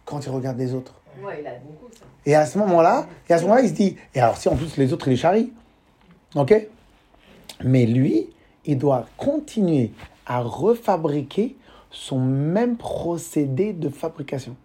Quand 0.05 0.23
il 0.25 0.29
regarde 0.29 0.57
les 0.57 0.73
autres. 0.73 0.93
Ouais, 1.23 1.39
il 1.41 1.47
a 1.47 1.55
beaucoup 1.55 1.91
ça. 1.91 2.05
Et 2.25 2.35
à 2.35 2.45
ce 2.45 2.57
moment-là, 2.59 3.07
et 3.27 3.33
à 3.33 3.37
ce 3.37 3.43
moment-là, 3.43 3.61
il 3.61 3.69
se 3.69 3.73
dit, 3.73 3.97
et 4.13 4.19
alors 4.19 4.37
si 4.37 4.49
en 4.49 4.55
plus 4.55 4.77
les 4.77 4.93
autres, 4.93 5.07
il 5.07 5.11
les 5.11 5.17
charrie, 5.17 5.51
ok? 6.35 6.67
Mais 7.63 7.85
lui, 7.85 8.29
il 8.65 8.77
doit 8.77 9.07
continuer 9.17 9.91
à 10.25 10.41
refabriquer 10.41 11.55
son 11.91 12.19
même 12.19 12.77
procédé 12.77 13.73
de 13.73 13.89
fabrication. 13.89 14.55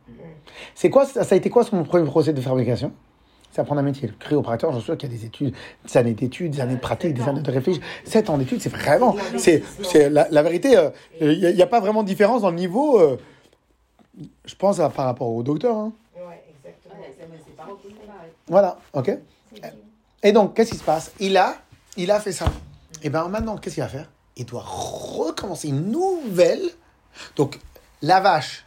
C'est 0.74 0.90
quoi, 0.90 1.06
ça 1.06 1.22
a 1.28 1.34
été 1.34 1.50
quoi 1.50 1.64
son 1.64 1.82
premier 1.84 2.04
procédé 2.06 2.40
de 2.40 2.44
fabrication? 2.44 2.92
C'est 3.50 3.60
apprendre 3.60 3.80
un 3.80 3.84
métier. 3.84 4.08
Le 4.08 4.14
créopérateur, 4.14 4.72
je 4.72 4.78
suis 4.78 4.84
sûr 4.84 4.96
qu'il 4.98 5.10
y 5.10 5.14
a 5.14 5.16
des 5.16 5.24
études, 5.24 5.54
des 5.87 5.96
années 5.96 6.12
d'études, 6.14 6.52
des 6.52 6.60
années 6.60 6.74
de 6.74 6.80
pratique, 6.80 7.14
des 7.14 7.22
années 7.22 7.40
de 7.40 7.50
réfléchir. 7.50 7.82
Sept 8.04 8.28
ans 8.28 8.37
d'études, 8.37 8.60
c'est 8.60 8.68
vraiment, 8.68 9.14
c'est, 9.38 9.62
c'est 9.82 10.10
la, 10.10 10.26
la 10.30 10.42
vérité. 10.42 10.76
euh, 10.76 10.90
Il 11.20 11.38
n'y 11.38 11.46
a, 11.46 11.50
il 11.50 11.56
y 11.56 11.62
a 11.62 11.66
pas 11.66 11.78
vraiment 11.80 12.02
de 12.02 12.08
différence 12.08 12.42
dans 12.42 12.50
le 12.50 12.56
niveau. 12.56 12.98
euh, 13.00 13.16
je 14.44 14.54
pense 14.56 14.80
à- 14.80 14.90
par 14.90 15.06
rapport 15.06 15.28
au 15.28 15.42
docteur. 15.42 15.76
hein. 15.76 15.92
Ouais, 16.16 16.42
exactement. 16.64 16.94
Voilà, 18.48 18.78
ok. 18.92 19.18
Et 20.22 20.32
donc, 20.32 20.54
qu'est-ce 20.54 20.72
qui 20.72 20.78
se 20.78 20.84
passe? 20.84 21.12
Il 21.20 21.37
a, 21.37 21.56
il 21.96 22.10
a 22.10 22.18
fait 22.20 22.32
ça. 22.32 22.46
Et 23.02 23.08
bien 23.10 23.28
maintenant, 23.28 23.56
qu'est-ce 23.56 23.74
qu'il 23.76 23.84
va 23.84 23.88
faire? 23.88 24.10
Il 24.37 24.46
doit 24.46 24.64
recommencer 24.64 25.68
une 25.68 25.90
nouvelle. 25.92 26.62
Donc, 27.37 27.59
la 28.03 28.20
vache, 28.20 28.64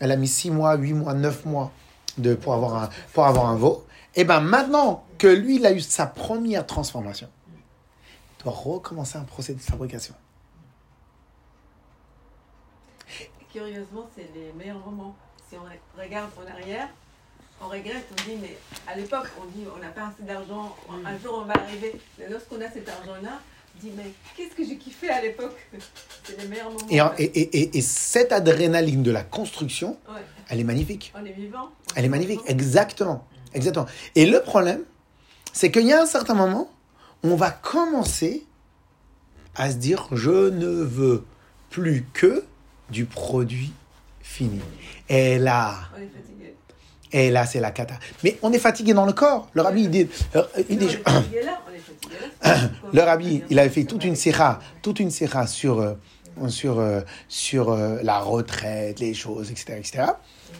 elle 0.00 0.12
a 0.12 0.16
mis 0.16 0.28
6 0.28 0.50
mois, 0.50 0.76
8 0.76 0.92
mois, 0.94 1.14
9 1.14 1.44
mois 1.44 1.72
de, 2.18 2.34
pour, 2.34 2.54
avoir 2.54 2.74
un, 2.82 2.88
pour 3.12 3.26
avoir 3.26 3.46
un 3.46 3.56
veau. 3.56 3.86
Et 4.14 4.24
bien 4.24 4.40
maintenant 4.40 5.04
que 5.18 5.28
lui, 5.28 5.56
il 5.56 5.66
a 5.66 5.72
eu 5.72 5.80
sa 5.80 6.06
première 6.06 6.66
transformation, 6.66 7.28
il 7.52 8.42
doit 8.42 8.52
recommencer 8.52 9.18
un 9.18 9.24
procédé 9.24 9.58
de 9.58 9.64
fabrication. 9.64 10.14
Curieusement, 13.52 14.08
c'est 14.14 14.28
les 14.34 14.52
meilleurs 14.52 14.78
moments. 14.78 15.14
Si 15.48 15.56
on 15.56 16.00
regarde 16.00 16.30
en 16.38 16.50
arrière, 16.50 16.88
on 17.60 17.68
regrette, 17.68 18.06
on 18.12 18.28
dit, 18.28 18.36
mais 18.40 18.56
à 18.86 18.96
l'époque, 18.96 19.26
on 19.40 19.46
dit, 19.46 19.66
on 19.74 19.78
n'a 19.78 19.88
pas 19.88 20.08
assez 20.08 20.22
d'argent, 20.22 20.74
un 21.04 21.18
jour 21.18 21.40
on 21.42 21.44
va 21.44 21.54
arriver. 21.54 22.00
Mais 22.18 22.28
lorsqu'on 22.28 22.60
a 22.60 22.70
cet 22.70 22.88
argent-là, 22.88 23.40
dit, 23.78 23.90
mais 23.96 24.10
qu'est-ce 24.36 24.54
que 24.54 24.64
j'ai 24.66 24.76
kiffé 24.76 25.08
à 25.10 25.20
l'époque? 25.22 25.56
C'est 26.24 26.40
les 26.40 26.48
meilleurs 26.48 26.70
moments. 26.70 26.86
Et, 26.90 27.00
en- 27.00 27.12
et, 27.18 27.24
et, 27.24 27.58
et- 27.60 27.78
et 27.78 27.82
cette 27.82 28.32
adrénaline 28.32 29.02
de 29.02 29.10
la 29.10 29.22
construction, 29.22 29.98
Ouais, 30.08 30.20
elle 30.48 30.60
est 30.60 30.64
magnifique. 30.64 31.12
on 31.14 31.24
est 31.24 31.32
vivant. 31.32 31.70
Elle 31.96 32.04
est 32.04 32.08
magnifique, 32.08 32.40
exactement. 32.46 33.26
Exactement. 33.54 33.86
Et 34.14 34.26
le 34.26 34.40
problème, 34.42 34.82
c'est 35.52 35.70
qu'il 35.70 35.86
y 35.86 35.92
a 35.92 36.02
un 36.02 36.06
certain 36.06 36.34
moment, 36.34 36.70
on 37.22 37.34
va 37.36 37.50
commencer 37.50 38.44
à 39.56 39.70
se 39.70 39.76
dire 39.76 40.08
je 40.12 40.50
ne 40.50 40.66
veux 40.68 41.24
plus 41.70 42.04
que 42.12 42.44
du 42.90 43.04
produit 43.06 43.72
fini. 44.22 44.60
Et 45.08 45.38
là, 45.38 45.74
On 45.96 46.00
est 46.00 46.06
fatigué. 46.06 46.54
et 47.12 47.30
là, 47.30 47.46
c'est 47.46 47.58
la 47.60 47.70
cata. 47.72 47.94
Mais 48.22 48.38
on 48.42 48.52
est 48.52 48.58
fatigué 48.60 48.94
dans 48.94 49.06
le 49.06 49.12
corps. 49.12 49.48
Le 49.54 49.62
rabbi, 49.62 49.82
il 49.82 49.90
dit, 49.90 50.08
euh, 50.36 50.42
il 50.68 50.78
dit- 50.78 50.86
là, 50.86 51.60
on 51.68 51.74
est 51.74 51.79
fatigué 52.00 52.16
là. 52.42 52.70
le 52.92 53.00
rabbi, 53.00 53.42
il 53.50 53.58
avait 53.58 53.68
fait 53.68 53.84
toute 53.84 54.04
une 54.04 54.16
séra, 54.16 54.60
toute 54.82 55.00
une 55.00 55.10
sur, 55.10 55.80
euh, 55.80 55.94
sur, 56.48 56.78
euh, 56.78 57.00
sur 57.28 57.70
euh, 57.70 58.00
la 58.02 58.20
retraite, 58.20 59.00
les 59.00 59.14
choses, 59.14 59.50
etc. 59.50 59.74
etc. 59.78 60.04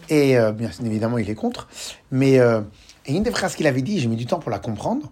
Et 0.09 0.35
bien 0.53 0.69
évidemment, 0.85 1.17
il 1.17 1.29
est 1.29 1.35
contre. 1.35 1.67
Mais 2.11 2.37
une 3.07 3.23
des 3.23 3.31
phrases 3.31 3.55
qu'il 3.55 3.67
avait 3.67 3.81
dit, 3.81 3.99
j'ai 3.99 4.07
mis 4.07 4.15
du 4.15 4.25
temps 4.25 4.39
pour 4.39 4.51
la 4.51 4.59
comprendre. 4.59 5.11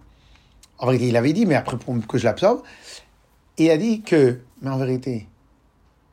En 0.78 0.86
vérité, 0.86 1.08
il 1.08 1.16
avait 1.16 1.32
dit, 1.32 1.46
mais 1.46 1.54
après 1.54 1.76
pour 1.76 1.94
que 2.06 2.18
je 2.18 2.24
l'absorbe, 2.24 2.62
il 3.58 3.70
a 3.70 3.76
dit 3.76 4.02
que, 4.02 4.40
mais 4.62 4.70
en 4.70 4.78
vérité, 4.78 5.28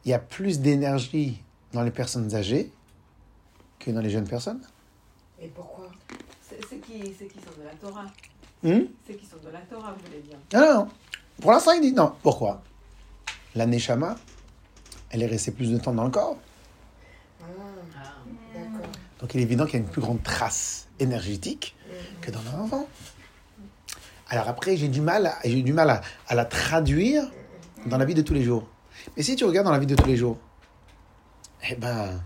il 0.03 0.11
y 0.11 0.13
a 0.13 0.19
plus 0.19 0.59
d'énergie 0.59 1.41
dans 1.73 1.83
les 1.83 1.91
personnes 1.91 2.33
âgées 2.35 2.71
que 3.79 3.91
dans 3.91 4.01
les 4.01 4.09
jeunes 4.09 4.27
personnes. 4.27 4.61
Et 5.41 5.47
pourquoi? 5.47 5.89
C'est 6.49 6.81
qui, 6.81 6.99
qui 6.99 7.39
sont 7.39 7.59
de 7.59 7.65
la 7.65 7.73
Torah? 7.79 8.05
Hmm 8.63 8.81
Ceux 9.07 9.13
qui 9.13 9.25
sont 9.25 9.37
de 9.45 9.51
la 9.51 9.59
Torah, 9.61 9.93
vous 9.97 10.05
voulez 10.05 10.21
dire. 10.21 10.37
Non, 10.53 10.59
non, 10.61 10.73
non. 10.81 10.87
Pour 11.41 11.51
l'instant, 11.51 11.71
il 11.73 11.81
dit 11.81 11.91
non. 11.93 12.13
Pourquoi? 12.23 12.61
La 13.55 13.65
Neshama, 13.65 14.15
elle 15.09 15.23
est 15.23 15.27
restée 15.27 15.51
plus 15.51 15.71
de 15.71 15.77
temps 15.77 15.93
dans 15.93 16.03
le 16.05 16.09
corps. 16.09 16.37
Ah, 17.41 17.45
Ah. 17.97 18.57
Donc 19.19 19.33
il 19.33 19.39
est 19.39 19.43
évident 19.43 19.65
qu'il 19.65 19.75
y 19.75 19.77
a 19.77 19.79
une 19.85 19.89
plus 19.91 20.01
grande 20.01 20.21
trace 20.23 20.87
énergétique 20.99 21.75
que 22.21 22.31
dans 22.31 22.39
un 22.55 22.61
enfant. 22.61 22.87
Alors 24.29 24.47
après, 24.49 24.75
j'ai 24.77 24.87
du 24.89 25.01
mal, 25.01 25.25
à- 25.27 25.37
j'ai 25.45 25.61
du 25.61 25.73
mal 25.73 25.89
à, 25.89 26.01
à 26.27 26.35
la 26.35 26.45
traduire 26.45 27.23
dans 27.85 27.97
la 27.97 28.05
vie 28.05 28.13
de 28.13 28.21
tous 28.21 28.33
les 28.33 28.43
jours. 28.43 28.67
Mais 29.15 29.23
si 29.23 29.35
tu 29.35 29.45
regardes 29.45 29.65
dans 29.65 29.71
la 29.71 29.79
vie 29.79 29.85
de 29.87 29.95
tous 29.95 30.07
les 30.07 30.17
jours, 30.17 30.37
eh 31.69 31.75
ben, 31.75 32.21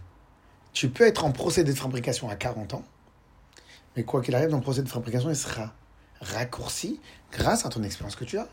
tu 0.74 0.90
peux 0.90 1.06
être 1.06 1.24
en 1.26 1.32
procédé 1.32 1.72
de 1.74 1.78
fabrication 1.78 2.30
à 2.30 2.36
40 2.36 2.74
ans, 2.74 2.84
mais 3.96 4.04
quoi 4.04 4.22
qu'il 4.22 4.34
arrive, 4.36 4.50
dans 4.50 4.58
le 4.58 4.64
procédé 4.64 4.86
de 4.88 4.92
fabrication, 4.92 5.30
il 5.30 5.36
sera 5.36 5.74
raccourci 6.22 7.00
grâce 7.32 7.66
à 7.66 7.70
ton 7.70 7.84
expérience 7.84 8.16
que 8.16 8.26
tu 8.26 8.38
as. 8.38 8.48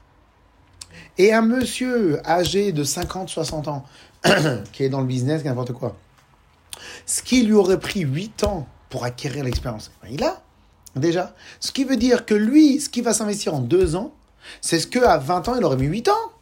Et 1.19 1.33
un 1.33 1.43
monsieur 1.43 2.21
âgé 2.27 2.73
de 2.73 2.83
50, 2.83 3.29
60 3.29 3.69
ans, 3.69 3.85
qui 4.73 4.85
est 4.85 4.89
dans 4.89 5.01
le 5.01 5.07
business, 5.07 5.45
n'importe 5.45 5.73
quoi, 5.73 5.97
ce 7.07 7.23
qui 7.23 7.43
lui 7.43 7.53
aurait 7.53 7.81
pris 7.81 8.01
8 8.01 8.45
ans 8.45 8.67
pour 8.89 9.05
acquérir 9.05 9.45
l'expérience, 9.45 9.91
ben, 10.03 10.09
il 10.11 10.23
a 10.25 10.43
déjà. 10.97 11.35
Ce 11.61 11.73
qui 11.73 11.85
veut 11.85 11.97
dire 11.97 12.25
que 12.25 12.35
lui, 12.35 12.81
ce 12.81 12.89
qui 12.89 13.03
va 13.03 13.13
s'investir 13.13 13.55
en 13.55 13.61
2 13.61 13.97
ans, 13.97 14.15
c'est 14.61 14.81
ce 14.81 14.87
qu'à 14.87 15.19
20 15.19 15.49
ans, 15.49 15.57
il 15.57 15.65
aurait 15.65 15.77
mis 15.77 15.87
8 15.87 16.09
ans. 16.09 16.33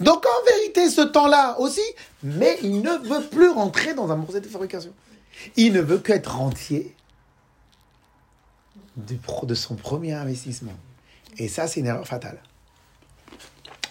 Donc 0.00 0.24
en 0.24 0.44
vérité, 0.46 0.90
ce 0.90 1.00
temps-là 1.00 1.58
aussi, 1.58 1.82
mais 2.22 2.58
il 2.62 2.82
ne 2.82 2.92
veut 2.92 3.26
plus 3.26 3.48
rentrer 3.48 3.94
dans 3.94 4.10
un 4.12 4.18
procédé 4.18 4.46
de 4.46 4.52
fabrication. 4.52 4.92
Il 5.56 5.72
ne 5.72 5.80
veut 5.80 5.98
qu'être 5.98 6.36
rentier 6.36 6.94
de 8.98 9.54
son 9.54 9.76
premier 9.76 10.12
investissement. 10.12 10.76
Et 11.36 11.48
ça, 11.48 11.66
c'est 11.66 11.80
une 11.80 11.86
erreur 11.86 12.06
fatale. 12.06 12.40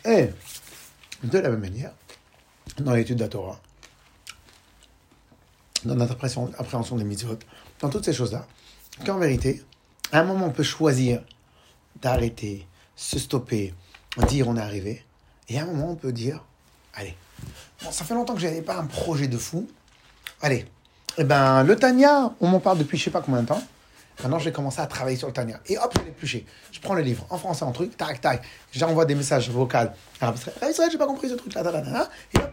Et 0.06 0.30
de 1.24 1.40
la 1.40 1.50
même 1.50 1.60
manière, 1.60 1.92
dans 2.80 2.94
l'étude 2.94 3.18
de 3.18 3.24
la 3.24 3.30
Torah, 3.30 3.60
dans 5.86 5.96
notre 5.96 6.14
appréhension, 6.14 6.52
appréhension 6.58 6.96
des 6.96 7.04
mitzvot, 7.04 7.38
dans 7.80 7.90
toutes 7.90 8.06
ces 8.06 8.14
choses-là, 8.14 8.46
qu'en 9.06 9.18
vérité, 9.18 9.64
à 10.12 10.20
un 10.20 10.24
moment, 10.24 10.48
on 10.48 10.52
peut 10.52 10.64
choisir 10.64 11.22
d'arrêter, 12.02 12.68
se 12.96 13.20
stopper, 13.20 13.74
dire 14.28 14.48
on 14.48 14.58
est 14.58 14.62
arrivé, 14.62 15.04
et 15.50 15.60
à 15.60 15.64
un 15.64 15.66
moment, 15.66 15.92
on 15.92 15.96
peut 15.96 16.12
dire, 16.12 16.44
allez, 16.94 17.16
bon, 17.84 17.92
ça 17.92 18.04
fait 18.04 18.14
longtemps 18.14 18.34
que 18.34 18.42
je 18.42 18.48
n'avais 18.48 18.62
pas 18.62 18.78
un 18.78 18.86
projet 18.86 19.28
de 19.28 19.38
fou, 19.38 19.68
allez, 20.42 20.66
eh 21.18 21.24
ben, 21.24 21.64
le 21.64 21.76
Tania, 21.76 22.34
on 22.40 22.48
m'en 22.48 22.60
parle 22.60 22.78
depuis 22.78 22.98
je 22.98 23.06
sais 23.06 23.12
pas 23.12 23.22
combien 23.22 23.42
de 23.42 23.48
temps, 23.48 23.64
Maintenant, 24.20 24.40
j'ai 24.40 24.52
commencé 24.52 24.80
à 24.82 24.88
travailler 24.88 25.16
sur 25.18 25.28
le 25.28 25.34
Tania. 25.34 25.60
Et 25.68 25.78
hop, 25.78 25.94
je 25.98 26.04
l'ai 26.04 26.10
épluché. 26.10 26.46
Je 26.72 26.80
prends 26.80 26.96
le 26.96 27.02
livre 27.04 27.26
en 27.30 27.38
français, 27.38 27.64
en 27.64 27.72
truc, 27.72 27.96
tac, 27.96 28.20
tac. 28.20 28.44
J'envoie 28.72 29.06
des 29.06 29.16
messages 29.16 29.50
vocaux. 29.50 29.78
Ah, 30.22 30.34
Israël, 30.70 30.90
j'ai 30.92 30.98
pas 30.98 31.06
compris 31.06 31.30
ce 31.30 31.36
truc-là. 31.36 31.62
Et 32.34 32.38
hop. 32.38 32.52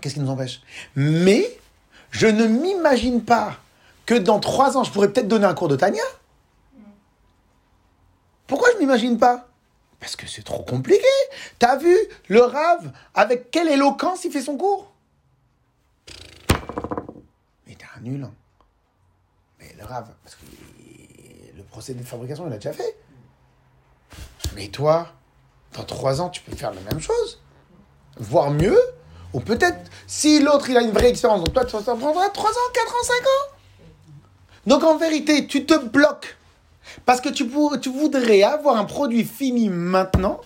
Qu'est-ce 0.00 0.14
qui 0.14 0.20
nous 0.20 0.30
empêche? 0.30 0.62
Mais 0.94 1.58
je 2.10 2.26
ne 2.26 2.46
m'imagine 2.46 3.24
pas 3.24 3.56
que 4.06 4.14
dans 4.14 4.38
trois 4.38 4.76
ans, 4.76 4.84
je 4.84 4.92
pourrais 4.92 5.12
peut-être 5.12 5.28
donner 5.28 5.46
un 5.46 5.54
cours 5.54 5.68
de 5.68 5.76
Tania. 5.76 6.02
Pourquoi 8.46 8.68
je 8.74 8.78
m'imagine 8.78 9.18
pas? 9.18 9.48
Parce 9.98 10.14
que 10.14 10.26
c'est 10.26 10.42
trop 10.42 10.62
compliqué. 10.62 11.02
T'as 11.58 11.76
vu 11.76 11.96
le 12.28 12.42
rave 12.42 12.92
avec 13.14 13.50
quelle 13.50 13.68
éloquence 13.68 14.24
il 14.24 14.30
fait 14.30 14.42
son 14.42 14.56
cours? 14.56 14.92
Mais 17.66 17.74
t'es 17.74 17.86
un 17.96 18.00
nul. 18.02 18.22
hein. 18.22 18.32
Rav, 19.86 20.08
parce 20.22 20.36
que 20.36 20.44
le 21.56 21.62
procédé 21.64 22.00
de 22.00 22.06
fabrication, 22.06 22.46
il 22.46 22.52
a 22.52 22.56
déjà 22.56 22.72
fait. 22.72 22.96
Mais 24.54 24.68
toi, 24.68 25.08
dans 25.72 25.84
trois 25.84 26.20
ans, 26.20 26.28
tu 26.28 26.40
peux 26.42 26.54
faire 26.54 26.72
la 26.72 26.80
même 26.82 27.00
chose, 27.00 27.40
voire 28.16 28.50
mieux, 28.50 28.78
ou 29.32 29.40
peut-être, 29.40 29.90
si 30.06 30.40
l'autre, 30.40 30.70
il 30.70 30.76
a 30.76 30.82
une 30.82 30.92
vraie 30.92 31.10
expérience, 31.10 31.42
donc 31.42 31.52
toi, 31.52 31.82
ça 31.82 31.94
prendra 31.96 32.28
trois 32.30 32.50
ans, 32.50 32.70
quatre 32.72 32.92
ans, 32.92 33.04
cinq 33.04 33.26
ans. 33.26 33.56
Donc 34.66 34.84
en 34.84 34.96
vérité, 34.96 35.46
tu 35.46 35.66
te 35.66 35.76
bloques. 35.76 36.36
Parce 37.04 37.20
que 37.20 37.28
tu, 37.28 37.50
tu 37.80 37.90
voudrais 37.90 38.42
avoir 38.42 38.76
un 38.76 38.84
produit 38.84 39.24
fini 39.24 39.68
maintenant, 39.68 40.40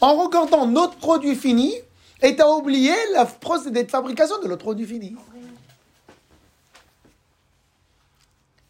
en 0.00 0.14
regardant 0.22 0.66
notre 0.66 0.96
produit 0.96 1.34
fini, 1.34 1.74
et 2.22 2.36
tu 2.36 2.42
as 2.42 2.48
oublié 2.48 2.92
le 3.14 3.24
procédé 3.40 3.82
de 3.82 3.90
fabrication 3.90 4.40
de 4.40 4.48
l'autre 4.48 4.62
produit 4.62 4.86
fini. 4.86 5.16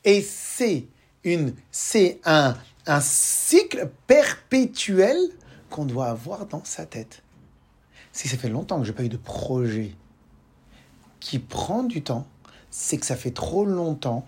Et 0.05 0.21
c'est 0.23 0.87
une, 1.25 1.55
c'est 1.71 2.21
un, 2.25 2.57
un 2.87 3.01
cycle 3.01 3.91
perpétuel 4.07 5.17
qu'on 5.71 5.85
doit 5.85 6.09
avoir 6.09 6.47
dans 6.47 6.65
sa 6.65 6.87
tête. 6.87 7.23
Si 8.13 8.29
ça 8.29 8.37
fait 8.37 8.49
longtemps 8.49 8.79
que 8.79 8.85
je 8.85 8.91
n'ai 8.91 8.97
pas 8.97 9.05
eu 9.05 9.09
de 9.09 9.17
projet 9.17 9.95
qui 11.21 11.39
prend 11.39 11.83
du 11.83 12.03
temps, 12.03 12.27
c'est 12.71 12.99
que 12.99 13.07
ça 13.07 13.17
fait 13.17 13.31
trop 13.31 13.65
longtemps 13.65 14.27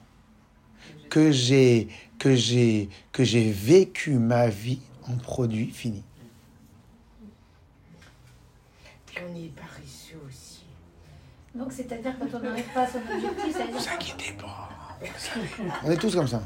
que 1.11 1.31
j'ai 1.31 1.89
que 2.18 2.35
j'ai 2.35 2.89
que 3.12 3.25
j'ai 3.25 3.51
vécu 3.51 4.12
ma 4.12 4.49
vie 4.49 4.81
en 5.09 5.16
produit 5.16 5.70
fini. 5.70 6.03
Puis 9.07 9.18
on 9.29 9.37
est 9.37 9.49
paresseux 9.55 10.20
aussi. 10.27 10.64
Donc, 11.55 11.72
c'est-à-dire 11.72 12.14
quand 12.18 12.39
on 12.39 12.43
n'arrive 12.43 12.64
pas 12.72 12.83
à 12.83 12.87
son 12.87 12.99
objectif, 12.99 13.47
Ne 13.47 13.53
c'est-à-dire, 13.53 13.77
vous 13.79 13.89
inquiétez 13.89 14.33
pas. 14.33 14.84
On 15.85 15.91
est 15.91 15.97
tous 15.97 16.15
comme 16.15 16.29
ça. 16.29 16.43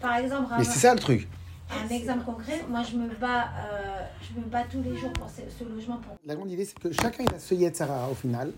par 0.00 0.16
exemple, 0.16 0.52
Mais 0.58 0.64
c'est 0.64 0.78
ça 0.78 0.94
le 0.94 1.00
truc. 1.00 1.28
un 1.70 1.88
exemple 1.88 2.24
concret, 2.24 2.64
moi 2.68 2.82
je 2.82 2.96
me 2.96 3.08
bats, 3.16 3.44
euh, 3.58 4.02
je 4.22 4.40
me 4.40 4.46
bats 4.46 4.64
tous 4.70 4.82
les 4.82 4.96
jours 4.96 5.12
pour 5.12 5.28
ce, 5.28 5.42
ce 5.56 5.64
logement 5.64 5.98
pour 5.98 6.16
La 6.24 6.34
grande 6.34 6.50
idée, 6.50 6.64
c'est 6.64 6.78
que 6.78 6.92
chacun 6.92 7.24
il 7.28 7.34
a 7.34 7.38
ce 7.38 7.54
Yetzara 7.54 8.08
au 8.10 8.14
final 8.14 8.52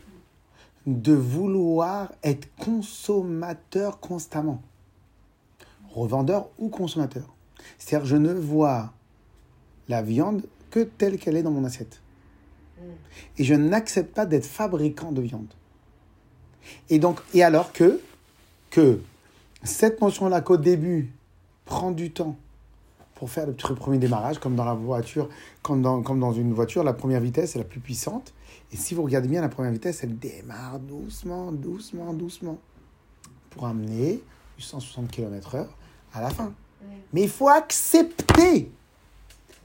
de 0.87 1.13
vouloir 1.13 2.13
être 2.23 2.49
consommateur 2.57 4.01
constamment. 4.01 4.61
Revendeur 5.91 6.49
ou 6.59 6.69
consommateur. 6.71 7.25
C'est-à-dire, 7.79 8.07
je 8.07 8.17
ne 8.17 8.33
vois 8.33 8.93
la 9.89 10.03
viande 10.03 10.43
que 10.71 10.81
telle 10.81 11.19
qu'elle 11.19 11.37
est 11.37 11.43
dans 11.43 11.51
mon 11.51 11.65
assiette. 11.65 12.01
Et 13.39 13.45
je 13.45 13.55
n'accepte 13.55 14.15
pas 14.15 14.27
d'être 14.27 14.47
fabricant 14.47 15.13
de 15.13 15.21
viande. 15.21 15.53
Et 16.89 16.99
donc, 16.99 17.21
et 17.35 17.45
alors 17.45 17.73
que, 17.73 18.01
que 18.71 19.01
cette 19.63 20.01
notion-là 20.01 20.41
qu'au 20.41 20.57
début 20.57 21.13
prend 21.65 21.91
du 21.91 22.11
temps 22.11 22.37
pour 23.15 23.31
faire 23.31 23.47
le 23.47 23.55
premier 23.55 23.99
démarrage, 23.99 24.41
comme 24.41 24.57
dans 24.57 24.65
la 24.65 24.75
voiture, 24.75 25.29
comme 25.63 25.81
dans, 25.81 26.03
comme 26.03 26.19
dans 26.19 26.33
une 26.33 26.53
voiture, 26.53 26.83
la 26.83 26.93
première 26.93 27.21
vitesse 27.21 27.55
est 27.55 27.59
la 27.59 27.65
plus 27.65 27.79
puissante. 27.79 28.35
Et 28.73 28.77
si 28.77 28.95
vous 28.95 29.05
regardez 29.05 29.29
bien, 29.29 29.41
la 29.41 29.49
première 29.49 29.71
vitesse, 29.71 30.03
elle 30.03 30.19
démarre 30.19 30.81
doucement, 30.81 31.53
doucement, 31.53 32.13
doucement, 32.15 32.59
pour 33.51 33.67
amener 33.67 34.21
160 34.59 35.09
km/h 35.11 35.67
à 36.15 36.21
la 36.21 36.31
fin. 36.31 36.53
Mais 37.13 37.23
il 37.23 37.29
faut 37.29 37.49
accepter 37.49 38.71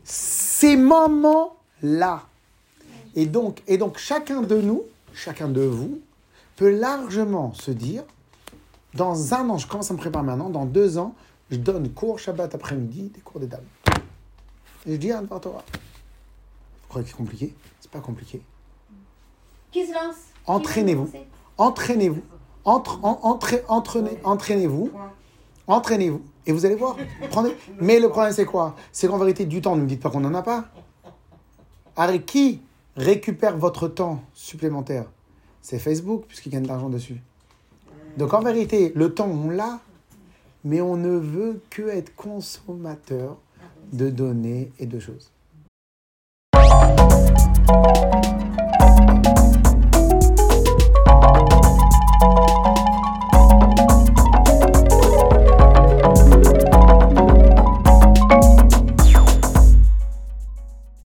ces 0.03 0.75
moments-là. 0.75 2.23
Et 3.15 3.25
donc, 3.25 3.63
et 3.67 3.77
donc, 3.77 3.97
chacun 3.97 4.41
de 4.41 4.61
nous, 4.61 4.83
chacun 5.13 5.47
de 5.49 5.61
vous, 5.61 5.99
peut 6.55 6.69
largement 6.69 7.53
se 7.53 7.71
dire, 7.71 8.03
dans 8.97 9.33
un 9.35 9.49
an, 9.49 9.57
je 9.57 9.67
commence 9.67 9.91
à 9.91 9.93
me 9.93 9.99
préparer 9.99 10.25
maintenant, 10.25 10.49
dans 10.49 10.65
deux 10.65 10.97
ans, 10.97 11.13
je 11.51 11.57
donne 11.57 11.89
cours 11.91 12.19
Shabbat 12.19 12.53
après-midi, 12.55 13.11
des 13.13 13.21
cours 13.21 13.39
des 13.39 13.47
dames. 13.47 13.63
Et 14.85 14.93
je 14.93 14.97
dis 14.97 15.11
à 15.11 15.21
Torah. 15.21 15.63
Vous 15.71 16.87
croyez 16.89 17.03
que 17.05 17.11
c'est 17.11 17.17
compliqué? 17.17 17.53
C'est 17.79 17.91
pas 17.91 17.99
compliqué. 17.99 18.41
Qui 19.71 19.85
se 19.85 19.93
lance? 19.93 20.15
Entraînez-vous. 20.45 21.09
Entraînez-vous. 21.57 22.21
Entre, 22.65 22.99
en- 23.03 23.19
entra- 23.23 23.61
entraînez- 23.67 24.19
Entraînez-vous. 24.23 24.91
Entraînez-vous. 25.67 26.21
Et 26.45 26.51
vous 26.51 26.65
allez 26.65 26.75
voir. 26.75 26.95
Prenez. 27.29 27.55
Mais 27.79 27.99
le 27.99 28.09
problème, 28.09 28.33
c'est 28.33 28.45
quoi? 28.45 28.75
C'est 28.91 29.07
qu'en 29.07 29.17
vérité, 29.17 29.45
du 29.45 29.61
temps, 29.61 29.75
ne 29.75 29.81
me 29.81 29.87
dites 29.87 30.01
pas 30.01 30.09
qu'on 30.09 30.21
n'en 30.21 30.33
a 30.33 30.41
pas. 30.41 30.65
Avec 31.95 32.25
qui 32.25 32.61
récupère 32.95 33.57
votre 33.57 33.87
temps 33.87 34.21
supplémentaire? 34.33 35.05
C'est 35.61 35.79
Facebook, 35.79 36.23
puisqu'il 36.27 36.49
gagne 36.51 36.63
de 36.63 36.67
l'argent 36.69 36.89
dessus. 36.89 37.21
Donc 38.17 38.33
en 38.33 38.41
vérité, 38.41 38.91
le 38.95 39.13
temps, 39.13 39.29
on 39.29 39.49
l'a, 39.49 39.79
mais 40.63 40.81
on 40.81 40.97
ne 40.97 41.17
veut 41.17 41.61
que 41.69 41.83
être 41.83 42.15
consommateur 42.15 43.37
de 43.93 44.09
données 44.09 44.71
et 44.79 44.87
de 44.87 44.99
choses. 44.99 45.31